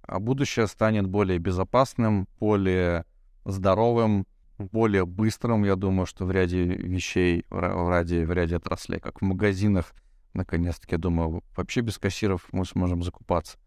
а, 0.04 0.20
будущее 0.20 0.68
станет 0.68 1.08
более 1.08 1.40
безопасным, 1.40 2.28
более 2.40 3.06
здоровым, 3.46 4.28
более 4.58 5.06
быстрым, 5.06 5.64
я 5.64 5.76
думаю, 5.76 6.06
что 6.06 6.26
в 6.26 6.32
ряде 6.32 6.64
вещей, 6.64 7.46
в 7.50 7.90
ряде, 7.90 8.26
в 8.26 8.32
ряде 8.32 8.58
отраслей, 8.58 9.00
как 9.00 9.22
в 9.22 9.26
магазинах, 9.26 9.94
наконец-таки, 10.34 10.96
я 10.96 11.00
думаю, 11.00 11.44
вообще 11.56 11.82
без 11.82 11.98
кассиров 11.98 12.48
мы 12.52 12.66
сможем 12.66 13.02
закупаться. 13.02 13.58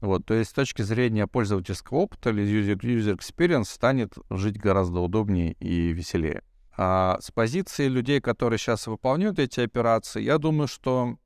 Вот, 0.00 0.24
то 0.24 0.34
есть 0.34 0.50
с 0.50 0.54
точки 0.54 0.82
зрения 0.82 1.26
пользовательского 1.26 1.98
опыта 1.98 2.30
или 2.30 2.42
user, 2.42 2.78
user 2.78 3.18
experience 3.18 3.64
станет 3.64 4.14
жить 4.30 4.58
гораздо 4.58 5.00
удобнее 5.00 5.52
и 5.60 5.92
веселее. 5.92 6.42
А 6.76 7.18
с 7.20 7.30
позиции 7.30 7.88
людей, 7.88 8.20
которые 8.20 8.58
сейчас 8.58 8.86
выполняют 8.86 9.38
эти 9.38 9.60
операции, 9.60 10.22
я 10.22 10.38
думаю, 10.38 10.68
что 10.68 11.18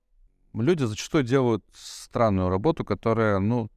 люди 0.53 0.83
зачастую 0.83 1.23
делают 1.23 1.65
странную 1.73 2.49
работу, 2.49 2.85
которая, 2.85 3.39
ну, 3.39 3.71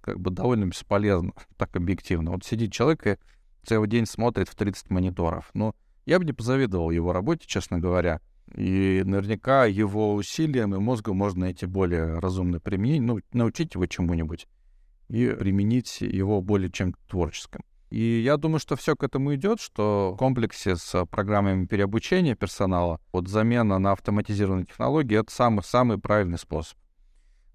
как 0.00 0.20
бы 0.20 0.30
довольно 0.30 0.66
бесполезна, 0.66 1.32
так 1.56 1.74
объективно. 1.74 2.30
Вот 2.30 2.44
сидит 2.44 2.72
человек 2.72 3.06
и 3.06 3.18
целый 3.64 3.88
день 3.88 4.06
смотрит 4.06 4.48
в 4.48 4.54
30 4.54 4.90
мониторов. 4.90 5.50
Ну, 5.54 5.74
я 6.06 6.18
бы 6.18 6.24
не 6.24 6.32
позавидовал 6.32 6.90
его 6.90 7.12
работе, 7.12 7.46
честно 7.46 7.78
говоря. 7.78 8.20
И 8.54 9.02
наверняка 9.04 9.66
его 9.66 10.14
усилиям 10.14 10.74
и 10.74 10.78
мозгу 10.78 11.14
можно 11.14 11.42
найти 11.42 11.66
более 11.66 12.18
разумное 12.18 12.60
применение, 12.60 13.02
ну, 13.02 13.20
научить 13.32 13.74
его 13.74 13.86
чему-нибудь 13.86 14.46
и 15.08 15.28
применить 15.28 16.00
его 16.00 16.40
более 16.40 16.70
чем 16.70 16.94
творческим. 17.08 17.60
И 17.90 18.20
я 18.20 18.36
думаю, 18.36 18.58
что 18.58 18.76
все 18.76 18.94
к 18.94 19.02
этому 19.02 19.34
идет, 19.34 19.60
что 19.60 20.12
в 20.14 20.18
комплексе 20.18 20.76
с 20.76 21.06
программами 21.06 21.64
переобучения 21.64 22.34
персонала, 22.34 23.00
вот 23.12 23.28
замена 23.28 23.78
на 23.78 23.92
автоматизированные 23.92 24.66
технологии— 24.66 25.18
это 25.20 25.32
самый, 25.32 25.62
самый 25.62 25.98
правильный 25.98 26.38
способ. 26.38 26.76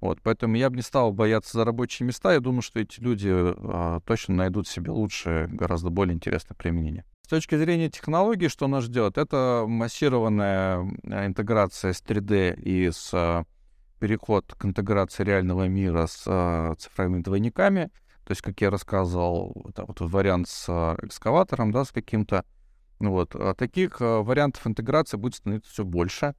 Вот, 0.02 0.20
поэтому 0.22 0.58
я 0.58 0.70
бы 0.70 0.76
не 0.76 0.82
стал 0.82 1.14
бояться 1.14 1.58
за 1.58 1.64
рабочие 1.64 2.06
места. 2.06 2.34
Я 2.34 2.40
думаю, 2.40 2.62
что 2.62 2.80
эти 2.80 3.00
люди 3.00 3.30
а, 3.32 4.02
точно 4.02 4.36
найдут 4.36 4.68
себе 4.68 4.92
лучшее, 4.92 5.48
гораздо 5.48 5.92
более 5.92 6.16
интересное 6.16 6.56
применение. 6.56 7.06
Точки 7.34 7.56
зрения 7.56 7.90
технологий, 7.90 8.48
что 8.48 8.68
нас 8.68 8.84
ждет, 8.84 9.18
это 9.18 9.66
массированная 9.68 10.84
интеграция 11.26 11.92
с 11.92 12.04
3D 12.04 12.62
и 12.62 12.92
с 12.92 13.44
переход 14.00 14.54
к 14.56 14.64
интеграции 14.66 15.24
реального 15.24 15.68
мира 15.68 16.06
с 16.06 16.26
э, 16.28 16.76
цифровыми 16.78 17.24
двойниками. 17.24 17.90
То 18.24 18.34
есть, 18.34 18.44
как 18.44 18.62
я 18.62 18.70
рассказывал, 18.70 19.66
это 19.68 19.84
вот 19.84 20.00
вариант 20.02 20.48
с 20.48 20.66
э, 20.70 21.08
экскаватором, 21.08 21.72
да, 21.72 21.86
с 21.86 21.92
каким-то. 21.92 22.46
Вот. 23.00 23.34
А 23.34 23.56
таких 23.56 24.00
э, 24.00 24.22
вариантов 24.22 24.68
интеграции 24.68 25.18
будет 25.18 25.34
становиться 25.34 25.72
все 25.72 25.84
больше. 25.84 26.36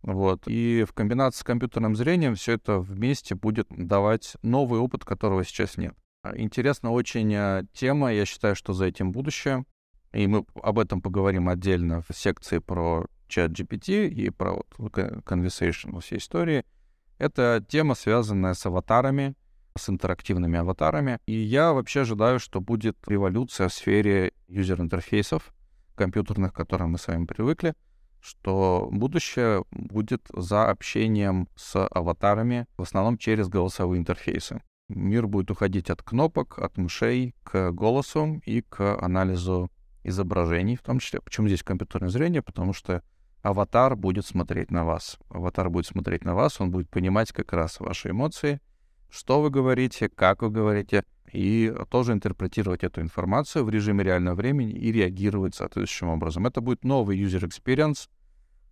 Вот. 0.00 0.44
И 0.46 0.86
в 0.88 0.94
комбинации 0.94 1.40
с 1.40 1.44
компьютерным 1.44 1.94
зрением 1.94 2.36
все 2.36 2.52
это 2.54 2.78
вместе 2.78 3.34
будет 3.34 3.66
давать 3.68 4.38
новый 4.40 4.80
опыт, 4.80 5.04
которого 5.04 5.44
сейчас 5.44 5.76
нет. 5.76 5.94
Интересна 6.36 6.90
очень 6.90 7.34
э, 7.34 7.64
тема, 7.74 8.14
я 8.14 8.24
считаю, 8.24 8.56
что 8.56 8.72
за 8.72 8.86
этим 8.86 9.12
будущее. 9.12 9.66
И 10.12 10.26
мы 10.26 10.44
об 10.62 10.78
этом 10.78 11.02
поговорим 11.02 11.48
отдельно 11.48 12.02
в 12.02 12.14
секции 12.14 12.58
про 12.58 13.06
чат 13.28 13.52
GPT 13.52 14.08
и 14.08 14.30
про 14.30 14.62
вот 14.78 14.96
conversation 14.96 16.00
всей 16.00 16.18
истории. 16.18 16.64
Это 17.18 17.64
тема, 17.68 17.94
связанная 17.94 18.54
с 18.54 18.64
аватарами, 18.64 19.34
с 19.76 19.88
интерактивными 19.88 20.58
аватарами. 20.58 21.18
И 21.26 21.34
я 21.34 21.72
вообще 21.72 22.00
ожидаю, 22.00 22.38
что 22.38 22.60
будет 22.60 22.96
революция 23.06 23.68
в 23.68 23.74
сфере 23.74 24.32
юзер-интерфейсов 24.48 25.52
компьютерных, 25.94 26.52
к 26.52 26.56
которым 26.56 26.92
мы 26.92 26.98
с 26.98 27.08
вами 27.08 27.26
привыкли, 27.26 27.74
что 28.20 28.88
будущее 28.90 29.64
будет 29.70 30.22
за 30.32 30.70
общением 30.70 31.48
с 31.56 31.86
аватарами, 31.86 32.66
в 32.76 32.82
основном 32.82 33.18
через 33.18 33.48
голосовые 33.48 34.00
интерфейсы. 34.00 34.62
Мир 34.88 35.26
будет 35.26 35.50
уходить 35.50 35.90
от 35.90 36.02
кнопок, 36.02 36.58
от 36.58 36.78
мышей 36.78 37.34
к 37.42 37.72
голосу 37.72 38.40
и 38.46 38.62
к 38.62 38.96
анализу 39.02 39.70
изображений, 40.04 40.76
в 40.76 40.82
том 40.82 40.98
числе. 40.98 41.20
Почему 41.20 41.48
здесь 41.48 41.62
компьютерное 41.62 42.08
зрение? 42.08 42.42
Потому 42.42 42.72
что 42.72 43.02
аватар 43.42 43.96
будет 43.96 44.26
смотреть 44.26 44.70
на 44.70 44.84
вас. 44.84 45.18
Аватар 45.28 45.70
будет 45.70 45.86
смотреть 45.86 46.24
на 46.24 46.34
вас, 46.34 46.60
он 46.60 46.70
будет 46.70 46.88
понимать 46.88 47.32
как 47.32 47.52
раз 47.52 47.80
ваши 47.80 48.10
эмоции, 48.10 48.60
что 49.10 49.40
вы 49.40 49.50
говорите, 49.50 50.08
как 50.08 50.42
вы 50.42 50.50
говорите, 50.50 51.04
и 51.32 51.74
тоже 51.90 52.12
интерпретировать 52.12 52.84
эту 52.84 53.00
информацию 53.00 53.64
в 53.64 53.70
режиме 53.70 54.04
реального 54.04 54.34
времени 54.34 54.72
и 54.72 54.92
реагировать 54.92 55.54
соответствующим 55.54 56.08
образом. 56.08 56.46
Это 56.46 56.60
будет 56.60 56.84
новый 56.84 57.18
user 57.18 57.46
experience 57.46 58.08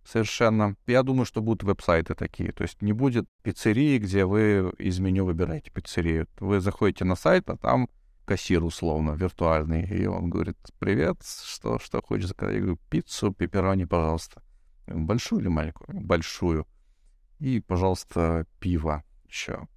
совершенно. 0.03 0.75
Я 0.87 1.03
думаю, 1.03 1.25
что 1.25 1.41
будут 1.41 1.63
веб-сайты 1.63 2.15
такие. 2.15 2.51
То 2.51 2.63
есть 2.63 2.81
не 2.81 2.93
будет 2.93 3.27
пиццерии, 3.43 3.99
где 3.99 4.25
вы 4.25 4.73
из 4.79 4.99
меню 4.99 5.25
выбираете 5.25 5.69
пиццерию. 5.71 6.27
Вы 6.39 6.59
заходите 6.59 7.05
на 7.05 7.15
сайт, 7.15 7.49
а 7.49 7.57
там 7.57 7.89
кассир 8.27 8.63
условно 8.63 9.11
виртуальный, 9.11 9.87
и 9.87 10.05
он 10.05 10.29
говорит, 10.29 10.57
привет, 10.79 11.21
что, 11.23 11.79
что 11.79 12.01
хочешь 12.01 12.27
заказать? 12.27 12.55
Я 12.55 12.61
говорю, 12.61 12.79
пиццу, 12.89 13.31
пепперони, 13.31 13.85
пожалуйста. 13.85 14.43
Большую 14.85 15.41
или 15.41 15.47
маленькую? 15.47 16.01
Большую. 16.01 16.67
И, 17.39 17.61
пожалуйста, 17.61 18.45
пиво 18.59 19.03
еще. 19.25 19.67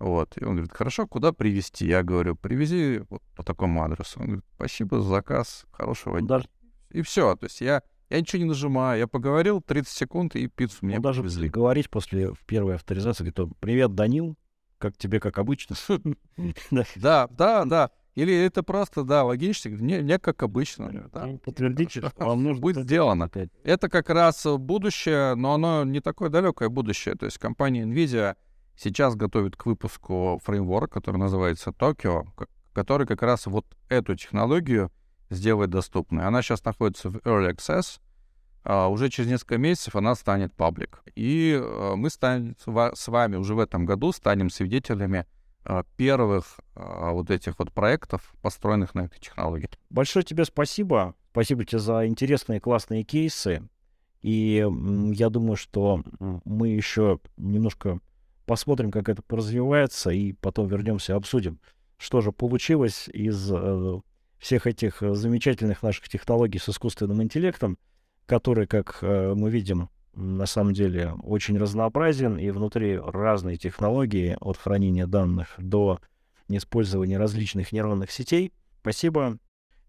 Вот. 0.00 0.36
И 0.36 0.44
он 0.44 0.56
говорит, 0.56 0.72
хорошо, 0.72 1.06
куда 1.06 1.32
привезти? 1.32 1.86
Я 1.86 2.02
говорю, 2.02 2.34
привези 2.34 3.02
вот 3.08 3.22
по 3.36 3.44
такому 3.44 3.84
адресу. 3.84 4.18
Он 4.18 4.26
говорит, 4.26 4.44
спасибо 4.56 5.00
за 5.00 5.08
заказ, 5.08 5.64
хорошего 5.70 6.18
дня. 6.18 6.28
Даже... 6.28 6.48
И 6.90 7.02
все. 7.02 7.36
То 7.36 7.46
есть 7.46 7.60
я, 7.60 7.80
я 8.10 8.20
ничего 8.20 8.42
не 8.42 8.48
нажимаю. 8.48 8.98
Я 8.98 9.06
поговорил 9.06 9.62
30 9.62 9.92
секунд, 9.92 10.34
и 10.34 10.48
пиццу 10.48 10.78
мне 10.82 10.98
даже 10.98 11.20
привезли. 11.20 11.48
говорить 11.48 11.90
после 11.90 12.32
первой 12.46 12.74
авторизации, 12.74 13.30
говорит, 13.30 13.56
привет, 13.60 13.94
Данил, 13.94 14.36
как 14.84 14.98
тебе, 14.98 15.18
как 15.18 15.38
обычно. 15.38 15.76
Да, 16.96 17.26
да, 17.30 17.64
да. 17.64 17.90
Или 18.14 18.34
это 18.34 18.62
просто, 18.62 19.02
да, 19.02 19.24
логично, 19.24 19.70
не, 19.70 20.02
не 20.02 20.18
как 20.18 20.42
обычно. 20.42 21.08
Да. 21.12 21.38
Подтвердите, 21.42 22.02
вам 22.18 22.42
нужно... 22.44 22.60
Будет 22.60 22.84
сделано. 22.84 23.30
Это 23.64 23.88
как 23.88 24.10
раз 24.10 24.44
будущее, 24.44 25.36
но 25.36 25.54
оно 25.54 25.84
не 25.84 26.00
такое 26.00 26.28
далекое 26.28 26.68
будущее. 26.68 27.14
То 27.14 27.24
есть 27.24 27.38
компания 27.38 27.84
NVIDIA 27.84 28.36
сейчас 28.76 29.16
готовит 29.16 29.56
к 29.56 29.64
выпуску 29.64 30.38
фреймворк, 30.44 30.92
который 30.92 31.16
называется 31.16 31.70
Tokyo, 31.70 32.26
который 32.74 33.06
как 33.06 33.22
раз 33.22 33.46
вот 33.46 33.64
эту 33.88 34.14
технологию 34.16 34.92
сделает 35.30 35.70
доступной. 35.70 36.26
Она 36.26 36.42
сейчас 36.42 36.62
находится 36.62 37.08
в 37.08 37.16
Early 37.18 37.56
Access, 37.56 38.00
а, 38.64 38.88
уже 38.88 39.10
через 39.10 39.30
несколько 39.30 39.58
месяцев 39.58 39.94
она 39.94 40.14
станет 40.14 40.54
паблик. 40.54 41.02
И 41.14 41.58
а, 41.60 41.94
мы 41.96 42.08
станем 42.10 42.56
с 42.58 43.08
вами 43.08 43.36
уже 43.36 43.54
в 43.54 43.58
этом 43.58 43.84
году 43.84 44.10
станем 44.12 44.48
свидетелями 44.50 45.26
а, 45.64 45.84
первых 45.96 46.58
вот 46.74 47.30
этих 47.30 47.58
вот 47.58 47.72
проектов, 47.72 48.34
построенных 48.42 48.94
на 48.94 49.02
этой 49.02 49.20
технологии. 49.20 49.68
Большое 49.90 50.24
тебе 50.24 50.44
спасибо. 50.44 51.14
Спасибо 51.30 51.64
тебе 51.64 51.78
за 51.78 52.06
интересные 52.06 52.60
классные 52.60 53.04
кейсы. 53.04 53.68
И 54.22 54.66
я 55.12 55.28
думаю, 55.28 55.56
что 55.56 56.02
мы 56.44 56.68
еще 56.68 57.20
немножко 57.36 58.00
посмотрим, 58.46 58.90
как 58.90 59.08
это 59.08 59.22
развивается, 59.28 60.10
и 60.10 60.32
потом 60.32 60.66
вернемся, 60.66 61.14
обсудим, 61.14 61.60
что 61.98 62.20
же 62.20 62.32
получилось 62.32 63.08
из 63.08 63.50
э, 63.52 64.00
всех 64.38 64.66
этих 64.66 65.00
замечательных 65.00 65.82
наших 65.82 66.08
технологий 66.08 66.58
с 66.58 66.68
искусственным 66.68 67.22
интеллектом 67.22 67.78
который, 68.26 68.66
как 68.66 68.98
э, 69.02 69.34
мы 69.34 69.50
видим, 69.50 69.88
на 70.14 70.46
самом 70.46 70.72
деле 70.74 71.12
очень 71.22 71.58
разнообразен, 71.58 72.38
и 72.38 72.50
внутри 72.50 72.98
разные 72.98 73.56
технологии 73.56 74.36
от 74.40 74.56
хранения 74.56 75.06
данных 75.06 75.54
до 75.58 76.00
использования 76.48 77.18
различных 77.18 77.72
нейронных 77.72 78.10
сетей. 78.10 78.52
Спасибо. 78.80 79.38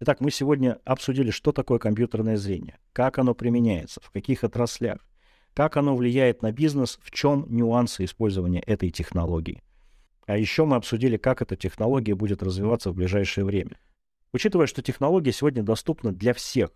Итак, 0.00 0.20
мы 0.20 0.30
сегодня 0.30 0.78
обсудили, 0.84 1.30
что 1.30 1.52
такое 1.52 1.78
компьютерное 1.78 2.36
зрение, 2.36 2.78
как 2.92 3.18
оно 3.18 3.34
применяется, 3.34 4.00
в 4.02 4.10
каких 4.10 4.44
отраслях, 4.44 4.98
как 5.54 5.76
оно 5.76 5.96
влияет 5.96 6.42
на 6.42 6.52
бизнес, 6.52 6.98
в 7.02 7.10
чем 7.10 7.46
нюансы 7.48 8.04
использования 8.04 8.60
этой 8.60 8.90
технологии. 8.90 9.62
А 10.26 10.36
еще 10.36 10.64
мы 10.64 10.76
обсудили, 10.76 11.16
как 11.16 11.40
эта 11.40 11.56
технология 11.56 12.14
будет 12.14 12.42
развиваться 12.42 12.90
в 12.90 12.94
ближайшее 12.94 13.44
время. 13.44 13.78
Учитывая, 14.32 14.66
что 14.66 14.82
технология 14.82 15.32
сегодня 15.32 15.62
доступна 15.62 16.12
для 16.12 16.34
всех, 16.34 16.70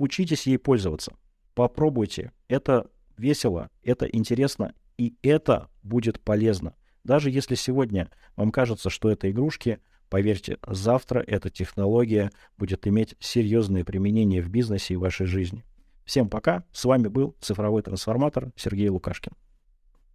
учитесь 0.00 0.46
ей 0.46 0.58
пользоваться. 0.58 1.14
Попробуйте. 1.54 2.32
Это 2.48 2.90
весело, 3.16 3.68
это 3.82 4.06
интересно, 4.06 4.74
и 4.96 5.14
это 5.22 5.68
будет 5.82 6.20
полезно. 6.20 6.74
Даже 7.04 7.30
если 7.30 7.54
сегодня 7.54 8.10
вам 8.34 8.50
кажется, 8.50 8.90
что 8.90 9.10
это 9.10 9.30
игрушки, 9.30 9.78
поверьте, 10.08 10.58
завтра 10.66 11.22
эта 11.26 11.50
технология 11.50 12.30
будет 12.56 12.86
иметь 12.86 13.14
серьезное 13.20 13.84
применение 13.84 14.42
в 14.42 14.48
бизнесе 14.48 14.94
и 14.94 14.96
вашей 14.96 15.26
жизни. 15.26 15.64
Всем 16.04 16.28
пока. 16.28 16.64
С 16.72 16.84
вами 16.84 17.08
был 17.08 17.36
цифровой 17.40 17.82
трансформатор 17.82 18.52
Сергей 18.56 18.88
Лукашкин. 18.88 19.32